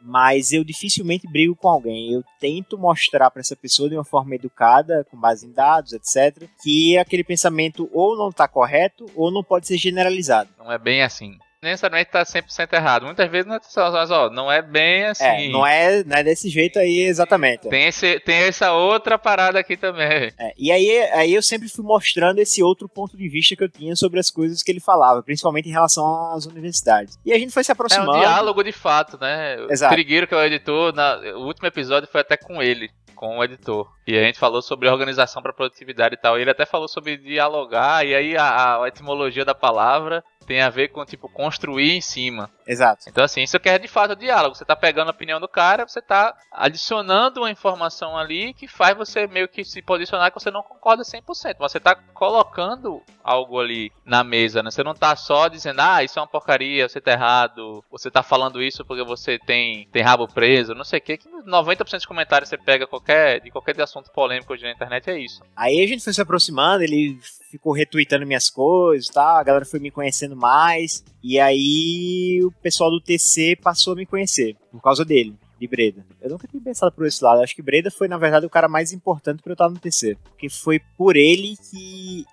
Mas 0.00 0.50
eu 0.50 0.64
dificilmente 0.64 1.30
brigo 1.30 1.54
com 1.54 1.68
alguém. 1.68 2.12
Eu 2.12 2.24
tento 2.40 2.76
mostrar 2.76 3.30
para 3.30 3.38
essa 3.38 3.54
pessoa 3.54 3.88
de 3.88 3.94
uma 3.94 4.04
forma 4.04 4.34
educada, 4.34 5.06
com 5.08 5.16
base 5.16 5.46
em 5.46 5.52
dados, 5.52 5.92
etc., 5.92 6.48
que 6.60 6.98
aquele 6.98 7.22
pensamento 7.22 7.88
ou 7.92 8.18
não 8.18 8.30
está 8.30 8.48
correto 8.48 9.06
ou 9.14 9.30
não 9.30 9.44
pode 9.44 9.68
ser 9.68 9.78
generalizado. 9.78 10.50
Não 10.58 10.72
é 10.72 10.76
bem 10.78 11.04
assim 11.04 11.38
necessariamente 11.62 12.10
tá 12.10 12.24
100% 12.24 12.72
errado. 12.72 13.06
Muitas 13.06 13.30
vezes 13.30 13.46
não 13.46 13.54
é, 13.54 13.60
mas, 13.92 14.10
ó, 14.10 14.28
não 14.28 14.50
é 14.50 14.60
bem 14.60 15.04
assim. 15.06 15.24
É, 15.24 15.48
não 15.48 15.64
é, 15.64 16.02
não 16.02 16.16
é 16.16 16.24
desse 16.24 16.48
jeito 16.48 16.78
aí 16.78 17.00
exatamente. 17.00 17.68
Tem, 17.68 17.86
esse, 17.86 18.18
tem 18.20 18.36
essa 18.36 18.72
outra 18.72 19.16
parada 19.18 19.58
aqui 19.58 19.76
também. 19.76 20.32
É, 20.38 20.52
e 20.58 20.72
aí, 20.72 20.98
aí 21.12 21.32
eu 21.32 21.42
sempre 21.42 21.68
fui 21.68 21.84
mostrando 21.84 22.40
esse 22.40 22.62
outro 22.62 22.88
ponto 22.88 23.16
de 23.16 23.28
vista 23.28 23.54
que 23.54 23.62
eu 23.62 23.68
tinha 23.68 23.94
sobre 23.94 24.18
as 24.18 24.30
coisas 24.30 24.62
que 24.62 24.72
ele 24.72 24.80
falava, 24.80 25.22
principalmente 25.22 25.68
em 25.68 25.72
relação 25.72 26.32
às 26.32 26.46
universidades. 26.46 27.18
E 27.24 27.32
a 27.32 27.38
gente 27.38 27.52
foi 27.52 27.62
se 27.62 27.70
aproximando. 27.70 28.14
É 28.14 28.16
um 28.16 28.20
diálogo 28.20 28.62
de 28.64 28.72
fato, 28.72 29.18
né? 29.20 29.56
Exato. 29.70 29.92
O 29.92 29.96
Trigueiro, 29.96 30.26
que 30.26 30.34
é 30.34 30.38
o 30.38 30.44
editor, 30.44 30.92
na, 30.92 31.16
o 31.36 31.46
último 31.46 31.68
episódio 31.68 32.08
foi 32.10 32.22
até 32.22 32.36
com 32.36 32.60
ele 32.62 32.90
com 33.12 33.38
o 33.38 33.44
editor. 33.44 33.90
E 34.06 34.18
a 34.18 34.22
gente 34.22 34.38
falou 34.38 34.60
sobre 34.60 34.88
organização 34.88 35.42
para 35.42 35.52
produtividade 35.52 36.14
e 36.14 36.18
tal. 36.18 36.38
E 36.38 36.42
ele 36.42 36.50
até 36.50 36.66
falou 36.66 36.88
sobre 36.88 37.16
dialogar, 37.16 38.04
e 38.04 38.14
aí 38.14 38.36
a, 38.36 38.82
a 38.82 38.88
etimologia 38.88 39.44
da 39.44 39.54
palavra 39.54 40.24
tem 40.42 40.60
a 40.60 40.68
ver 40.68 40.88
com, 40.88 41.04
tipo, 41.04 41.28
construir 41.28 41.92
em 41.92 42.00
cima. 42.00 42.50
Exato. 42.66 43.04
Então, 43.08 43.24
assim, 43.24 43.42
isso 43.42 43.58
quer 43.58 43.78
de 43.78 43.88
fato 43.88 44.14
diálogo. 44.14 44.54
Você 44.54 44.64
tá 44.64 44.76
pegando 44.76 45.08
a 45.08 45.12
opinião 45.12 45.40
do 45.40 45.48
cara, 45.48 45.86
você 45.86 46.02
tá 46.02 46.34
adicionando 46.50 47.40
uma 47.40 47.50
informação 47.50 48.16
ali 48.16 48.52
que 48.54 48.68
faz 48.68 48.96
você 48.96 49.26
meio 49.26 49.48
que 49.48 49.64
se 49.64 49.80
posicionar 49.80 50.30
que 50.30 50.38
você 50.40 50.50
não 50.50 50.62
concorda 50.62 51.02
100%. 51.02 51.56
Mas 51.58 51.72
você 51.72 51.80
tá 51.80 51.94
colocando 51.94 53.02
algo 53.22 53.60
ali 53.60 53.92
na 54.04 54.22
mesa, 54.22 54.62
né? 54.62 54.70
Você 54.70 54.82
não 54.82 54.94
tá 54.94 55.14
só 55.16 55.48
dizendo, 55.48 55.80
ah, 55.80 56.02
isso 56.02 56.18
é 56.18 56.22
uma 56.22 56.28
porcaria, 56.28 56.88
você 56.88 57.00
tá 57.00 57.12
errado, 57.12 57.84
você 57.90 58.10
tá 58.10 58.22
falando 58.22 58.62
isso 58.62 58.84
porque 58.84 59.04
você 59.04 59.38
tem, 59.38 59.88
tem 59.92 60.02
rabo 60.02 60.26
preso, 60.26 60.74
não 60.74 60.84
sei 60.84 60.98
o 60.98 61.02
que 61.02 61.18
90% 61.46 61.96
dos 61.96 62.06
comentários 62.06 62.48
você 62.48 62.58
pega 62.58 62.86
qualquer, 62.86 63.01
de 63.42 63.50
qualquer 63.50 63.80
assunto 63.80 64.10
polêmico 64.10 64.52
hoje 64.52 64.62
na 64.62 64.72
internet 64.72 65.10
é 65.10 65.18
isso. 65.18 65.42
Aí 65.56 65.82
a 65.82 65.86
gente 65.86 66.04
foi 66.04 66.12
se 66.12 66.20
aproximando, 66.20 66.84
ele 66.84 67.18
ficou 67.50 67.72
retweetando 67.72 68.26
minhas 68.26 68.48
coisas 68.48 69.08
e 69.08 69.12
tal, 69.12 69.36
a 69.36 69.42
galera 69.42 69.64
foi 69.64 69.80
me 69.80 69.90
conhecendo 69.90 70.36
mais. 70.36 71.04
E 71.22 71.38
aí 71.38 72.40
o 72.44 72.50
pessoal 72.62 72.90
do 72.90 73.00
TC 73.00 73.56
passou 73.56 73.92
a 73.92 73.96
me 73.96 74.06
conhecer 74.06 74.56
por 74.70 74.80
causa 74.80 75.04
dele, 75.04 75.34
de 75.60 75.66
Breda. 75.66 76.04
Eu 76.20 76.30
nunca 76.30 76.48
tinha 76.48 76.62
pensado 76.62 76.92
por 76.92 77.06
esse 77.06 77.22
lado. 77.22 77.42
Acho 77.42 77.54
que 77.54 77.62
Breda 77.62 77.90
foi, 77.90 78.08
na 78.08 78.18
verdade, 78.18 78.46
o 78.46 78.50
cara 78.50 78.68
mais 78.68 78.92
importante 78.92 79.42
para 79.42 79.50
eu 79.50 79.54
estar 79.54 79.68
no 79.68 79.78
TC. 79.78 80.16
Porque 80.24 80.48
foi 80.48 80.80
por 80.96 81.16
ele 81.16 81.56
que 81.70 82.24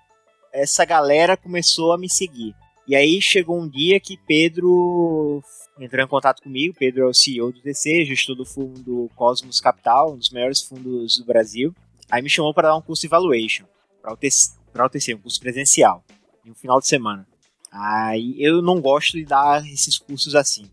essa 0.52 0.84
galera 0.84 1.36
começou 1.36 1.92
a 1.92 1.98
me 1.98 2.08
seguir. 2.08 2.54
E 2.88 2.96
aí 2.96 3.20
chegou 3.22 3.60
um 3.60 3.68
dia 3.68 4.00
que 4.00 4.16
Pedro 4.26 5.42
entrou 5.84 6.04
em 6.04 6.08
contato 6.08 6.42
comigo. 6.42 6.74
Pedro 6.78 7.02
é 7.02 7.06
o 7.06 7.14
CEO 7.14 7.52
do 7.52 7.60
TC, 7.60 8.04
gestor 8.04 8.36
do 8.36 8.44
fundo 8.44 9.10
Cosmos 9.14 9.60
Capital, 9.60 10.12
um 10.12 10.18
dos 10.18 10.30
maiores 10.30 10.62
fundos 10.62 11.18
do 11.18 11.24
Brasil. 11.24 11.74
Aí 12.10 12.22
me 12.22 12.28
chamou 12.30 12.52
para 12.52 12.68
dar 12.68 12.76
um 12.76 12.82
curso 12.82 13.02
de 13.02 13.06
evaluation 13.06 13.64
para 14.02 14.12
o 14.12 14.16
TC 14.16 15.14
um 15.14 15.18
curso 15.18 15.40
presencial, 15.40 16.04
em 16.44 16.50
um 16.50 16.54
final 16.54 16.80
de 16.80 16.86
semana. 16.86 17.26
Aí 17.70 18.34
eu 18.38 18.60
não 18.62 18.80
gosto 18.80 19.12
de 19.12 19.24
dar 19.24 19.64
esses 19.66 19.98
cursos 19.98 20.34
assim. 20.34 20.70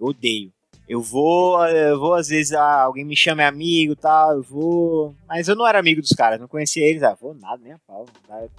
Eu 0.00 0.06
odeio. 0.06 0.52
Eu 0.88 1.00
vou, 1.00 1.64
eu 1.66 1.98
vou 1.98 2.14
às 2.14 2.28
vezes, 2.28 2.52
ah, 2.52 2.82
alguém 2.82 3.04
me 3.04 3.16
chama 3.16 3.46
amigo 3.46 3.94
e 3.94 3.96
tal, 3.96 4.32
eu 4.36 4.42
vou. 4.42 5.14
Mas 5.26 5.48
eu 5.48 5.56
não 5.56 5.66
era 5.66 5.78
amigo 5.78 6.00
dos 6.00 6.10
caras, 6.10 6.38
não 6.38 6.46
conhecia 6.46 6.84
eles, 6.86 7.02
ah, 7.02 7.16
vou 7.18 7.34
nada, 7.34 7.60
nem 7.62 7.72
a 7.72 7.78
pau. 7.86 8.06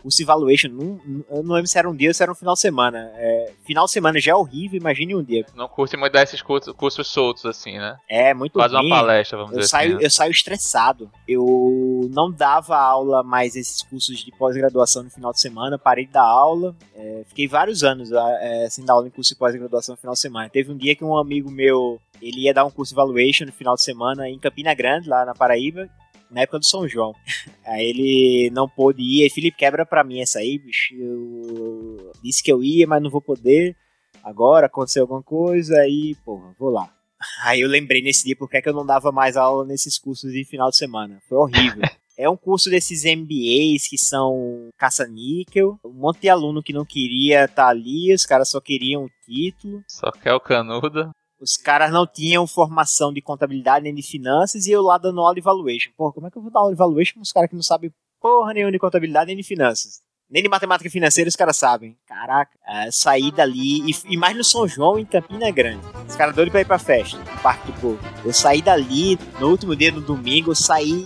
Curso 0.01 0.21
evaluation, 0.21 0.69
não, 0.69 0.99
eu 1.29 1.43
não 1.43 1.55
lembro 1.55 1.67
se 1.67 1.77
era 1.77 1.89
um 1.89 1.95
dia 1.95 2.09
ou 2.09 2.13
se 2.13 2.23
era 2.23 2.31
um 2.31 2.35
final 2.35 2.55
de 2.55 2.61
semana. 2.61 3.11
É, 3.15 3.51
final 3.63 3.85
de 3.85 3.91
semana 3.91 4.19
já 4.19 4.31
é 4.31 4.35
horrível, 4.35 4.79
imagine 4.79 5.15
um 5.15 5.23
dia. 5.23 5.45
Não 5.55 5.67
curte 5.67 5.95
muito 5.95 6.13
dar 6.13 6.23
esses 6.23 6.41
cursos, 6.41 6.73
cursos 6.73 7.07
soltos, 7.07 7.45
assim, 7.45 7.77
né? 7.77 7.97
É, 8.09 8.33
muito 8.33 8.59
Faz 8.59 8.71
ruim. 8.71 8.87
uma 8.87 8.95
palestra, 8.97 9.37
vamos 9.37 9.53
eu 9.53 9.59
dizer 9.59 9.69
saio, 9.69 9.89
assim. 9.89 9.97
Né? 9.99 10.05
Eu 10.05 10.11
saio 10.11 10.31
estressado. 10.31 11.11
Eu 11.27 12.09
não 12.11 12.31
dava 12.31 12.77
aula 12.77 13.23
mais 13.23 13.55
esses 13.55 13.81
cursos 13.83 14.23
de 14.23 14.31
pós-graduação 14.31 15.03
no 15.03 15.11
final 15.11 15.31
de 15.31 15.39
semana, 15.39 15.77
parei 15.77 16.05
de 16.05 16.11
dar 16.11 16.23
aula. 16.23 16.75
É, 16.95 17.23
fiquei 17.27 17.47
vários 17.47 17.83
anos 17.83 18.11
é, 18.11 18.67
sem 18.69 18.83
dar 18.83 18.93
aula 18.93 19.07
em 19.07 19.11
curso 19.11 19.33
de 19.33 19.39
pós-graduação 19.39 19.93
no 19.93 20.01
final 20.01 20.13
de 20.13 20.19
semana. 20.19 20.49
Teve 20.49 20.71
um 20.71 20.77
dia 20.77 20.95
que 20.95 21.03
um 21.03 21.17
amigo 21.17 21.51
meu 21.51 21.99
ele 22.25 22.41
ia 22.41 22.53
dar 22.53 22.65
um 22.65 22.71
curso 22.71 22.91
de 22.91 22.95
evaluation 22.95 23.45
no 23.45 23.51
final 23.51 23.75
de 23.75 23.83
semana 23.83 24.27
em 24.27 24.39
Campina 24.39 24.73
Grande, 24.73 25.07
lá 25.07 25.23
na 25.23 25.35
Paraíba, 25.35 25.87
na 26.31 26.41
época 26.41 26.57
do 26.57 26.65
São 26.65 26.87
João. 26.87 27.13
Aí 27.63 27.85
ele 27.85 28.49
não 28.51 28.67
pôde 28.67 29.01
ir, 29.01 29.23
aí 29.23 29.29
Felipe 29.29 29.57
quebra 29.57 29.85
pra 29.85 30.03
mim 30.03 30.21
essa 30.21 30.39
aí, 30.39 30.59
bicho. 30.59 30.93
Eu 30.95 32.11
disse 32.23 32.43
que 32.43 32.51
eu 32.51 32.63
ia, 32.63 32.85
mas 32.85 33.01
não 33.01 33.09
vou 33.09 33.21
poder. 33.21 33.75
Agora 34.23 34.67
aconteceu 34.67 35.03
alguma 35.03 35.23
coisa, 35.23 35.79
aí, 35.79 36.15
porra, 36.23 36.53
vou 36.59 36.69
lá. 36.69 36.91
Aí 37.43 37.61
eu 37.61 37.69
lembrei 37.69 38.01
nesse 38.01 38.25
dia 38.25 38.35
porque 38.37 38.57
é 38.57 38.61
que 38.61 38.69
eu 38.69 38.73
não 38.73 38.85
dava 38.85 39.11
mais 39.11 39.37
aula 39.37 39.65
nesses 39.65 39.97
cursos 39.97 40.31
de 40.31 40.43
final 40.45 40.69
de 40.69 40.77
semana. 40.77 41.19
Foi 41.27 41.37
horrível. 41.37 41.81
É 42.17 42.29
um 42.29 42.37
curso 42.37 42.69
desses 42.69 43.03
MBAs 43.03 43.89
que 43.89 43.97
são 43.97 44.69
caça-níquel. 44.77 45.77
Um 45.83 45.91
monte 45.91 46.21
de 46.21 46.29
aluno 46.29 46.63
que 46.63 46.71
não 46.71 46.85
queria 46.85 47.43
estar 47.43 47.63
tá 47.63 47.67
ali, 47.67 48.13
os 48.13 48.25
caras 48.25 48.49
só 48.49 48.61
queriam 48.61 49.03
o 49.03 49.09
título. 49.25 49.83
Só 49.85 50.09
quer 50.11 50.33
o 50.33 50.39
canudo. 50.39 51.11
Os 51.39 51.57
caras 51.57 51.91
não 51.91 52.07
tinham 52.07 52.47
formação 52.47 53.11
de 53.11 53.21
contabilidade 53.21 53.83
nem 53.83 53.93
de 53.93 54.01
finanças 54.01 54.65
e 54.65 54.71
eu 54.71 54.81
lá 54.81 54.97
dando 54.97 55.19
aula 55.19 55.35
de 55.35 55.41
valuation. 55.41 55.91
Porra, 55.97 56.13
como 56.13 56.27
é 56.27 56.31
que 56.31 56.37
eu 56.37 56.41
vou 56.41 56.51
dar 56.51 56.61
aula 56.61 56.71
de 56.71 56.77
valuation 56.77 57.15
com 57.15 57.21
os 57.21 57.31
caras 57.31 57.49
que 57.49 57.55
não 57.55 57.63
sabem 57.63 57.93
porra 58.21 58.53
nenhuma 58.53 58.71
de 58.71 58.79
contabilidade 58.79 59.27
nem 59.27 59.37
de 59.37 59.43
finanças? 59.43 60.01
Nem 60.29 60.41
de 60.41 60.49
matemática 60.49 60.89
financeira 60.89 61.27
os 61.27 61.35
caras 61.35 61.55
sabem. 61.55 61.95
Caraca, 62.07 62.51
é, 62.67 62.89
saí 62.91 63.31
dali, 63.31 63.91
e, 63.91 63.95
e, 64.09 64.17
mais 64.17 64.35
no 64.35 64.43
São 64.43 64.67
João, 64.67 64.97
em 64.97 65.05
Campina 65.05 65.51
Grande. 65.51 65.85
Os 66.07 66.15
caras 66.15 66.33
doidos 66.33 66.51
pra 66.51 66.61
ir 66.61 66.65
pra 66.65 66.79
festa, 66.79 67.17
no 67.17 67.41
Parque 67.41 67.71
do 67.71 67.79
Povo. 67.79 67.99
Eu 68.23 68.33
saí 68.33 68.61
dali, 68.61 69.19
no 69.39 69.49
último 69.49 69.75
dia, 69.75 69.91
no 69.91 70.01
domingo, 70.01 70.49
eu 70.49 70.55
saí, 70.55 71.05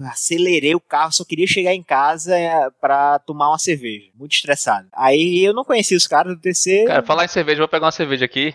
acelerei 0.00 0.74
o 0.74 0.80
carro, 0.80 1.12
só 1.12 1.24
queria 1.24 1.46
chegar 1.46 1.74
em 1.74 1.82
casa 1.82 2.36
é, 2.36 2.68
pra 2.80 3.20
tomar 3.20 3.50
uma 3.50 3.58
cerveja. 3.58 4.10
Muito 4.16 4.32
estressado. 4.32 4.88
Aí 4.92 5.44
eu 5.44 5.54
não 5.54 5.64
conhecia 5.64 5.96
os 5.96 6.08
caras 6.08 6.34
do 6.34 6.40
TC. 6.40 6.86
Cara, 6.86 7.02
falar 7.04 7.26
em 7.26 7.28
cerveja, 7.28 7.58
vou 7.58 7.68
pegar 7.68 7.86
uma 7.86 7.92
cerveja 7.92 8.24
aqui. 8.24 8.52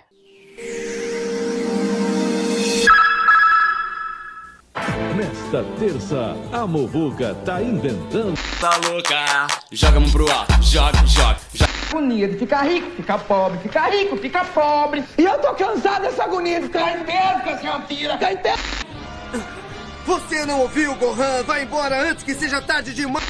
Nesta 5.46 5.64
terça, 5.80 6.36
a 6.52 6.66
Movuca 6.66 7.36
tá 7.46 7.62
inventando. 7.62 8.34
Tá 8.60 8.72
louca, 8.88 9.46
joga 9.72 9.98
a 9.98 10.00
mão 10.00 10.10
pro 10.10 10.32
alto, 10.32 10.54
joga, 10.64 11.06
joga, 11.06 11.38
joga. 11.54 11.72
Agonia 11.92 12.28
de 12.28 12.38
ficar 12.38 12.64
rico, 12.64 12.90
ficar 12.96 13.20
pobre, 13.20 13.60
ficar 13.60 13.92
rico, 13.92 14.18
ficar 14.18 14.46
pobre. 14.46 15.04
E 15.20 15.24
eu 15.24 15.38
tô 15.38 15.54
cansado 15.54 16.02
dessa 16.02 16.24
agonia 16.24 16.60
de 16.62 16.66
ficar 16.66 17.00
inteiro, 17.00 17.42
que 17.44 17.50
essa 17.50 17.80
pira, 17.82 18.14
ficar 18.14 18.34
inteiro. 18.34 18.60
Você 20.08 20.46
não 20.46 20.62
ouviu, 20.62 20.96
Gohan? 20.96 21.44
Vai 21.44 21.62
embora 21.62 22.10
antes 22.10 22.24
que 22.24 22.34
seja 22.34 22.60
tarde 22.60 22.94
demais 22.96 23.24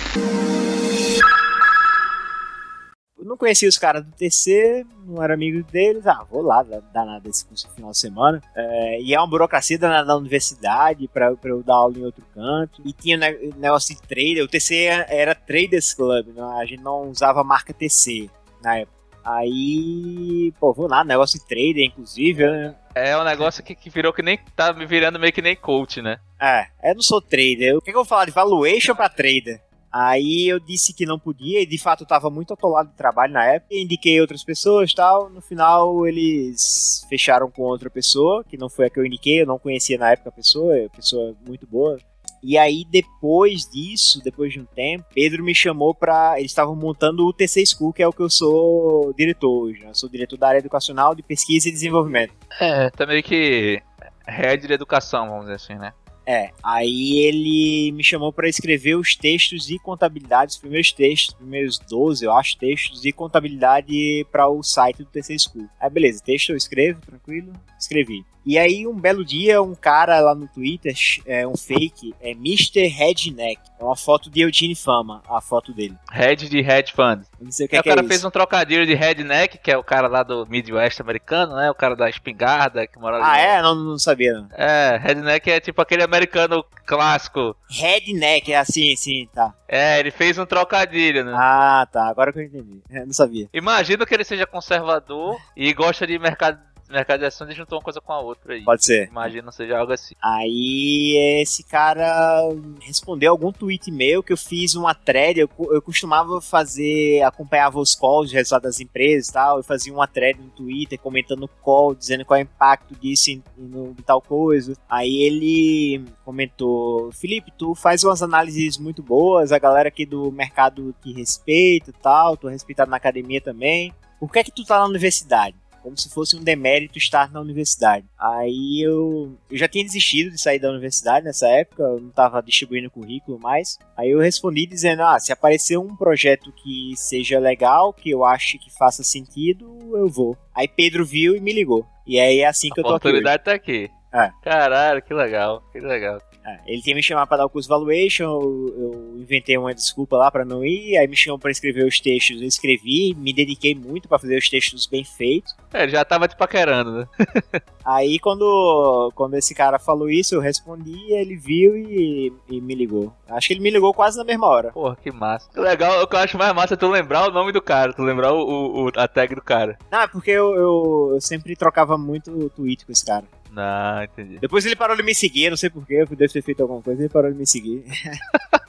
não 3.26 3.36
conhecia 3.38 3.68
os 3.68 3.78
caras 3.78 4.06
do 4.06 4.12
TC, 4.12 4.86
não 5.06 5.22
era 5.22 5.34
amigo 5.34 5.64
deles. 5.72 6.06
Ah, 6.06 6.26
vou 6.30 6.42
lá, 6.42 6.64
dar 6.64 7.06
nada 7.06 7.28
esse 7.28 7.46
curso 7.46 7.68
no 7.68 7.74
final 7.74 7.92
de 7.92 7.98
semana. 7.98 8.42
É, 8.56 9.02
e 9.02 9.14
é 9.14 9.20
uma 9.20 9.28
burocracia 9.28 9.78
da, 9.78 10.04
da 10.04 10.16
universidade 10.16 11.08
pra, 11.08 11.36
pra 11.36 11.50
eu 11.50 11.64
dar 11.64 11.76
aula 11.76 11.98
em 11.98 12.06
outro 12.06 12.24
canto. 12.34 12.82
E 12.86 12.94
tinha 12.94 13.18
negócio 13.18 13.96
de 13.96 14.02
trader. 14.02 14.44
O 14.44 14.48
TC 14.48 14.86
era 15.10 15.34
Traders 15.34 15.94
Club, 15.94 16.28
né? 16.28 16.44
a 16.58 16.66
gente 16.66 16.84
não 16.84 17.10
usava 17.10 17.42
a 17.42 17.44
marca 17.44 17.74
TC 17.74 18.30
na 18.62 18.78
época. 18.78 18.96
Aí, 19.24 20.54
pô, 20.60 20.72
vou 20.72 20.88
lá, 20.88 21.04
negócio 21.04 21.40
de 21.40 21.48
trader, 21.48 21.84
inclusive, 21.84 22.46
né? 22.46 22.76
É 22.94 23.18
um 23.18 23.24
negócio 23.24 23.64
que, 23.64 23.74
que 23.74 23.90
virou 23.90 24.14
que 24.14 24.22
nem. 24.22 24.38
tá 24.56 24.72
me 24.72 24.86
virando 24.86 25.20
meio 25.20 25.34
que 25.34 25.42
nem 25.42 25.56
coach, 25.56 26.00
né? 26.00 26.20
É, 26.40 26.68
eu 26.84 26.94
não 26.94 27.02
sou 27.02 27.20
trader. 27.20 27.76
O 27.76 27.82
que, 27.82 27.86
que 27.86 27.98
eu 27.98 28.04
vou 28.04 28.06
falar 28.06 28.26
de 28.26 28.32
valuation 28.32 28.94
pra 28.94 29.10
trader? 29.10 29.60
Aí 29.98 30.50
eu 30.50 30.60
disse 30.60 30.94
que 30.94 31.06
não 31.06 31.18
podia, 31.18 31.62
e 31.62 31.66
de 31.66 31.78
fato 31.78 32.04
eu 32.04 32.08
tava 32.08 32.30
muito 32.30 32.52
atolado 32.52 32.90
de 32.90 32.98
trabalho 32.98 33.32
na 33.32 33.46
época. 33.46 33.74
Indiquei 33.74 34.20
outras 34.20 34.44
pessoas 34.44 34.94
tal. 34.94 35.30
No 35.30 35.40
final 35.40 36.06
eles 36.06 37.06
fecharam 37.08 37.50
com 37.50 37.62
outra 37.62 37.90
pessoa, 37.90 38.44
que 38.44 38.58
não 38.58 38.68
foi 38.68 38.88
a 38.88 38.90
que 38.90 39.00
eu 39.00 39.06
indiquei, 39.06 39.42
eu 39.42 39.46
não 39.46 39.58
conhecia 39.58 39.98
na 39.98 40.12
época 40.12 40.28
a 40.28 40.34
pessoa, 40.34 40.78
é 40.78 40.90
pessoa 40.90 41.34
muito 41.48 41.66
boa. 41.66 41.98
E 42.44 42.58
aí, 42.58 42.86
depois 42.92 43.62
disso, 43.72 44.22
depois 44.22 44.52
de 44.52 44.60
um 44.60 44.66
tempo, 44.66 45.06
Pedro 45.14 45.42
me 45.42 45.56
chamou 45.56 45.96
para. 45.96 46.38
Eles 46.40 46.52
estavam 46.52 46.76
montando 46.76 47.26
o 47.26 47.32
TC 47.32 47.66
School, 47.66 47.94
que 47.94 48.04
é 48.04 48.08
o 48.08 48.12
que 48.12 48.22
eu 48.22 48.30
sou 48.30 49.14
diretor 49.14 49.64
hoje. 49.64 49.80
Né? 49.80 49.92
Eu 49.92 49.96
sou 49.96 50.10
diretor 50.10 50.38
da 50.38 50.50
área 50.50 50.60
educacional 50.60 51.16
de 51.16 51.24
pesquisa 51.24 51.70
e 51.70 51.72
desenvolvimento. 51.72 52.34
É, 52.60 52.90
tá 52.90 53.06
meio 53.06 53.24
que 53.24 53.82
head 54.28 54.68
de 54.68 54.74
educação, 54.74 55.30
vamos 55.30 55.46
dizer 55.46 55.56
assim, 55.56 55.76
né? 55.76 55.94
É, 56.28 56.50
aí 56.64 57.20
ele 57.20 57.92
me 57.92 58.04
chamou 58.04 58.34
para 58.34 58.50
escrever 58.50 58.96
os 58.96 59.16
textos 59.16 59.68
de 59.68 59.78
contabilidade, 59.78 60.54
os 60.54 60.58
primeiros 60.58 60.92
textos, 60.92 61.30
os 61.30 61.36
primeiros 61.36 61.78
12, 61.78 62.26
eu 62.26 62.34
acho, 62.34 62.58
textos 62.58 63.02
de 63.02 63.12
contabilidade 63.12 64.26
para 64.32 64.48
o 64.48 64.64
site 64.64 64.98
do 64.98 65.06
TC 65.06 65.38
School. 65.38 65.70
Aí 65.80 65.90
beleza, 65.90 66.24
texto 66.24 66.50
eu 66.50 66.58
escrevo, 66.58 67.00
tranquilo, 67.02 67.54
escrevi. 67.80 68.26
E 68.46 68.60
aí, 68.60 68.86
um 68.86 68.94
belo 68.94 69.26
dia, 69.26 69.62
um 69.62 69.74
cara 69.74 70.20
lá 70.20 70.36
no 70.36 70.48
Twitter, 70.48 70.94
é 71.26 71.48
um 71.48 71.58
fake, 71.58 72.14
é 72.22 72.32
Mr. 72.32 72.86
Redneck. 72.88 73.60
É 73.80 73.84
uma 73.84 73.96
foto 73.96 74.30
de 74.30 74.42
Eugene 74.42 74.76
Fama, 74.76 75.24
a 75.28 75.42
foto 75.42 75.74
dele. 75.74 75.96
Head 76.12 76.48
de 76.48 76.60
Hedge 76.60 76.94
Fund. 76.94 77.24
Não 77.42 77.52
sei 77.52 77.66
o 77.66 77.70
que 77.70 77.76
é, 77.76 77.80
é 77.80 77.82
o 77.82 77.84
cara 77.84 78.02
é 78.02 78.08
fez 78.08 78.24
um 78.24 78.30
trocadilho 78.30 78.86
de 78.86 78.94
Redneck, 78.94 79.58
que 79.58 79.72
é 79.72 79.78
o 79.78 79.84
cara 79.84 80.08
lá 80.08 80.22
do 80.22 80.46
Midwest 80.46 81.02
americano, 81.02 81.56
né? 81.56 81.72
O 81.72 81.76
cara 81.76 81.96
da 81.96 82.08
espingarda 82.08 82.86
que 82.86 83.00
mora 83.00 83.18
ali. 83.18 83.26
Ah, 83.26 83.38
é? 83.38 83.62
Não, 83.62 83.76
não 83.76 83.98
sabia. 83.98 84.34
Não. 84.34 84.48
É, 84.54 84.98
Redneck 84.98 85.50
é 85.50 85.60
tipo 85.60 85.82
aquele 85.82 86.04
americano 86.04 86.64
clássico. 86.86 87.56
Redneck, 87.70 88.54
é 88.54 88.58
assim, 88.58 88.96
sim, 88.96 89.28
tá. 89.34 89.54
É, 89.68 90.00
ele 90.00 90.12
fez 90.12 90.38
um 90.38 90.46
trocadilho, 90.46 91.26
né? 91.26 91.34
Ah, 91.36 91.88
tá. 91.92 92.08
Agora 92.08 92.32
que 92.32 92.40
eu 92.40 92.44
entendi. 92.44 92.82
Eu 92.90 93.08
não 93.08 93.14
sabia. 93.14 93.50
Imagina 93.52 94.06
que 94.06 94.14
ele 94.14 94.24
seja 94.24 94.46
conservador 94.46 95.36
e 95.58 95.74
gosta 95.74 96.06
de 96.06 96.20
mercado 96.20 96.60
mercado 96.94 97.20
de 97.20 97.26
ações 97.26 97.56
juntou 97.56 97.78
uma 97.78 97.84
coisa 97.84 98.00
com 98.00 98.14
a 98.14 98.20
outra 98.20 98.54
aí. 98.54 98.64
Pode 98.64 98.86
ser. 98.86 99.08
Imagina 99.08 99.52
seja 99.52 99.78
algo 99.78 99.92
assim. 99.92 100.16
Aí 100.22 101.42
esse 101.42 101.64
cara 101.64 102.42
respondeu 102.82 103.32
algum 103.32 103.52
tweet 103.52 103.92
meu 103.92 104.22
que 104.22 104.34
eu 104.34 104.38
fiz 104.38 104.76
uma 104.76 104.94
thread. 104.94 105.40
Eu, 105.40 105.50
eu 105.72 105.82
costumava 105.82 106.40
fazer, 106.42 107.22
acompanhava 107.24 107.80
os 107.80 107.96
calls 107.96 108.30
de 108.30 108.36
resultado 108.36 108.64
das 108.64 108.80
empresas 108.80 109.30
e 109.30 109.34
tal. 109.34 109.58
Eu 109.58 109.64
fazia 109.64 109.94
uma 109.94 110.08
thread 110.08 110.40
no 110.40 110.50
Twitter 110.50 111.00
comentando 111.00 111.44
o 111.44 111.48
call, 111.48 111.96
dizendo 111.96 112.26
qual 112.26 112.38
é 112.38 112.42
o 112.42 112.44
impacto 112.44 112.96
disso 112.96 113.32
em, 113.32 113.44
em, 113.58 113.90
em 113.90 114.04
tal 114.06 114.22
coisa. 114.22 114.74
Aí 114.90 115.24
ele 115.24 116.06
comentou: 116.24 117.12
Felipe, 117.12 117.52
tu 117.58 117.74
faz 117.74 118.04
umas 118.04 118.22
análises 118.22 118.78
muito 118.78 119.02
boas, 119.02 119.52
a 119.52 119.60
galera 119.60 119.90
aqui 119.90 120.06
do 120.06 120.32
mercado 120.32 120.94
te 121.02 121.12
respeita 121.14 121.90
e 121.90 121.94
tal, 121.94 122.38
tô 122.38 122.48
respeitado 122.48 122.92
na 122.92 122.98
academia 122.98 123.42
também. 123.42 123.94
Por 124.20 124.32
que 124.32 124.40
é 124.40 124.44
que 124.44 124.52
tu 124.52 124.64
tá 124.64 124.80
na 124.80 124.86
universidade? 124.86 125.56
Como 125.86 125.96
se 125.96 126.10
fosse 126.10 126.36
um 126.36 126.44
demérito 126.44 126.98
estar 126.98 127.32
na 127.32 127.40
universidade. 127.40 128.08
Aí 128.18 128.82
eu, 128.84 129.38
eu 129.52 129.56
já 129.56 129.68
tinha 129.68 129.84
desistido 129.84 130.32
de 130.32 130.42
sair 130.42 130.58
da 130.58 130.72
universidade 130.72 131.24
nessa 131.24 131.48
época, 131.48 131.84
eu 131.84 132.02
não 132.02 132.10
estava 132.10 132.42
distribuindo 132.42 132.90
currículo 132.90 133.38
mais. 133.40 133.78
Aí 133.96 134.10
eu 134.10 134.20
respondi 134.20 134.66
dizendo: 134.66 135.04
ah, 135.04 135.20
se 135.20 135.32
aparecer 135.32 135.78
um 135.78 135.96
projeto 135.96 136.52
que 136.52 136.94
seja 136.96 137.38
legal, 137.38 137.94
que 137.94 138.10
eu 138.10 138.26
ache 138.26 138.58
que 138.58 138.76
faça 138.76 139.04
sentido, 139.04 139.78
eu 139.96 140.10
vou. 140.10 140.36
Aí 140.56 140.68
Pedro 140.68 141.06
viu 141.06 141.36
e 141.36 141.40
me 141.40 141.54
ligou. 141.54 141.86
E 142.08 142.20
aí 142.20 142.40
é 142.40 142.48
assim 142.48 142.70
que 142.72 142.80
A 142.80 142.82
eu 142.82 142.84
tô 142.84 142.96
aqui. 142.96 143.08
A 143.08 143.10
oportunidade 143.10 143.44
tá 143.44 143.54
aqui. 143.54 143.92
É. 144.16 144.32
Caralho, 144.42 145.02
que 145.02 145.14
legal, 145.14 145.62
que 145.74 145.80
legal. 145.80 146.22
É, 146.46 146.60
ele 146.68 146.82
tinha 146.82 146.96
me 146.96 147.02
chamado 147.02 147.28
para 147.28 147.38
dar 147.38 147.46
o 147.48 147.50
curso 147.50 147.68
Valuation, 147.68 148.24
eu, 148.24 148.74
eu 148.78 149.20
inventei 149.20 149.58
uma 149.58 149.74
desculpa 149.74 150.16
lá 150.16 150.30
para 150.30 150.46
não 150.46 150.64
ir, 150.64 150.96
aí 150.96 151.08
me 151.08 151.16
chamou 151.16 151.40
para 151.40 151.50
escrever 151.50 151.86
os 151.86 152.00
textos, 152.00 152.40
eu 152.40 152.48
escrevi, 152.48 153.16
me 153.18 153.34
dediquei 153.34 153.74
muito 153.74 154.08
para 154.08 154.20
fazer 154.20 154.38
os 154.38 154.48
textos 154.48 154.86
bem 154.86 155.04
feitos. 155.04 155.56
É, 155.74 155.84
ele 155.84 155.92
já 155.92 156.06
tava 156.06 156.28
te 156.28 156.38
paquerando, 156.38 157.00
né? 157.00 157.08
aí 157.84 158.20
quando, 158.20 159.12
quando 159.16 159.34
esse 159.34 159.56
cara 159.56 159.80
falou 159.80 160.08
isso, 160.08 160.36
eu 160.36 160.40
respondi, 160.40 161.12
ele 161.12 161.36
viu 161.36 161.76
e, 161.76 162.32
e, 162.48 162.62
me 162.62 162.76
ligou. 162.76 163.12
Acho 163.28 163.48
que 163.48 163.54
ele 163.54 163.62
me 163.62 163.72
ligou 163.72 163.92
quase 163.92 164.16
na 164.16 164.24
mesma 164.24 164.46
hora. 164.46 164.72
Porra, 164.72 164.96
que 164.96 165.12
massa. 165.12 165.50
Legal, 165.60 166.04
o 166.04 166.08
que 166.08 166.16
eu 166.16 166.20
acho 166.20 166.38
mais 166.38 166.54
massa 166.54 166.76
é 166.76 166.78
tu 166.78 166.88
lembrar 166.88 167.28
o 167.28 167.32
nome 167.32 167.52
do 167.52 167.62
cara, 167.62 167.92
tu 167.92 168.04
lembrar 168.04 168.32
o, 168.32 168.86
o 168.86 168.92
a 168.96 169.08
tag 169.08 169.34
do 169.34 169.42
cara. 169.42 169.80
Não, 169.92 170.02
é 170.02 170.08
porque 170.08 170.30
eu, 170.30 170.56
eu, 170.56 171.12
eu 171.16 171.22
sempre 171.22 171.56
trocava 171.56 171.98
muito 171.98 172.52
tweet 172.52 172.86
com 172.86 172.92
esse 172.92 173.04
cara. 173.04 173.26
Ah, 173.56 174.02
entendi. 174.04 174.40
Depois 174.40 174.66
ele 174.66 174.76
parou 174.76 174.96
de 174.96 175.04
me 175.04 175.16
seguir, 175.16 175.50
não 175.50 175.58
sei 175.58 175.70
porquê, 175.70 175.96
eu 175.96 176.08
deve 176.08 176.34
ter 176.34 176.42
feito 176.42 176.62
alguma 176.62 176.82
coisa, 176.82 177.02
ele 177.02 177.10
parou 177.10 177.32
de 177.32 177.38
me 177.38 177.48
seguir. 177.48 177.84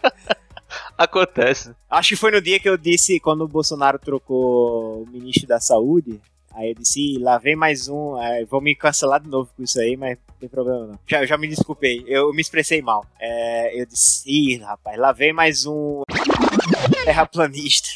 Acontece. 0.96 1.74
Acho 1.90 2.10
que 2.10 2.16
foi 2.16 2.30
no 2.30 2.40
dia 2.40 2.58
que 2.58 2.68
eu 2.68 2.76
disse, 2.76 3.20
quando 3.20 3.42
o 3.42 3.48
Bolsonaro 3.48 3.98
trocou 3.98 5.02
o 5.02 5.06
ministro 5.10 5.46
da 5.46 5.60
Saúde, 5.60 6.20
Aí 6.56 6.70
eu 6.70 6.74
disse, 6.74 7.18
lá 7.18 7.36
vem 7.36 7.54
mais 7.54 7.86
um, 7.86 8.14
vou 8.48 8.62
me 8.62 8.74
cancelar 8.74 9.20
de 9.20 9.28
novo 9.28 9.50
com 9.54 9.62
isso 9.62 9.78
aí, 9.78 9.94
mas 9.94 10.16
não 10.26 10.36
tem 10.40 10.48
problema 10.48 10.86
não. 10.86 10.98
Já, 11.06 11.26
já 11.26 11.36
me 11.36 11.46
desculpei, 11.46 12.02
eu 12.06 12.32
me 12.32 12.40
expressei 12.40 12.80
mal. 12.80 13.04
É, 13.20 13.78
eu 13.78 13.84
disse, 13.84 14.22
ih, 14.26 14.56
rapaz, 14.56 14.98
lá 14.98 15.12
vem 15.12 15.34
mais 15.34 15.66
um 15.66 16.02
terraplanista. 17.04 17.90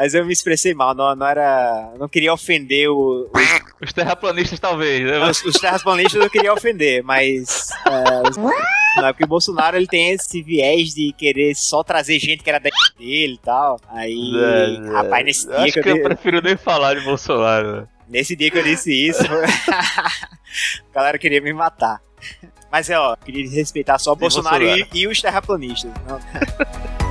Mas 0.00 0.14
eu 0.14 0.24
me 0.24 0.32
expressei 0.32 0.72
mal, 0.72 0.94
não, 0.94 1.14
não 1.14 1.26
era. 1.26 1.92
Não 1.98 2.08
queria 2.08 2.32
ofender 2.32 2.88
o. 2.88 3.28
o... 3.28 3.84
Os 3.84 3.92
terraplanistas, 3.92 4.58
talvez, 4.58 5.02
né? 5.02 5.18
Os, 5.28 5.44
os 5.44 5.54
terraplanistas 5.56 6.22
eu 6.22 6.30
queria 6.30 6.54
ofender, 6.54 7.04
mas. 7.04 7.68
É, 7.84 8.30
os... 8.30 8.36
Não, 8.38 9.06
é 9.06 9.12
porque 9.12 9.24
o 9.24 9.28
Bolsonaro 9.28 9.76
ele 9.76 9.86
tem 9.86 10.12
esse 10.12 10.40
viés 10.40 10.94
de 10.94 11.12
querer 11.12 11.54
só 11.54 11.84
trazer 11.84 12.18
gente 12.18 12.42
que 12.42 12.48
era 12.48 12.58
dele 12.98 13.34
e 13.34 13.38
tal. 13.44 13.78
Aí. 13.90 14.32
É, 14.42 14.74
é. 14.74 14.90
rapaz, 14.90 15.22
nesse 15.22 15.46
dia. 15.46 15.58
Acho 15.58 15.82
que 15.82 15.88
eu, 15.90 15.96
eu 15.98 16.02
prefiro 16.02 16.40
nem 16.40 16.56
falar 16.56 16.94
de 16.94 17.04
Bolsonaro, 17.04 17.82
né? 17.82 17.88
Nesse 18.08 18.34
dia 18.34 18.50
que 18.50 18.56
eu 18.56 18.64
disse 18.64 18.90
isso, 18.90 19.22
a 19.68 20.94
galera 20.94 21.18
queria 21.18 21.42
me 21.42 21.52
matar. 21.52 22.00
Mas 22.72 22.88
é, 22.88 22.98
ó, 22.98 23.14
queria 23.16 23.46
respeitar 23.50 23.98
só 23.98 24.12
o 24.12 24.16
Bolsonaro, 24.16 24.64
Bolsonaro. 24.64 24.88
E, 24.94 25.00
e, 25.02 25.06
os 25.06 25.20
terraplanistas. 25.20 25.92
Não. 26.08 27.00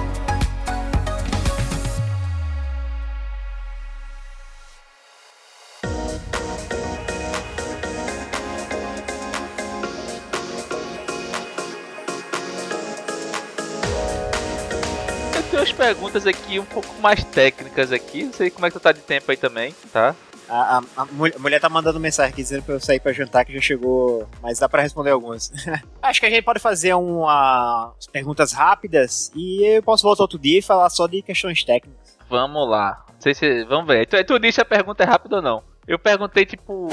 perguntas 15.71 16.25
aqui 16.25 16.59
um 16.59 16.65
pouco 16.65 16.87
mais 17.01 17.23
técnicas 17.23 17.91
aqui. 17.91 18.23
Não 18.23 18.33
sei 18.33 18.49
como 18.49 18.65
é 18.65 18.69
que 18.69 18.77
tu 18.77 18.81
tá 18.81 18.91
de 18.91 19.01
tempo 19.01 19.29
aí 19.31 19.37
também, 19.37 19.73
tá? 19.91 20.15
A, 20.47 20.77
a- 20.79 20.83
a 20.97 21.05
mul- 21.05 21.31
a 21.35 21.39
mulher 21.39 21.59
tá 21.61 21.69
mandando 21.69 21.99
mensagem 21.99 22.31
aqui 22.33 22.41
dizendo 22.41 22.63
pra 22.63 22.75
eu 22.75 22.79
sair 22.79 22.99
pra 22.99 23.13
jantar 23.13 23.45
que 23.45 23.53
já 23.53 23.61
chegou, 23.61 24.27
mas 24.41 24.57
dá 24.57 24.67
pra 24.67 24.81
responder 24.81 25.11
algumas. 25.11 25.51
Acho 26.01 26.19
que 26.19 26.25
a 26.25 26.29
gente 26.29 26.41
pode 26.43 26.59
fazer 26.59 26.93
uma 26.95 27.93
perguntas 28.11 28.51
rápidas 28.53 29.31
e 29.35 29.63
eu 29.75 29.83
posso 29.83 30.03
voltar 30.03 30.23
outro 30.23 30.39
dia 30.39 30.57
e 30.59 30.61
falar 30.61 30.89
só 30.89 31.05
de 31.05 31.21
questões 31.21 31.63
técnicas. 31.63 32.17
Vamos 32.29 32.67
lá. 32.67 33.03
Não 33.13 33.21
sei 33.21 33.33
se. 33.35 33.63
Vamos 33.65 33.87
ver. 33.87 34.07
Tu, 34.07 34.23
tu 34.23 34.39
disse 34.39 34.59
a 34.61 34.65
pergunta 34.65 35.03
é 35.03 35.05
rápida 35.05 35.35
ou 35.35 35.41
não? 35.41 35.63
Eu 35.87 35.99
perguntei, 35.99 36.45
tipo. 36.45 36.87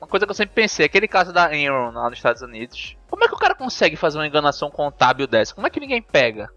Uma 0.00 0.06
coisa 0.08 0.24
que 0.26 0.30
eu 0.30 0.34
sempre 0.36 0.54
pensei, 0.54 0.86
aquele 0.86 1.06
caso 1.06 1.30
da 1.30 1.54
Enron 1.54 1.90
lá 1.92 2.08
nos 2.08 2.18
Estados 2.18 2.40
Unidos. 2.40 2.96
Como 3.10 3.22
é 3.22 3.28
que 3.28 3.34
o 3.34 3.38
cara 3.38 3.54
consegue 3.54 3.96
fazer 3.96 4.16
uma 4.18 4.26
enganação 4.26 4.70
contábil 4.70 5.26
dessa? 5.26 5.54
Como 5.54 5.66
é 5.66 5.70
que 5.70 5.78
ninguém 5.78 6.00
pega? 6.00 6.48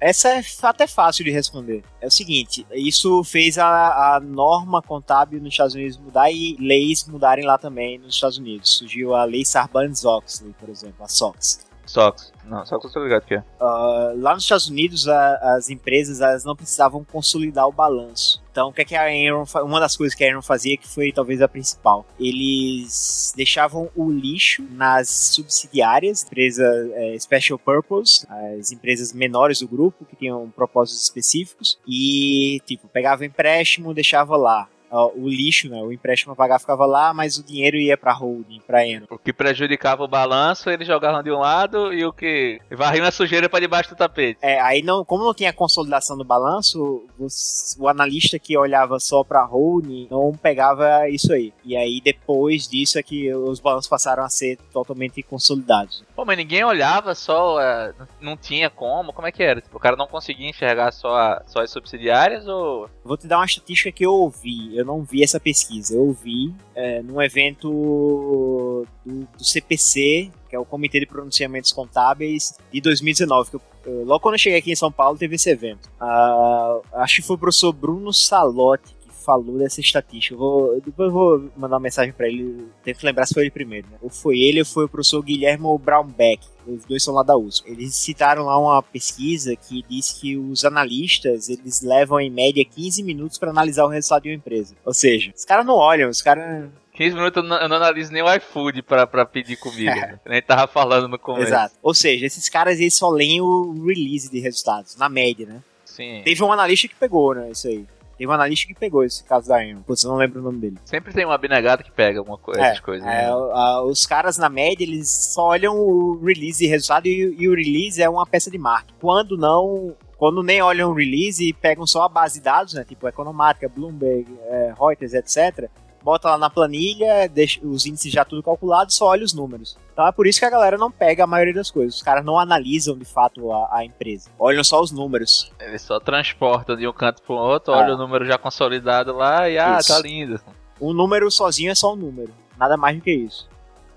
Essa 0.00 0.30
é 0.30 0.42
até 0.62 0.86
fácil 0.86 1.22
de 1.24 1.30
responder. 1.30 1.82
É 2.00 2.06
o 2.06 2.10
seguinte, 2.10 2.66
isso 2.72 3.22
fez 3.22 3.58
a, 3.58 4.16
a 4.16 4.20
norma 4.20 4.80
contábil 4.80 5.40
nos 5.40 5.52
Estados 5.52 5.74
Unidos 5.74 5.98
mudar 5.98 6.30
e 6.32 6.56
leis 6.58 7.06
mudarem 7.06 7.44
lá 7.44 7.58
também 7.58 7.98
nos 7.98 8.14
Estados 8.14 8.38
Unidos. 8.38 8.78
Surgiu 8.78 9.14
a 9.14 9.24
lei 9.24 9.44
Sarbanes-Oxley, 9.44 10.54
por 10.58 10.70
exemplo, 10.70 11.04
a 11.04 11.08
SOX. 11.08 11.69
Sox. 11.90 12.32
Não, 12.44 12.64
Sox 12.66 12.84
eu 12.84 12.90
tô 12.90 13.02
ligado 13.02 13.24
que 13.24 13.34
é. 13.34 13.44
Ah, 13.60 14.12
lá 14.16 14.34
nos 14.34 14.44
Estados 14.44 14.68
Unidos, 14.68 15.06
a- 15.08 15.56
as 15.56 15.70
empresas 15.70 16.20
elas 16.20 16.44
não 16.44 16.54
precisavam 16.56 17.04
consolidar 17.04 17.66
o 17.68 17.72
balanço. 17.72 18.42
Então, 18.50 18.68
o 18.68 18.72
que, 18.72 18.82
é 18.82 18.84
que 18.84 18.96
a 18.96 19.12
Enron, 19.12 19.44
uma 19.64 19.78
das 19.78 19.96
coisas 19.96 20.14
que 20.14 20.24
a 20.24 20.28
Enron 20.28 20.42
fazia, 20.42 20.76
que 20.76 20.88
foi 20.88 21.12
talvez 21.12 21.40
a 21.40 21.46
principal, 21.48 22.04
eles 22.18 23.32
deixavam 23.36 23.88
o 23.94 24.10
lixo 24.10 24.62
nas 24.72 25.08
subsidiárias, 25.08 26.24
empresa 26.24 26.64
é, 26.94 27.16
Special 27.18 27.58
Purpose, 27.58 28.26
as 28.58 28.72
empresas 28.72 29.12
menores 29.12 29.60
do 29.60 29.68
grupo, 29.68 30.04
que 30.04 30.16
tinham 30.16 30.50
propósitos 30.50 31.02
específicos, 31.02 31.78
e, 31.86 32.60
tipo, 32.66 32.88
pegava 32.88 33.24
empréstimo, 33.24 33.94
deixava 33.94 34.36
lá. 34.36 34.68
O 34.90 35.28
lixo, 35.28 35.68
né, 35.68 35.80
o 35.82 35.92
empréstimo 35.92 36.32
a 36.32 36.36
pagar 36.36 36.58
ficava 36.58 36.84
lá, 36.86 37.14
mas 37.14 37.36
o 37.38 37.44
dinheiro 37.44 37.76
ia 37.76 37.96
pra 37.96 38.12
holding, 38.12 38.60
pra 38.66 38.86
Enron. 38.86 39.06
O 39.10 39.18
que 39.18 39.32
prejudicava 39.32 40.02
o 40.02 40.08
balanço, 40.08 40.68
eles 40.70 40.86
jogavam 40.86 41.22
de 41.22 41.30
um 41.30 41.38
lado 41.38 41.92
e 41.92 42.04
o 42.04 42.12
que 42.12 42.60
varriam 42.70 43.06
a 43.06 43.10
sujeira 43.10 43.48
pra 43.48 43.60
debaixo 43.60 43.90
do 43.90 43.96
tapete. 43.96 44.38
É, 44.42 44.60
aí 44.60 44.82
não, 44.82 45.04
como 45.04 45.24
não 45.24 45.34
tinha 45.34 45.52
consolidação 45.52 46.16
do 46.16 46.24
balanço, 46.24 47.04
os- 47.18 47.76
o 47.78 47.88
analista 47.88 48.38
que 48.38 48.56
olhava 48.58 48.98
só 48.98 49.22
pra 49.22 49.44
holding 49.44 50.08
não 50.10 50.32
pegava 50.32 51.08
isso 51.08 51.32
aí. 51.32 51.52
E 51.64 51.76
aí 51.76 52.00
depois 52.02 52.66
disso 52.68 52.98
é 52.98 53.02
que 53.02 53.32
os 53.34 53.60
balanços 53.60 53.88
passaram 53.88 54.24
a 54.24 54.28
ser 54.28 54.58
totalmente 54.72 55.22
consolidados. 55.22 56.02
Pô, 56.20 56.24
mas 56.26 56.36
ninguém 56.36 56.62
olhava 56.62 57.14
só, 57.14 57.58
é, 57.62 57.94
não 58.20 58.36
tinha 58.36 58.68
como, 58.68 59.10
como 59.10 59.26
é 59.26 59.32
que 59.32 59.42
era? 59.42 59.58
Tipo, 59.62 59.78
o 59.78 59.80
cara 59.80 59.96
não 59.96 60.06
conseguia 60.06 60.50
enxergar 60.50 60.92
só, 60.92 61.40
só 61.46 61.62
as 61.62 61.70
subsidiárias 61.70 62.46
ou... 62.46 62.90
Vou 63.02 63.16
te 63.16 63.26
dar 63.26 63.38
uma 63.38 63.46
estatística 63.46 63.90
que 63.90 64.04
eu 64.04 64.12
ouvi, 64.12 64.76
eu 64.76 64.84
não 64.84 65.02
vi 65.02 65.22
essa 65.22 65.40
pesquisa, 65.40 65.94
eu 65.94 66.02
ouvi 66.02 66.54
é, 66.74 67.00
num 67.00 67.22
evento 67.22 68.84
do, 69.06 69.26
do 69.38 69.42
CPC, 69.42 70.30
que 70.50 70.54
é 70.54 70.58
o 70.58 70.64
Comitê 70.66 71.00
de 71.00 71.06
Pronunciamentos 71.06 71.72
Contábeis, 71.72 72.58
de 72.70 72.82
2019. 72.82 73.48
Que 73.52 73.56
eu- 73.56 73.62
eu- 73.86 74.04
logo 74.04 74.20
quando 74.20 74.34
eu 74.34 74.38
cheguei 74.38 74.58
aqui 74.58 74.70
em 74.72 74.76
São 74.76 74.92
Paulo, 74.92 75.16
teve 75.16 75.36
esse 75.36 75.48
evento. 75.48 75.88
Ah, 75.98 76.80
acho 76.96 77.16
que 77.16 77.22
foi 77.22 77.36
o 77.36 77.38
professor 77.38 77.72
Bruno 77.72 78.12
Salotti 78.12 78.94
falou 79.20 79.58
dessa 79.58 79.80
estatística. 79.80 80.34
Eu 80.34 80.38
vou, 80.38 80.80
depois 80.80 81.08
eu 81.08 81.12
vou 81.12 81.50
mandar 81.56 81.76
uma 81.76 81.80
mensagem 81.80 82.12
para 82.12 82.28
ele, 82.28 82.66
tento 82.82 83.02
lembrar 83.04 83.26
se 83.26 83.34
foi 83.34 83.44
ele 83.44 83.50
primeiro. 83.50 83.86
Né? 83.90 83.98
Ou 84.02 84.10
foi 84.10 84.38
ele 84.40 84.60
ou 84.60 84.66
foi 84.66 84.84
o 84.84 84.88
professor 84.88 85.22
Guilherme 85.22 85.66
Brownback. 85.78 86.46
Os 86.66 86.84
dois 86.84 87.02
são 87.02 87.14
lá 87.14 87.22
da 87.22 87.36
USP. 87.36 87.70
Eles 87.70 87.94
citaram 87.96 88.44
lá 88.44 88.58
uma 88.58 88.82
pesquisa 88.82 89.56
que 89.56 89.84
diz 89.88 90.12
que 90.12 90.36
os 90.36 90.64
analistas 90.64 91.48
eles 91.48 91.80
levam 91.82 92.20
em 92.20 92.30
média 92.30 92.64
15 92.64 93.02
minutos 93.02 93.38
para 93.38 93.50
analisar 93.50 93.84
o 93.84 93.88
resultado 93.88 94.22
de 94.24 94.30
uma 94.30 94.36
empresa. 94.36 94.74
Ou 94.84 94.94
seja, 94.94 95.32
os 95.34 95.44
caras 95.44 95.64
não 95.66 95.74
olham, 95.74 96.08
os 96.08 96.22
caras 96.22 96.68
15 97.00 97.14
minutos 97.14 97.42
eu 97.42 97.48
não, 97.48 97.56
eu 97.56 97.68
não 97.68 97.76
analiso 97.76 98.12
nem 98.12 98.22
o 98.22 98.34
iFood 98.34 98.82
pra, 98.82 99.06
pra 99.06 99.24
pedir 99.24 99.56
comida. 99.56 99.94
né? 99.94 100.20
Nem 100.26 100.42
tava 100.42 100.70
falando 100.70 101.08
no 101.08 101.18
começo. 101.18 101.46
Exato. 101.46 101.74
Ou 101.82 101.94
seja, 101.94 102.26
esses 102.26 102.46
caras 102.48 102.78
eles 102.78 102.94
só 102.94 103.08
leem 103.08 103.40
o 103.40 103.86
release 103.86 104.30
de 104.30 104.38
resultados, 104.38 104.96
na 104.96 105.08
média, 105.08 105.46
né? 105.46 105.62
Sim. 105.84 106.20
Teve 106.24 106.42
um 106.44 106.52
analista 106.52 106.86
que 106.86 106.94
pegou, 106.94 107.34
né? 107.34 107.50
Isso 107.50 107.68
aí. 107.68 107.86
Teve 108.20 108.30
um 108.30 108.34
analista 108.34 108.66
que 108.66 108.74
pegou 108.74 109.02
esse 109.02 109.24
caso 109.24 109.48
da 109.48 109.64
Enron. 109.64 109.80
Putz, 109.80 110.04
eu 110.04 110.10
não 110.10 110.18
lembro 110.18 110.40
o 110.40 110.42
nome 110.44 110.58
dele. 110.58 110.76
Sempre 110.84 111.10
tem 111.10 111.24
um 111.24 111.30
abnegado 111.30 111.82
que 111.82 111.90
pega 111.90 112.18
alguma 112.18 112.36
coisa, 112.36 112.60
essas 112.60 112.80
coisas. 112.80 113.06
É, 113.08 113.22
né? 113.22 113.28
a- 113.30 113.82
os 113.82 114.04
caras, 114.04 114.36
na 114.36 114.50
média, 114.50 114.84
eles 114.84 115.08
só 115.32 115.46
olham 115.46 115.74
o 115.74 116.22
release 116.22 116.58
de 116.58 116.66
resultado 116.66 117.06
e, 117.06 117.34
e 117.38 117.48
o 117.48 117.54
release 117.54 118.02
é 118.02 118.10
uma 118.10 118.26
peça 118.26 118.50
de 118.50 118.58
marketing. 118.58 118.92
Quando 119.00 119.38
não. 119.38 119.96
Quando 120.18 120.42
nem 120.42 120.60
olham 120.60 120.90
o 120.90 120.94
release 120.94 121.48
e 121.48 121.50
pegam 121.54 121.86
só 121.86 122.02
a 122.02 122.08
base 122.10 122.40
de 122.40 122.44
dados, 122.44 122.74
né? 122.74 122.84
Tipo 122.84 123.08
Economática, 123.08 123.70
Bloomberg, 123.70 124.26
é, 124.50 124.74
Reuters, 124.78 125.14
etc. 125.14 125.70
Bota 126.02 126.30
lá 126.30 126.38
na 126.38 126.48
planilha, 126.48 127.28
deixa 127.28 127.60
os 127.62 127.84
índices 127.84 128.10
já 128.12 128.24
tudo 128.24 128.42
calculado, 128.42 128.90
só 128.92 129.06
olha 129.06 129.24
os 129.24 129.34
números. 129.34 129.76
Então 129.92 130.06
é 130.06 130.12
por 130.12 130.26
isso 130.26 130.38
que 130.38 130.46
a 130.46 130.50
galera 130.50 130.78
não 130.78 130.90
pega 130.90 131.24
a 131.24 131.26
maioria 131.26 131.52
das 131.52 131.70
coisas. 131.70 131.96
Os 131.96 132.02
caras 132.02 132.24
não 132.24 132.38
analisam 132.38 132.96
de 132.96 133.04
fato 133.04 133.52
a, 133.52 133.76
a 133.78 133.84
empresa. 133.84 134.30
Olham 134.38 134.64
só 134.64 134.80
os 134.80 134.90
números. 134.90 135.52
Eles 135.60 135.82
só 135.82 136.00
transportam 136.00 136.74
de 136.76 136.88
um 136.88 136.92
canto 136.92 137.20
pro 137.22 137.34
outro, 137.34 137.74
Ah. 137.74 137.78
olha 137.78 137.94
o 137.94 137.98
número 137.98 138.24
já 138.24 138.38
consolidado 138.38 139.12
lá 139.14 139.48
e 139.48 139.58
ah, 139.58 139.76
Isso. 139.78 139.88
tá 139.88 140.00
lindo. 140.00 140.40
O 140.78 140.94
número 140.94 141.30
sozinho 141.30 141.70
é 141.70 141.74
só 141.74 141.92
um 141.92 141.96
número. 141.96 142.32
Nada 142.58 142.76
mais 142.78 142.96
do 142.96 143.02
que 143.02 143.12
isso. 143.12 143.46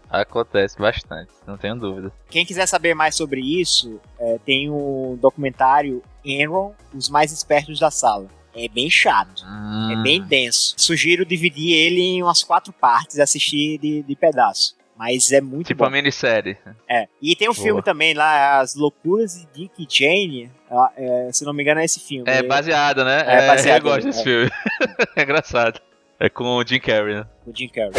Acontece 0.10 0.78
bastante, 0.78 1.32
não 1.48 1.58
tenho 1.58 1.76
dúvida. 1.76 2.12
Quem 2.30 2.46
quiser 2.46 2.68
saber 2.68 2.94
mais 2.94 3.16
sobre 3.16 3.40
isso, 3.42 4.00
é, 4.20 4.38
tem 4.46 4.70
um 4.70 5.18
documentário 5.20 6.04
Enron, 6.24 6.74
Os 6.94 7.10
Mais 7.10 7.32
Espertos 7.32 7.80
da 7.80 7.90
Sala. 7.90 8.28
É 8.56 8.68
bem 8.68 8.90
chato, 8.90 9.44
é 9.92 9.96
bem 10.04 10.22
denso. 10.22 10.76
Sugiro 10.78 11.26
dividir 11.26 11.74
ele 11.74 12.00
em 12.02 12.24
umas 12.24 12.44
quatro 12.44 12.72
partes 12.72 13.18
e 13.18 13.22
assistir 13.22 13.80
de, 13.80 14.04
de 14.04 14.16
pedaço. 14.16 14.76
Mas 14.96 15.32
é 15.32 15.42
muito 15.42 15.68
Tipo 15.68 15.80
bom. 15.80 15.86
a 15.86 15.90
minissérie. 15.90 16.56
É. 16.88 17.08
E 17.20 17.36
tem 17.36 17.50
um 17.50 17.54
Boa. 17.54 17.64
filme 17.64 17.82
também 17.82 18.14
lá, 18.14 18.60
As 18.60 18.76
Loucuras 18.76 19.34
de 19.34 19.48
Dick 19.64 19.84
e 19.84 19.88
Jane. 19.90 20.52
Ah, 20.70 20.92
é, 20.96 21.30
se 21.34 21.44
não 21.44 21.52
me 21.52 21.64
engano, 21.64 21.82
é 21.82 21.86
esse 21.86 22.00
filme. 22.00 22.30
É 22.30 22.44
baseado, 22.44 23.04
né? 23.04 23.24
É 23.26 23.48
baseado, 23.48 23.80
eu 23.80 23.92
gosto 23.92 24.08
é. 24.08 24.12
desse 24.12 24.24
filme. 24.24 24.52
é 25.16 25.24
engraçado. 25.24 25.82
É 26.20 26.30
com 26.30 26.46
o 26.46 26.66
Jim 26.66 26.80
Carrey, 26.80 27.16
né? 27.16 27.26
O 27.46 27.52
Jim 27.58 27.68
Carrey. 27.70 27.92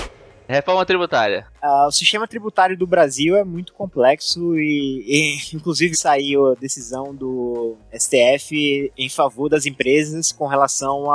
Reforma 0.47 0.84
tributária. 0.84 1.47
Ah, 1.62 1.86
o 1.86 1.92
sistema 1.92 2.28
tributário 2.28 2.76
do 2.76 2.86
Brasil 2.86 3.36
é 3.36 3.45
muito 3.45 3.72
complexo 3.72 4.59
e, 4.59 5.05
e, 5.07 5.38
inclusive 5.57 5.95
saiu 5.95 6.53
a 6.53 6.55
decisão 6.55 7.14
do 7.14 7.76
STF 7.92 8.92
em 8.97 9.09
favor 9.09 9.49
das 9.49 9.64
empresas 9.64 10.30
com 10.30 10.47
relação 10.47 11.07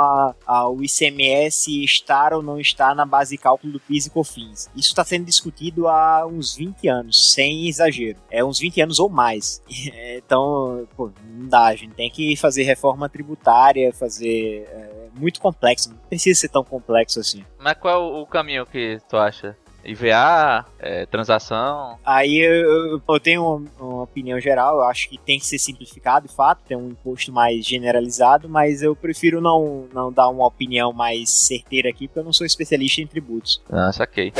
ao 0.44 0.82
ICMS 0.82 1.84
estar 1.84 2.32
ou 2.32 2.42
não 2.42 2.60
estar 2.60 2.94
na 2.94 3.06
base 3.06 3.36
de 3.36 3.42
cálculo 3.42 3.72
do 3.74 3.80
PIS 3.80 4.06
e 4.06 4.10
COFINS. 4.10 4.68
Isso 4.76 4.88
está 4.88 5.04
sendo 5.04 5.24
discutido 5.24 5.86
há 5.86 6.26
uns 6.26 6.56
20 6.56 6.88
anos, 6.88 7.32
sem 7.32 7.68
exagero. 7.68 8.18
É 8.30 8.44
uns 8.44 8.58
20 8.58 8.80
anos 8.82 8.98
ou 8.98 9.08
mais. 9.08 9.62
Então, 10.30 10.86
pô, 10.96 11.10
não 11.24 11.48
dá, 11.48 11.66
a 11.66 11.74
gente 11.74 11.94
tem 11.94 12.10
que 12.10 12.36
fazer 12.36 12.62
reforma 12.62 13.08
tributária, 13.08 13.92
fazer... 13.92 14.68
É 14.70 14.99
muito 15.14 15.40
complexo, 15.40 15.90
não 15.90 15.96
precisa 16.08 16.38
ser 16.40 16.48
tão 16.48 16.64
complexo 16.64 17.20
assim. 17.20 17.44
Mas 17.58 17.74
qual 17.74 17.94
é 18.18 18.20
o 18.22 18.26
caminho 18.26 18.66
que 18.66 18.98
tu 19.08 19.16
acha? 19.16 19.56
IVA, 19.82 20.66
é, 20.78 21.06
transação. 21.06 21.98
Aí 22.04 22.36
eu, 22.36 23.00
eu- 23.08 23.20
tenho 23.20 23.42
uma, 23.42 23.70
uma 23.80 24.02
opinião 24.02 24.38
geral, 24.38 24.76
eu 24.76 24.82
acho 24.84 25.08
que 25.08 25.16
tem 25.16 25.38
que 25.38 25.46
ser 25.46 25.58
simplificado, 25.58 26.28
de 26.28 26.34
fato, 26.34 26.60
ter 26.68 26.76
um 26.76 26.88
imposto 26.88 27.32
mais 27.32 27.64
generalizado, 27.64 28.46
mas 28.46 28.82
eu 28.82 28.94
prefiro 28.94 29.40
não, 29.40 29.88
não 29.92 30.12
dar 30.12 30.28
uma 30.28 30.46
opinião 30.46 30.92
mais 30.92 31.30
certeira 31.30 31.88
aqui, 31.88 32.06
porque 32.08 32.20
eu 32.20 32.24
não 32.24 32.32
sou 32.32 32.46
especialista 32.46 33.00
em 33.00 33.06
tributos. 33.06 33.62
Ah, 33.72 33.90
saquei. 33.90 34.34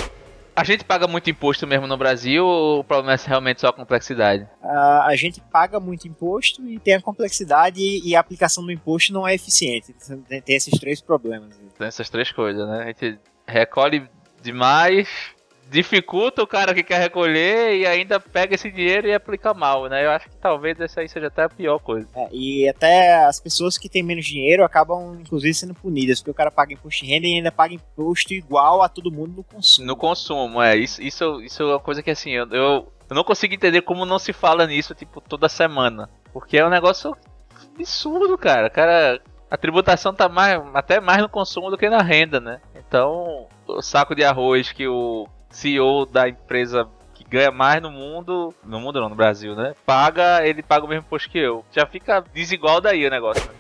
A 0.61 0.65
gente 0.65 0.85
paga 0.85 1.07
muito 1.07 1.31
imposto 1.31 1.67
mesmo 1.67 1.87
no 1.87 1.97
Brasil 1.97 2.45
ou 2.45 2.81
o 2.81 2.85
problema 2.85 3.15
é 3.15 3.19
realmente 3.27 3.63
só 3.63 3.69
a 3.69 3.73
complexidade? 3.73 4.47
Ah, 4.63 5.07
a 5.07 5.17
gente 5.17 5.41
paga 5.41 5.81
muito 5.81 6.07
imposto 6.07 6.63
e 6.69 6.79
tem 6.79 6.97
a 6.97 7.01
complexidade 7.01 7.81
e 7.81 8.15
a 8.15 8.21
aplicação 8.21 8.63
do 8.63 8.71
imposto 8.71 9.11
não 9.11 9.27
é 9.27 9.35
eficiente. 9.35 9.95
Tem, 10.29 10.43
tem 10.43 10.57
esses 10.57 10.79
três 10.79 11.01
problemas. 11.01 11.57
Tem 11.79 11.87
essas 11.87 12.11
três 12.11 12.31
coisas, 12.31 12.69
né? 12.69 12.83
A 12.83 12.87
gente 12.89 13.19
recolhe 13.47 14.07
demais, 14.43 15.09
dificulta 15.71 16.43
o 16.43 16.47
cara 16.47 16.75
que 16.75 16.83
quer 16.83 16.99
recolher 16.99 17.77
e 17.77 17.87
ainda 17.87 18.18
pega 18.18 18.57
esse 18.57 18.71
dinheiro 18.71 19.07
e 19.07 19.14
aplica 19.14 19.55
mal, 19.55 19.87
né? 19.89 20.05
Eu 20.05 20.11
acho 20.11 20.29
que 20.29 20.37
talvez 20.37 20.79
essa 20.81 21.01
aí 21.01 21.09
seja 21.09 21.29
até 21.29 21.45
a 21.45 21.49
pior 21.49 21.79
coisa. 21.79 22.09
É, 22.16 22.29
e 22.33 22.68
até 22.68 23.25
as 23.25 23.41
pessoas 23.41 23.79
que 23.79 23.89
têm 23.89 24.03
menos 24.03 24.27
dinheiro 24.27 24.64
acabam, 24.64 25.16
inclusive, 25.21 25.55
sendo 25.55 25.73
punidas, 25.73 26.18
porque 26.18 26.33
o 26.33 26.35
cara 26.35 26.51
paga 26.51 26.73
imposto 26.73 27.05
de 27.05 27.12
renda 27.12 27.27
e 27.29 27.35
ainda 27.35 27.53
paga 27.53 27.73
imposto 27.73 28.35
igual 28.35 28.83
a 28.83 28.89
todo 28.89 29.12
mundo 29.12 29.37
no 29.37 29.45
consumo. 29.45 29.87
No 29.87 29.97
consumo, 29.97 30.61
é. 30.61 30.77
Isso, 30.77 31.01
isso, 31.01 31.41
isso 31.41 31.62
é 31.62 31.66
uma 31.66 31.81
coisa 31.81 32.03
que 32.03 32.11
assim, 32.11 32.33
eu, 32.33 32.49
eu, 32.51 32.93
eu 33.09 33.14
não 33.14 33.23
consigo 33.23 33.55
entender 33.55 33.83
como 33.83 34.05
não 34.05 34.18
se 34.18 34.33
fala 34.33 34.66
nisso, 34.66 34.93
tipo, 34.93 35.21
toda 35.21 35.49
semana. 35.49 36.11
Porque 36.33 36.59
é 36.59 36.66
um 36.66 36.71
negócio 36.71 37.16
absurdo, 37.77 38.37
cara. 38.37 38.68
Cara, 38.68 39.21
a 39.49 39.57
tributação 39.57 40.12
tá 40.12 40.29
mais, 40.29 40.61
até 40.75 41.01
mais 41.01 41.23
no 41.23 41.29
consumo 41.29 41.71
do 41.71 41.79
que 41.79 41.89
na 41.89 42.03
renda, 42.03 42.41
né? 42.41 42.61
Então, 42.75 43.47
o 43.68 43.81
saco 43.81 44.16
de 44.16 44.25
arroz 44.25 44.73
que 44.73 44.89
o 44.89 45.29
CEO 45.51 46.07
da 46.07 46.29
empresa 46.29 46.89
que 47.15 47.25
ganha 47.25 47.51
mais 47.51 47.83
no 47.83 47.91
mundo, 47.91 48.55
no 48.65 48.81
mundo 48.81 49.01
não, 49.01 49.09
no 49.09 49.15
Brasil, 49.15 49.55
né? 49.55 49.75
Paga, 49.85 50.47
ele 50.47 50.63
paga 50.63 50.85
o 50.85 50.89
mesmo 50.89 51.05
imposto 51.05 51.29
que 51.29 51.39
eu. 51.39 51.65
Já 51.73 51.85
fica 51.87 52.25
desigual 52.33 52.81
daí 52.81 53.07
o 53.07 53.11
negócio. 53.11 53.45
né? 53.47 53.55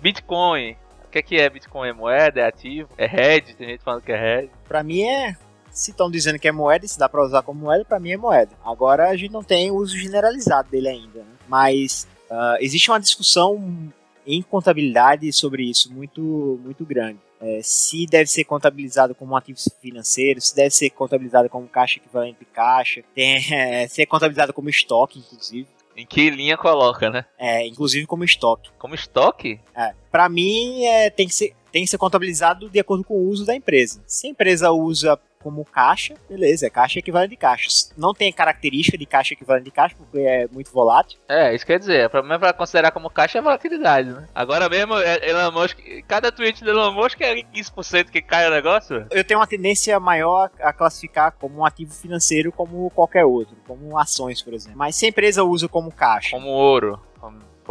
Bitcoin, 0.00 0.76
O 1.04 1.10
que 1.10 1.18
é 1.18 1.22
que 1.22 1.36
é 1.36 1.50
Bitcoin? 1.50 1.88
É 1.88 1.92
moeda? 1.92 2.40
É 2.40 2.46
ativo? 2.46 2.88
É 2.96 3.04
hedge? 3.04 3.54
Tem 3.54 3.68
gente 3.68 3.82
falando 3.82 4.02
que 4.02 4.12
é 4.12 4.38
hedge. 4.38 4.50
Pra 4.68 4.82
mim 4.82 5.02
é. 5.02 5.36
Se 5.70 5.90
estão 5.92 6.10
dizendo 6.10 6.38
que 6.38 6.48
é 6.48 6.52
moeda, 6.52 6.86
se 6.86 6.98
dá 6.98 7.08
pra 7.08 7.22
usar 7.22 7.42
como 7.42 7.60
moeda, 7.60 7.84
pra 7.84 8.00
mim 8.00 8.10
é 8.12 8.16
moeda. 8.16 8.50
Agora 8.64 9.08
a 9.08 9.16
gente 9.16 9.32
não 9.32 9.42
tem 9.42 9.70
uso 9.70 9.96
generalizado 9.96 10.68
dele 10.70 10.88
ainda. 10.88 11.20
Né? 11.20 11.32
Mas 11.48 12.08
ah, 12.30 12.56
existe 12.60 12.90
uma 12.90 12.98
discussão 13.00 13.92
em 14.26 14.42
contabilidade 14.42 15.32
sobre 15.32 15.64
isso 15.64 15.92
muito, 15.92 16.60
muito 16.62 16.84
grande. 16.84 17.18
É, 17.40 17.60
se 17.62 18.06
deve 18.06 18.26
ser 18.26 18.44
contabilizado 18.44 19.14
como 19.14 19.32
um 19.32 19.36
ativo 19.36 19.58
financeiro, 19.80 20.40
se 20.40 20.54
deve 20.54 20.70
ser 20.70 20.90
contabilizado 20.90 21.48
como 21.48 21.66
caixa 21.66 21.98
equivalente 21.98 22.38
de 22.40 22.44
caixa, 22.44 23.02
tem, 23.14 23.36
é, 23.54 23.88
se 23.88 24.02
é 24.02 24.06
contabilizado 24.06 24.52
como 24.52 24.68
estoque, 24.68 25.18
inclusive. 25.18 25.66
Em 25.96 26.06
que 26.06 26.30
linha 26.30 26.56
coloca, 26.56 27.10
né? 27.10 27.24
É, 27.38 27.66
inclusive 27.66 28.06
como 28.06 28.24
estoque. 28.24 28.70
Como 28.78 28.94
estoque? 28.94 29.60
É, 29.74 29.92
para 30.10 30.28
mim, 30.28 30.84
é, 30.84 31.10
tem, 31.10 31.26
que 31.26 31.34
ser, 31.34 31.54
tem 31.72 31.84
que 31.84 31.90
ser 31.90 31.98
contabilizado 31.98 32.68
de 32.68 32.78
acordo 32.78 33.04
com 33.04 33.14
o 33.14 33.28
uso 33.28 33.44
da 33.44 33.54
empresa. 33.54 34.02
Se 34.06 34.26
a 34.26 34.30
empresa 34.30 34.70
usa 34.70 35.18
como 35.42 35.64
caixa, 35.64 36.14
beleza, 36.28 36.66
é 36.66 36.70
caixa 36.70 36.98
equivalente 36.98 37.30
de 37.30 37.36
caixas. 37.36 37.92
Não 37.96 38.12
tem 38.12 38.32
característica 38.32 38.96
de 38.96 39.06
caixa 39.06 39.34
equivalente 39.34 39.64
de 39.64 39.70
caixa, 39.70 39.96
porque 39.96 40.18
é 40.18 40.46
muito 40.48 40.70
volátil. 40.70 41.18
É, 41.28 41.54
isso 41.54 41.66
quer 41.66 41.78
dizer, 41.78 42.06
o 42.06 42.10
problema 42.10 42.38
pra 42.38 42.52
considerar 42.52 42.90
como 42.90 43.10
caixa 43.10 43.38
é 43.38 43.42
volatilidade, 43.42 44.10
né? 44.10 44.26
Agora 44.34 44.68
mesmo, 44.68 44.94
é, 44.98 45.28
Elon 45.28 45.52
Musk, 45.52 45.78
cada 46.06 46.30
tweet 46.30 46.62
do 46.62 46.70
Elon 46.70 46.92
Musk 46.92 47.20
é 47.20 47.34
15% 47.34 48.10
que 48.10 48.22
cai 48.22 48.46
o 48.46 48.50
negócio. 48.50 49.06
Eu 49.10 49.24
tenho 49.24 49.40
uma 49.40 49.46
tendência 49.46 49.98
maior 49.98 50.50
a 50.60 50.72
classificar 50.72 51.32
como 51.32 51.58
um 51.58 51.64
ativo 51.64 51.92
financeiro 51.92 52.52
como 52.52 52.90
qualquer 52.90 53.24
outro, 53.24 53.56
como 53.66 53.98
ações, 53.98 54.42
por 54.42 54.52
exemplo. 54.52 54.78
Mas 54.78 54.96
se 54.96 55.06
a 55.06 55.08
empresa 55.08 55.42
usa 55.42 55.68
como 55.68 55.90
caixa, 55.90 56.30
Como 56.30 56.48
ouro. 56.48 57.00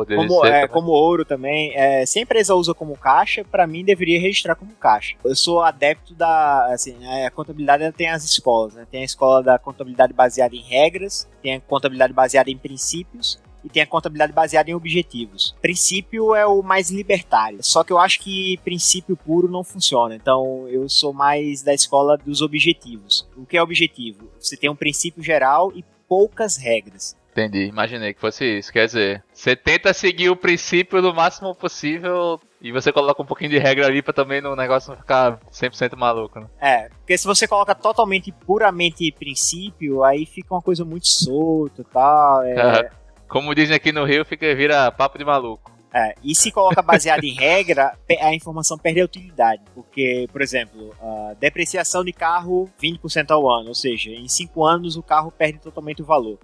Como 0.05 0.41
ser 0.41 0.53
é, 0.53 0.67
como 0.67 0.91
ouro 0.91 1.25
também. 1.25 1.75
É, 1.75 2.05
se 2.05 2.19
a 2.19 2.21
empresa 2.21 2.55
usa 2.55 2.73
como 2.73 2.97
caixa, 2.97 3.43
pra 3.43 3.67
mim 3.67 3.83
deveria 3.83 4.19
registrar 4.19 4.55
como 4.55 4.71
caixa. 4.73 5.15
Eu 5.23 5.35
sou 5.35 5.61
adepto 5.61 6.13
da. 6.13 6.65
Assim, 6.73 6.95
a 7.25 7.31
contabilidade 7.31 7.91
tem 7.93 8.09
as 8.09 8.23
escolas, 8.23 8.75
né? 8.75 8.87
Tem 8.89 9.01
a 9.01 9.05
escola 9.05 9.41
da 9.41 9.59
contabilidade 9.59 10.13
baseada 10.13 10.55
em 10.55 10.61
regras, 10.61 11.27
tem 11.41 11.55
a 11.55 11.61
contabilidade 11.61 12.13
baseada 12.13 12.49
em 12.49 12.57
princípios. 12.57 13.39
E 13.61 13.67
tem 13.67 13.83
a 13.83 13.87
contabilidade 13.87 14.31
baseada 14.31 14.71
em 14.71 14.73
objetivos. 14.73 15.53
Princípio 15.61 16.33
é 16.33 16.45
o 16.45 16.61
mais 16.61 16.89
libertário. 16.89 17.59
Só 17.61 17.83
que 17.83 17.91
eu 17.91 17.99
acho 17.99 18.21
que 18.21 18.57
princípio 18.63 19.17
puro 19.17 19.49
não 19.49 19.65
funciona. 19.65 20.15
Então 20.15 20.65
eu 20.69 20.87
sou 20.87 21.11
mais 21.11 21.61
da 21.61 21.73
escola 21.73 22.17
dos 22.17 22.41
objetivos. 22.41 23.27
O 23.35 23.45
que 23.45 23.57
é 23.57 23.61
objetivo? 23.61 24.29
Você 24.39 24.55
tem 24.55 24.69
um 24.69 24.75
princípio 24.77 25.21
geral 25.21 25.73
e 25.75 25.83
poucas 26.07 26.55
regras. 26.55 27.18
Entendi, 27.39 27.65
imaginei 27.67 28.13
que 28.13 28.19
fosse 28.19 28.59
isso. 28.59 28.71
Quer 28.71 28.85
dizer, 28.85 29.23
você 29.33 29.55
tenta 29.55 29.93
seguir 29.93 30.29
o 30.29 30.35
princípio 30.35 31.01
do 31.01 31.13
máximo 31.13 31.55
possível 31.55 32.39
e 32.61 32.71
você 32.71 32.91
coloca 32.91 33.21
um 33.21 33.25
pouquinho 33.25 33.51
de 33.51 33.57
regra 33.57 33.87
ali 33.87 34.01
pra 34.01 34.11
também 34.11 34.41
no 34.41 34.55
negócio 34.55 34.91
não 34.91 34.97
ficar 34.97 35.39
100% 35.49 35.95
maluco, 35.95 36.39
né? 36.39 36.47
É, 36.59 36.89
porque 36.89 37.17
se 37.17 37.25
você 37.25 37.47
coloca 37.47 37.73
totalmente, 37.73 38.31
puramente 38.31 39.09
princípio, 39.11 40.03
aí 40.03 40.25
fica 40.25 40.53
uma 40.53 40.61
coisa 40.61 40.83
muito 40.83 41.07
solta 41.07 41.81
e 41.81 41.85
tal. 41.85 42.43
É, 42.43 42.89
Como 43.29 43.55
dizem 43.55 43.75
aqui 43.75 43.91
no 43.91 44.03
Rio, 44.03 44.25
fica, 44.25 44.53
vira 44.53 44.91
papo 44.91 45.17
de 45.17 45.23
maluco. 45.23 45.71
é. 45.93 46.15
E 46.23 46.35
se 46.35 46.51
coloca 46.51 46.81
baseado 46.81 47.23
em 47.23 47.33
regra, 47.33 47.95
a 48.19 48.33
informação 48.33 48.77
perde 48.77 48.99
a 49.01 49.05
utilidade. 49.05 49.61
Porque, 49.73 50.27
por 50.31 50.41
exemplo, 50.41 50.93
a 51.01 51.35
depreciação 51.39 52.03
de 52.03 52.11
carro 52.11 52.69
20% 52.81 53.31
ao 53.31 53.49
ano, 53.49 53.69
ou 53.69 53.75
seja, 53.75 54.09
em 54.09 54.27
5 54.27 54.65
anos 54.65 54.97
o 54.97 55.03
carro 55.03 55.31
perde 55.31 55.59
totalmente 55.59 56.01
o 56.01 56.05
valor. 56.05 56.37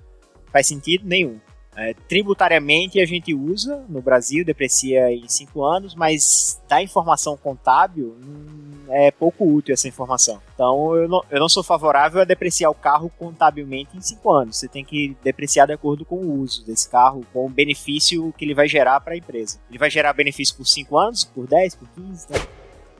Faz 0.56 0.68
sentido 0.68 1.06
nenhum. 1.06 1.38
É, 1.76 1.93
tributariamente 2.08 3.01
a 3.01 3.06
gente 3.06 3.34
usa 3.34 3.84
no 3.89 4.01
Brasil, 4.01 4.45
deprecia 4.45 5.12
em 5.12 5.28
5 5.28 5.66
anos, 5.66 5.93
mas 5.93 6.62
da 6.66 6.82
informação 6.82 7.36
contábil 7.36 8.16
hum, 8.26 8.72
é 8.88 9.12
pouco 9.12 9.45
útil 9.45 9.74
essa 9.74 9.89
informação. 9.89 10.41
Então 10.53 10.95
eu 10.95 11.10
não, 11.10 11.22
eu 11.30 11.41
não 11.41 11.49
sou 11.49 11.62
favorável 11.62 12.22
a 12.22 12.24
depreciar 12.24 12.70
o 12.70 12.74
carro 12.74 13.12
contabilmente 13.20 13.97
em 13.97 13.99
5 13.99 14.32
anos. 14.32 14.56
Você 14.56 14.70
tem 14.70 14.86
que 14.86 15.18
depreciar 15.22 15.66
de 15.66 15.74
acordo 15.74 16.06
com 16.06 16.16
o 16.16 16.39
uso 16.39 16.66
desse 16.66 16.89
carro, 16.89 17.26
com 17.34 17.45
o 17.45 17.49
benefício 17.49 18.34
que 18.38 18.45
ele 18.45 18.53
vai 18.53 18.70
gerar 18.70 19.01
para 19.01 19.14
a 19.14 19.18
empresa. 19.18 19.60
Ele 19.70 19.78
vai 19.78 19.89
gerar 19.89 20.14
benefício 20.14 20.56
por 20.56 20.66
5 20.66 20.97
anos, 20.97 21.26
por 21.26 21.45
10, 21.47 21.76
por 21.76 21.89
15, 21.89 22.32
né? 22.32 22.39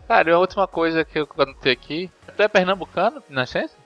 Cara, 0.06 0.36
a 0.36 0.40
última 0.40 0.68
coisa 0.68 1.06
que 1.06 1.18
eu 1.18 1.28
anotei 1.38 1.72
aqui. 1.72 2.12
Tu 2.36 2.44
é 2.44 2.50
pernambucano, 2.50 3.24
de 3.26 3.34
nascença? 3.34 3.85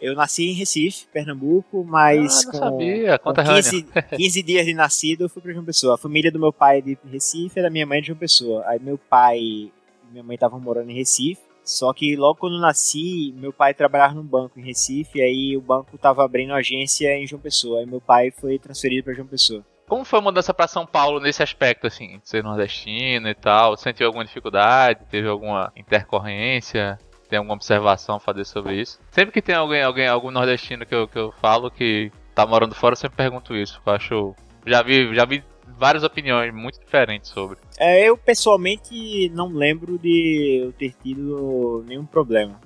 Eu 0.00 0.14
nasci 0.14 0.48
em 0.48 0.54
Recife, 0.54 1.06
Pernambuco, 1.12 1.84
mas 1.84 2.40
ah, 2.40 2.44
não 2.46 2.52
com, 2.52 2.58
sabia. 2.58 3.18
com 3.18 3.24
Conta 3.24 3.44
15, 3.44 3.86
15 4.16 4.42
dias 4.42 4.64
de 4.64 4.72
nascido 4.72 5.24
eu 5.24 5.28
fui 5.28 5.42
pra 5.42 5.52
João 5.52 5.64
Pessoa. 5.64 5.94
A 5.94 5.98
família 5.98 6.32
do 6.32 6.38
meu 6.38 6.52
pai 6.52 6.78
é 6.78 6.80
de 6.80 6.98
Recife 7.04 7.60
e 7.60 7.62
da 7.62 7.68
minha 7.68 7.86
mãe 7.86 7.98
é 7.98 8.00
de 8.00 8.06
João 8.06 8.18
Pessoa. 8.18 8.64
Aí 8.66 8.80
meu 8.80 8.96
pai 8.96 9.38
e 9.38 9.72
minha 10.10 10.24
mãe 10.24 10.34
estavam 10.34 10.58
morando 10.58 10.90
em 10.90 10.94
Recife. 10.94 11.42
Só 11.62 11.92
que 11.92 12.16
logo 12.16 12.38
quando 12.38 12.56
eu 12.56 12.60
nasci, 12.60 13.34
meu 13.36 13.52
pai 13.52 13.74
trabalhava 13.74 14.14
num 14.14 14.24
banco 14.24 14.58
em 14.58 14.64
Recife, 14.64 15.20
aí 15.20 15.56
o 15.56 15.60
banco 15.60 15.96
tava 15.98 16.24
abrindo 16.24 16.54
agência 16.54 17.14
em 17.16 17.26
João 17.26 17.40
Pessoa. 17.40 17.80
Aí 17.80 17.86
meu 17.86 18.00
pai 18.00 18.30
foi 18.30 18.58
transferido 18.58 19.04
pra 19.04 19.14
João 19.14 19.28
Pessoa. 19.28 19.64
Como 19.86 20.04
foi 20.04 20.20
a 20.20 20.22
mudança 20.22 20.54
pra 20.54 20.68
São 20.68 20.86
Paulo 20.86 21.18
nesse 21.18 21.42
aspecto, 21.42 21.86
assim, 21.86 22.20
de 22.20 22.28
ser 22.28 22.44
nordestino 22.44 23.28
e 23.28 23.34
tal? 23.34 23.76
Sentiu 23.76 24.06
alguma 24.06 24.24
dificuldade? 24.24 25.04
Teve 25.10 25.28
alguma 25.28 25.72
intercorrência? 25.76 26.96
Tem 27.30 27.38
alguma 27.38 27.54
observação 27.54 28.16
a 28.16 28.20
fazer 28.20 28.44
sobre 28.44 28.80
isso? 28.80 28.98
Sempre 29.10 29.32
que 29.32 29.40
tem 29.40 29.54
alguém, 29.54 29.82
alguém 29.82 30.06
algum 30.08 30.30
nordestino 30.32 30.84
que 30.84 30.94
eu, 30.94 31.06
que 31.08 31.16
eu 31.18 31.32
falo 31.40 31.70
que 31.70 32.10
tá 32.34 32.44
morando 32.44 32.74
fora, 32.74 32.92
eu 32.92 32.96
sempre 32.96 33.16
pergunto 33.16 33.54
isso. 33.56 33.80
Eu 33.86 33.92
acho. 33.92 34.34
Já 34.66 34.82
vi, 34.82 35.14
já 35.14 35.24
vi 35.24 35.42
várias 35.78 36.02
opiniões 36.02 36.52
muito 36.52 36.78
diferentes 36.80 37.30
sobre. 37.30 37.56
É, 37.78 38.02
eu 38.08 38.16
pessoalmente 38.18 39.30
não 39.30 39.46
lembro 39.48 39.96
de 39.96 40.60
eu 40.64 40.72
ter 40.72 40.92
tido 41.02 41.84
nenhum 41.86 42.04
problema. 42.04 42.60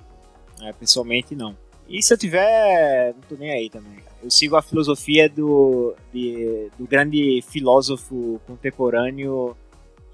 É, 0.61 0.73
pessoalmente 0.73 1.35
não. 1.35 1.55
E 1.87 2.01
se 2.01 2.11
eu 2.13 2.17
tiver, 2.17 3.13
não 3.13 3.21
tô 3.29 3.35
nem 3.35 3.51
aí 3.51 3.69
também. 3.69 3.99
Eu 4.23 4.31
sigo 4.31 4.55
a 4.55 4.61
filosofia 4.63 5.29
do, 5.29 5.93
de- 6.11 6.69
do 6.79 6.87
grande 6.87 7.43
filósofo 7.47 8.41
contemporâneo 8.47 9.55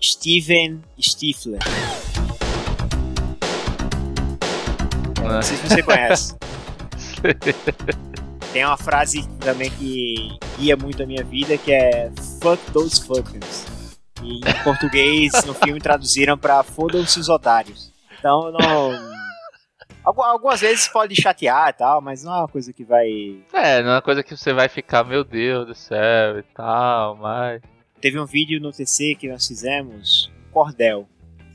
Steven 0.02 0.82
Stifler. 1.00 1.60
Não 5.22 5.42
sei 5.42 5.58
se 5.58 5.68
você 5.68 5.84
conhece. 5.84 6.36
Tem 8.54 8.66
uma 8.66 8.78
frase 8.78 9.28
também 9.40 9.70
que 9.72 10.38
guia 10.58 10.76
muito 10.76 11.02
a 11.02 11.06
minha 11.06 11.24
vida 11.24 11.58
que 11.58 11.72
é 11.72 12.12
Fuck 12.42 12.60
those 12.72 13.02
fuckers. 13.06 13.66
E 14.24 14.38
em 14.40 14.64
português, 14.64 15.32
no 15.46 15.54
filme, 15.54 15.80
traduziram 15.80 16.38
pra 16.38 16.62
Fodam-se 16.64 17.20
os 17.20 17.30
otários. 17.30 17.92
Então, 18.20 18.52
não. 18.52 19.12
Algu- 20.04 20.22
Algumas 20.22 20.60
vezes 20.62 20.88
pode 20.88 21.20
chatear 21.20 21.70
e 21.70 21.74
tal, 21.74 22.02
mas 22.02 22.24
não 22.24 22.34
é 22.36 22.40
uma 22.40 22.48
coisa 22.48 22.72
que 22.74 22.84
vai. 22.84 23.08
É, 23.54 23.82
não 23.82 23.92
é 23.92 23.96
uma 23.96 24.02
coisa 24.02 24.22
que 24.22 24.36
você 24.36 24.52
vai 24.54 24.68
ficar, 24.68 25.04
meu 25.04 25.24
Deus 25.24 25.66
do 25.68 25.74
céu 25.76 26.38
e 26.40 26.44
tal, 26.56 27.16
mas. 27.16 27.62
Teve 28.00 28.20
um 28.20 28.26
vídeo 28.26 28.60
no 28.60 28.72
TC 28.72 29.16
que 29.16 29.28
nós 29.30 29.48
fizemos, 29.48 30.32
um 30.48 30.52
cordel, 30.52 31.08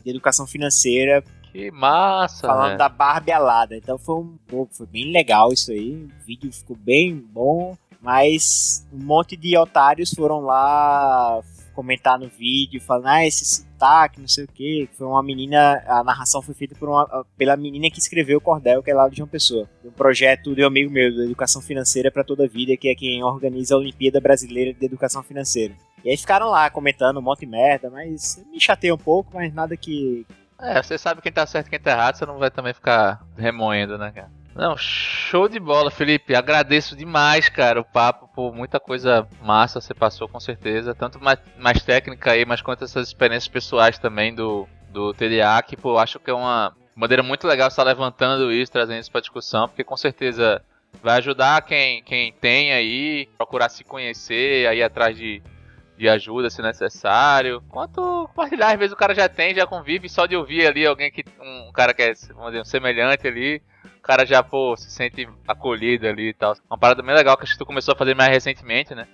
de 0.05 0.11
educação 0.11 0.47
financeira, 0.47 1.23
Que 1.57 1.71
massa, 1.71 2.47
falando 2.47 2.73
né? 2.73 2.77
da 2.77 2.89
Barbie 2.91 3.33
alada. 3.33 3.75
Então 3.75 3.97
foi, 3.97 4.17
um, 4.17 4.37
pô, 4.47 4.69
foi 4.71 4.87
bem 4.87 5.11
legal 5.11 5.55
isso 5.55 5.73
aí. 5.73 5.95
O 5.95 6.27
vídeo 6.27 6.53
ficou 6.53 6.77
bem 6.77 7.17
bom, 7.17 7.75
mas 7.99 8.87
um 8.93 9.03
monte 9.03 9.39
de 9.39 9.57
otários 9.57 10.13
foram 10.13 10.41
lá 10.41 11.41
comentar 11.75 12.19
no 12.19 12.29
vídeo, 12.29 12.79
falando, 12.81 13.07
ah, 13.07 13.27
esse 13.27 13.45
sotaque, 13.45 14.21
não 14.21 14.29
sei 14.29 14.45
o 14.45 14.49
que. 14.49 14.87
Foi 14.93 15.07
uma 15.07 15.23
menina, 15.23 15.83
a 15.87 16.05
narração 16.05 16.43
foi 16.43 16.55
feita 16.55 16.75
por 16.75 16.91
uma, 16.91 17.25
pela 17.39 17.57
menina 17.57 17.91
que 17.91 18.01
escreveu 18.01 18.37
o 18.37 18.41
Cordel, 18.41 18.83
que 18.83 18.91
é 18.91 18.95
lá 18.95 19.09
de 19.09 19.17
João 19.17 19.29
Pessoa. 19.29 19.67
Um 19.83 19.91
projeto 19.91 20.55
de 20.55 20.63
um 20.63 20.67
amigo 20.67 20.93
meu, 20.93 21.17
da 21.17 21.25
Educação 21.25 21.63
Financeira 21.63 22.11
para 22.11 22.23
Toda 22.23 22.45
a 22.45 22.49
Vida, 22.49 22.77
que 22.77 22.89
é 22.89 22.95
quem 22.95 23.25
organiza 23.25 23.75
a 23.75 23.79
Olimpíada 23.79 24.21
Brasileira 24.21 24.75
de 24.75 24.85
Educação 24.85 25.23
Financeira. 25.23 25.75
E 26.05 26.11
aí 26.11 26.17
ficaram 26.19 26.51
lá 26.51 26.69
comentando 26.69 27.17
um 27.17 27.23
monte 27.23 27.41
de 27.41 27.47
merda, 27.47 27.89
mas 27.89 28.45
me 28.53 28.61
chateia 28.61 28.95
um 28.95 28.99
pouco, 28.99 29.31
mas 29.35 29.53
nada 29.55 29.75
que, 29.75 30.27
É, 30.61 30.83
você 30.83 30.97
sabe 30.97 31.21
quem 31.21 31.33
tá 31.33 31.47
certo 31.47 31.67
e 31.67 31.71
quem 31.71 31.81
tá 31.81 31.91
errado, 31.91 32.17
você 32.17 32.27
não 32.27 32.39
vai 32.39 32.51
também 32.51 32.73
ficar 32.73 33.21
remoendo, 33.37 33.99
né, 33.99 34.11
cara? 34.11 34.31
Não, 34.55 34.75
show 34.75 35.49
de 35.49 35.61
bola, 35.61 35.91
Felipe. 35.91 36.35
Agradeço 36.35 36.97
demais, 36.97 37.51
cara, 37.51 37.81
o 37.81 37.85
papo, 37.85 38.27
por 38.35 38.55
muita 38.55 38.81
coisa 38.81 39.29
massa 39.43 39.83
você 39.83 39.93
passou, 39.93 40.27
com 40.27 40.41
certeza. 40.41 40.95
Tanto 40.95 41.23
mais, 41.23 41.39
mais 41.59 41.83
técnica 41.83 42.33
aí, 42.33 42.47
mas 42.47 42.63
quanto 42.63 42.83
essas 42.83 43.09
experiências 43.09 43.49
pessoais 43.49 43.99
também 43.99 44.35
do, 44.35 44.67
do 44.89 45.13
TDA, 45.13 45.63
que, 45.63 45.77
pô, 45.77 45.99
acho 45.99 46.19
que 46.19 46.31
é 46.31 46.35
uma 46.35 46.75
maneira 46.95 47.23
muito 47.23 47.47
legal 47.47 47.69
estar 47.69 47.83
levantando 47.83 48.51
isso, 48.51 48.73
trazendo 48.73 48.99
isso 48.99 49.13
pra 49.13 49.21
discussão, 49.21 49.69
porque 49.69 49.85
com 49.85 49.97
certeza 49.97 50.63
vai 51.03 51.19
ajudar 51.19 51.61
quem, 51.61 52.03
quem 52.03 52.33
tem 52.33 52.73
aí, 52.73 53.29
procurar 53.37 53.69
se 53.69 53.85
conhecer, 53.85 54.67
aí 54.67 54.83
atrás 54.83 55.15
de, 55.15 55.43
de 55.97 56.09
ajuda 56.09 56.51
se 56.51 56.63
necessário. 56.63 57.63
Quanto 57.69 58.29
compartilhar, 58.29 58.73
às 58.73 58.79
vezes 58.79 58.93
o 58.93 58.97
cara 58.97 59.15
já 59.15 59.29
tem, 59.29 59.55
já 59.55 59.67
convive, 59.67 60.09
só 60.09 60.27
de 60.27 60.37
ouvir 60.37 60.67
ali 60.67 60.87
alguém 60.87 61.11
que. 61.11 61.25
Um 61.41 61.73
cara 61.73 61.95
que 61.95 62.03
é, 62.03 62.13
dizer, 62.13 62.35
um 62.35 62.65
semelhante 62.65 63.27
ali, 63.27 63.63
o 63.99 64.03
cara 64.03 64.25
já, 64.25 64.43
pô, 64.43 64.77
se 64.77 64.91
sente 64.91 65.29
acolhido 65.47 66.07
ali 66.07 66.29
e 66.29 66.35
tal. 66.35 66.55
Uma 66.69 66.79
parada 66.79 67.03
bem 67.03 67.15
legal 67.15 67.37
que 67.37 67.45
acho 67.45 67.53
que 67.53 67.59
tu 67.59 67.67
começou 67.67 67.93
a 67.93 67.97
fazer 67.97 68.15
mais 68.15 68.31
recentemente, 68.31 68.95
né? 68.95 69.07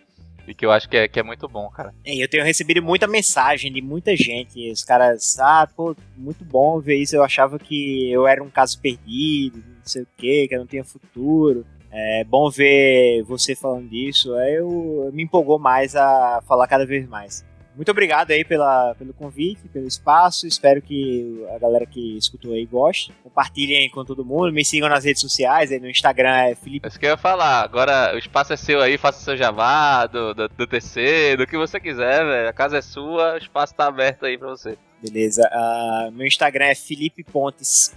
E 0.47 0.55
que 0.55 0.67
eu 0.67 0.73
acho 0.73 0.89
que 0.89 0.97
é, 0.97 1.07
que 1.07 1.21
é 1.21 1.23
muito 1.23 1.49
bom, 1.49 1.69
cara. 1.71 1.95
É, 2.05 2.17
eu 2.17 2.29
tenho 2.29 2.45
recebido 2.45 2.83
muita 2.83 3.07
mensagem 3.07 3.73
de 3.73 3.81
muita 3.81 4.17
gente. 4.17 4.71
Os 4.73 4.83
caras, 4.83 5.39
ah, 5.39 5.69
pô, 5.77 5.95
muito 6.17 6.45
bom 6.45 6.81
ver 6.81 6.97
isso. 6.97 7.15
Eu 7.15 7.23
achava 7.23 7.59
que 7.59 8.11
eu 8.11 8.27
era 8.27 8.43
um 8.43 8.51
caso 8.51 8.81
perdido, 8.81 9.59
não 9.59 9.85
sei 9.85 10.03
o 10.03 10.09
que, 10.17 10.49
que 10.49 10.55
eu 10.55 10.59
não 10.59 10.67
tinha 10.67 10.85
futuro. 10.85 11.65
É 11.93 12.25
bom 12.25 12.49
ver 12.49 13.23
você 13.25 13.55
falando 13.55 13.89
disso. 13.89 14.35
Aí 14.35 14.55
eu, 14.55 15.11
me 15.13 15.23
empolgou 15.23 15.59
mais 15.59 15.95
a 15.95 16.43
falar 16.49 16.67
cada 16.67 16.87
vez 16.87 17.07
mais. 17.07 17.45
Muito 17.75 17.91
obrigado 17.91 18.31
aí 18.31 18.45
pela, 18.45 18.95
pelo 18.95 19.15
convite, 19.15 19.67
pelo 19.69 19.87
espaço. 19.87 20.47
Espero 20.47 20.83
que 20.83 21.43
a 21.55 21.59
galera 21.59 21.87
que 21.87 22.19
escutou 22.19 22.53
aí 22.53 22.67
goste. 22.67 23.13
Compartilhem 23.23 23.79
aí 23.79 23.91
com 23.91 24.05
todo 24.05 24.25
mundo. 24.25 24.53
Me 24.53 24.65
sigam 24.65 24.89
nas 24.89 25.05
redes 25.05 25.23
sociais. 25.23 25.73
Aí 25.73 25.81
no 25.81 25.89
Instagram 25.89 26.35
é 26.35 26.55
Felipe. 26.55 26.87
É 26.87 26.89
isso 26.89 27.01
que 27.01 27.07
eu 27.07 27.11
ia 27.11 27.17
falar. 27.17 27.63
Agora 27.63 28.15
o 28.15 28.19
espaço 28.19 28.53
é 28.53 28.57
seu 28.57 28.81
aí. 28.81 28.99
Faça 28.99 29.21
seu 29.21 29.37
jabá 29.37 30.07
do, 30.07 30.35
do, 30.35 30.49
do 30.49 30.67
TC, 30.67 31.37
do 31.37 31.47
que 31.47 31.57
você 31.57 31.81
quiser, 31.81 32.25
velho. 32.25 32.49
A 32.49 32.53
casa 32.53 32.77
é 32.79 32.83
sua. 32.83 33.35
O 33.35 33.39
espaço 33.39 33.75
tá 33.75 33.87
aberto 33.87 34.27
aí 34.27 34.37
pra 34.37 34.49
você. 34.49 34.77
Beleza. 35.03 35.43
Uh, 35.53 36.13
meu 36.13 36.27
Instagram 36.27 36.67
é 36.67 36.75
Felipe 36.75 37.25
Pontes 37.25 37.95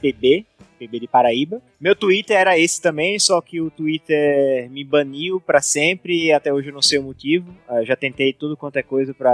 PB. 0.75 0.99
De 0.99 1.07
Paraíba. 1.07 1.61
Meu 1.79 1.95
Twitter 1.95 2.37
era 2.37 2.57
esse 2.57 2.81
também, 2.81 3.19
só 3.19 3.41
que 3.41 3.59
o 3.59 3.69
Twitter 3.69 4.69
me 4.69 4.83
baniu 4.83 5.41
para 5.41 5.61
sempre 5.61 6.25
e 6.25 6.31
até 6.31 6.53
hoje 6.53 6.69
eu 6.69 6.73
não 6.73 6.81
sei 6.81 6.99
o 6.99 7.03
motivo. 7.03 7.51
Uh, 7.69 7.83
já 7.85 7.95
tentei 7.95 8.31
tudo 8.33 8.55
quanto 8.55 8.77
é 8.77 8.83
coisa 8.83 9.13
para 9.13 9.31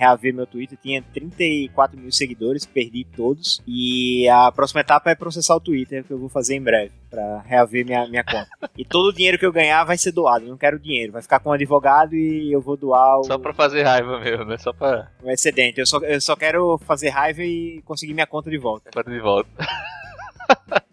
reaver 0.00 0.34
meu 0.34 0.46
Twitter. 0.46 0.78
Tinha 0.82 1.02
34 1.02 1.98
mil 1.98 2.10
seguidores, 2.10 2.64
perdi 2.64 3.04
todos. 3.04 3.62
E 3.66 4.26
a 4.28 4.50
próxima 4.50 4.80
etapa 4.80 5.10
é 5.10 5.14
processar 5.14 5.54
o 5.54 5.60
Twitter, 5.60 6.02
que 6.04 6.10
eu 6.10 6.18
vou 6.18 6.28
fazer 6.28 6.56
em 6.56 6.62
breve, 6.62 6.92
para 7.10 7.40
reaver 7.40 7.84
minha, 7.84 8.06
minha 8.08 8.24
conta. 8.24 8.48
e 8.76 8.84
todo 8.84 9.08
o 9.08 9.12
dinheiro 9.12 9.38
que 9.38 9.44
eu 9.44 9.52
ganhar 9.52 9.84
vai 9.84 9.98
ser 9.98 10.12
doado. 10.12 10.46
Eu 10.46 10.50
não 10.50 10.56
quero 10.56 10.78
dinheiro, 10.78 11.12
vai 11.12 11.20
ficar 11.20 11.38
com 11.40 11.50
um 11.50 11.52
advogado 11.52 12.14
e 12.16 12.50
eu 12.50 12.60
vou 12.60 12.76
doar. 12.76 13.20
O... 13.20 13.24
Só 13.24 13.36
pra 13.36 13.52
fazer 13.52 13.82
raiva 13.82 14.18
mesmo, 14.18 14.44
né? 14.46 14.56
Só 14.56 14.72
pra. 14.72 15.10
Um 15.22 15.30
excedente. 15.30 15.78
Eu 15.78 15.86
só, 15.86 15.98
eu 15.98 16.20
só 16.20 16.34
quero 16.34 16.78
fazer 16.78 17.10
raiva 17.10 17.42
e 17.42 17.82
conseguir 17.84 18.14
minha 18.14 18.26
conta 18.26 18.50
de 18.50 18.56
volta. 18.56 18.90
Conta 18.92 19.10
de 19.10 19.20
volta. 19.20 19.50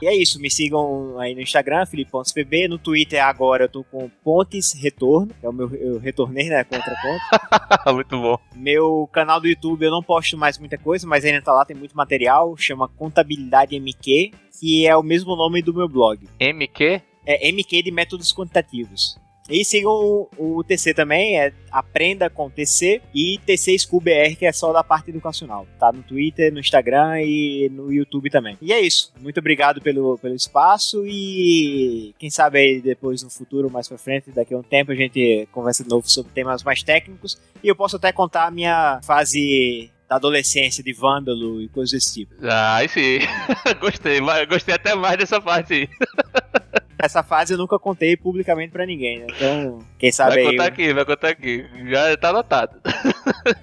E 0.00 0.06
é 0.06 0.14
isso, 0.14 0.40
me 0.40 0.50
sigam 0.50 1.18
aí 1.18 1.34
no 1.34 1.40
Instagram, 1.40 1.86
Felipe.pb, 1.86 2.68
no 2.68 2.78
Twitter 2.78 3.24
agora 3.24 3.64
eu 3.64 3.68
tô 3.68 3.82
com 3.84 4.10
Pontes 4.22 4.72
Retorno, 4.74 5.32
é 5.42 5.48
o 5.48 5.52
meu, 5.52 5.72
eu 5.74 5.98
retornei, 5.98 6.48
né, 6.48 6.64
contra 6.64 6.94
conta. 7.00 7.92
Muito 7.94 8.20
bom. 8.20 8.38
Meu 8.54 9.08
canal 9.12 9.40
do 9.40 9.48
YouTube 9.48 9.84
eu 9.84 9.90
não 9.90 10.02
posto 10.02 10.36
mais 10.36 10.58
muita 10.58 10.76
coisa, 10.76 11.06
mas 11.06 11.24
ainda 11.24 11.40
tá 11.40 11.52
lá, 11.52 11.64
tem 11.64 11.76
muito 11.76 11.96
material, 11.96 12.54
chama 12.56 12.88
Contabilidade 12.88 13.78
MQ, 13.78 14.32
que 14.60 14.86
é 14.86 14.96
o 14.96 15.02
mesmo 15.02 15.34
nome 15.34 15.62
do 15.62 15.72
meu 15.72 15.88
blog. 15.88 16.28
MQ? 16.38 17.00
É 17.24 17.48
MQ 17.48 17.82
de 17.82 17.90
Métodos 17.90 18.34
Quantitativos. 18.34 19.18
E 19.48 19.64
sigam 19.64 19.92
o, 19.92 20.28
o, 20.36 20.64
TC 20.64 20.94
também, 20.94 21.38
é 21.38 21.52
Aprenda 21.70 22.30
com 22.30 22.50
TC 22.50 23.02
e 23.14 23.38
TC 23.44 23.78
School 23.78 24.00
BR, 24.00 24.34
que 24.38 24.46
é 24.46 24.52
só 24.52 24.72
da 24.72 24.82
parte 24.82 25.10
educacional. 25.10 25.66
Tá 25.78 25.92
no 25.92 26.02
Twitter, 26.02 26.52
no 26.52 26.58
Instagram 26.58 27.20
e 27.22 27.68
no 27.70 27.92
YouTube 27.92 28.30
também. 28.30 28.56
E 28.62 28.72
é 28.72 28.80
isso. 28.80 29.12
Muito 29.20 29.38
obrigado 29.38 29.80
pelo, 29.80 30.16
pelo 30.18 30.34
espaço 30.34 31.04
e 31.06 32.14
quem 32.18 32.30
sabe 32.30 32.58
aí 32.58 32.80
depois 32.80 33.22
no 33.22 33.30
futuro, 33.30 33.70
mais 33.70 33.88
pra 33.88 33.98
frente, 33.98 34.30
daqui 34.30 34.54
a 34.54 34.58
um 34.58 34.62
tempo, 34.62 34.90
a 34.90 34.94
gente 34.94 35.46
conversa 35.52 35.84
de 35.84 35.90
novo 35.90 36.08
sobre 36.08 36.32
temas 36.32 36.62
mais 36.62 36.82
técnicos 36.82 37.38
e 37.62 37.68
eu 37.68 37.76
posso 37.76 37.96
até 37.96 38.10
contar 38.10 38.46
a 38.46 38.50
minha 38.50 39.00
fase 39.02 39.90
da 40.08 40.16
adolescência, 40.16 40.82
de 40.82 40.92
vândalo 40.92 41.60
e 41.60 41.68
coisas 41.68 41.92
desse 41.92 42.14
tipo. 42.14 42.34
Ah, 42.42 42.78
sim. 42.88 43.18
gostei, 43.80 44.20
gostei 44.48 44.74
até 44.74 44.94
mais 44.94 45.18
dessa 45.18 45.40
parte 45.40 45.74
aí. 45.74 45.88
Essa 46.98 47.22
fase 47.22 47.52
eu 47.52 47.58
nunca 47.58 47.78
contei 47.78 48.16
publicamente 48.16 48.72
para 48.72 48.86
ninguém, 48.86 49.20
né? 49.20 49.26
Então, 49.28 49.78
quem 49.98 50.10
sabe 50.10 50.30
vai 50.30 50.38
aí. 50.38 50.44
Vai 50.44 50.52
contar 50.56 50.66
aqui, 50.66 50.92
vai 50.92 51.04
contar 51.04 51.28
aqui. 51.28 51.66
Já 51.90 52.16
tá 52.16 52.28
anotado. 52.30 52.80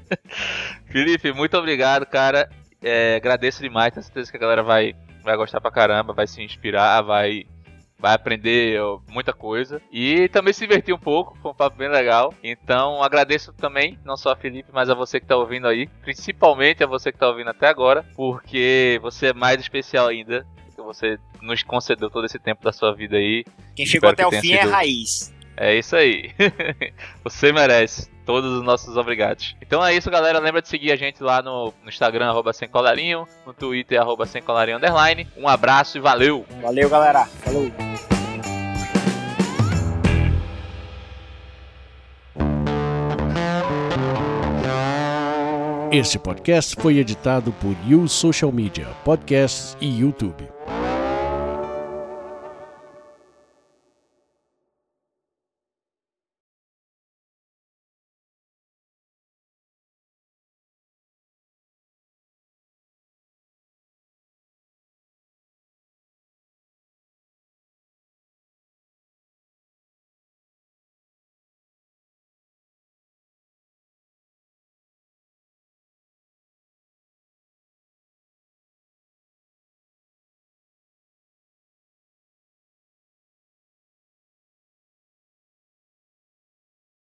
Felipe, 0.86 1.34
muito 1.34 1.57
obrigado, 1.57 2.05
cara. 2.05 2.49
É, 2.81 3.15
agradeço 3.15 3.61
demais, 3.61 3.93
tenho 3.93 4.03
certeza 4.03 4.29
que 4.29 4.38
a 4.38 4.39
galera 4.39 4.61
vai, 4.61 4.93
vai 5.23 5.36
gostar 5.36 5.59
pra 5.61 5.71
caramba, 5.71 6.13
vai 6.13 6.27
se 6.27 6.43
inspirar, 6.43 7.01
vai, 7.01 7.45
vai 7.97 8.13
aprender 8.13 8.77
muita 9.07 9.34
coisa. 9.34 9.81
E 9.91 10.27
também 10.27 10.53
se 10.53 10.67
divertir 10.67 10.93
um 10.93 10.99
pouco, 10.99 11.36
foi 11.41 11.51
um 11.51 11.55
papo 11.55 11.77
bem 11.77 11.89
legal. 11.89 12.34
Então 12.43 13.01
agradeço 13.01 13.51
também, 13.53 13.97
não 14.05 14.15
só 14.15 14.34
a 14.34 14.36
Felipe, 14.36 14.69
mas 14.71 14.89
a 14.89 14.93
você 14.93 15.19
que 15.19 15.25
tá 15.25 15.36
ouvindo 15.36 15.67
aí. 15.67 15.88
Principalmente 16.03 16.84
a 16.84 16.88
você 16.88 17.11
que 17.11 17.17
tá 17.17 17.27
ouvindo 17.27 17.49
até 17.49 17.67
agora, 17.67 18.05
porque 18.15 18.99
você 19.01 19.27
é 19.27 19.34
mais 19.34 19.59
especial 19.59 20.07
ainda 20.07 20.45
você 20.82 21.19
nos 21.41 21.63
concedeu 21.63 22.09
todo 22.09 22.26
esse 22.26 22.39
tempo 22.39 22.63
da 22.63 22.71
sua 22.71 22.93
vida 22.93 23.17
aí. 23.17 23.45
Quem 23.76 23.86
chegou 23.86 24.09
até 24.09 24.26
o 24.26 24.32
fim 24.32 24.53
é 24.53 24.61
sido... 24.61 24.69
é 24.69 24.71
raiz. 24.71 25.34
É 25.55 25.76
isso 25.76 25.95
aí. 25.95 26.32
você 27.24 27.51
merece. 27.51 28.11
Todos 28.26 28.53
os 28.53 28.63
nossos 28.63 28.95
obrigados. 28.95 29.55
Então 29.61 29.86
é 29.86 29.93
isso, 29.93 30.09
galera. 30.09 30.39
Lembra 30.39 30.61
de 30.61 30.69
seguir 30.69 30.93
a 30.93 30.95
gente 30.95 31.21
lá 31.21 31.41
no, 31.41 31.74
no 31.84 31.89
Instagram, 31.89 32.30
arroba 32.30 32.53
sem 32.53 32.69
colarinho, 32.69 33.28
no 33.45 33.53
Twitter, 33.53 33.99
arroba 33.99 34.26
sem 34.26 34.41
colarinho 34.41 34.78
underline. 34.78 35.28
Um 35.36 35.47
abraço 35.47 35.97
e 35.97 36.01
valeu! 36.01 36.45
Valeu, 36.61 36.89
galera. 36.89 37.26
Falou! 37.26 38.12
Este 45.94 46.18
podcast 46.18 46.76
foi 46.76 46.98
editado 46.98 47.54
por 47.62 47.76
You 47.88 48.08
Social 48.08 48.52
Media, 48.52 48.88
Podcasts 49.06 49.78
e 49.80 50.02
YouTube. 50.02 50.44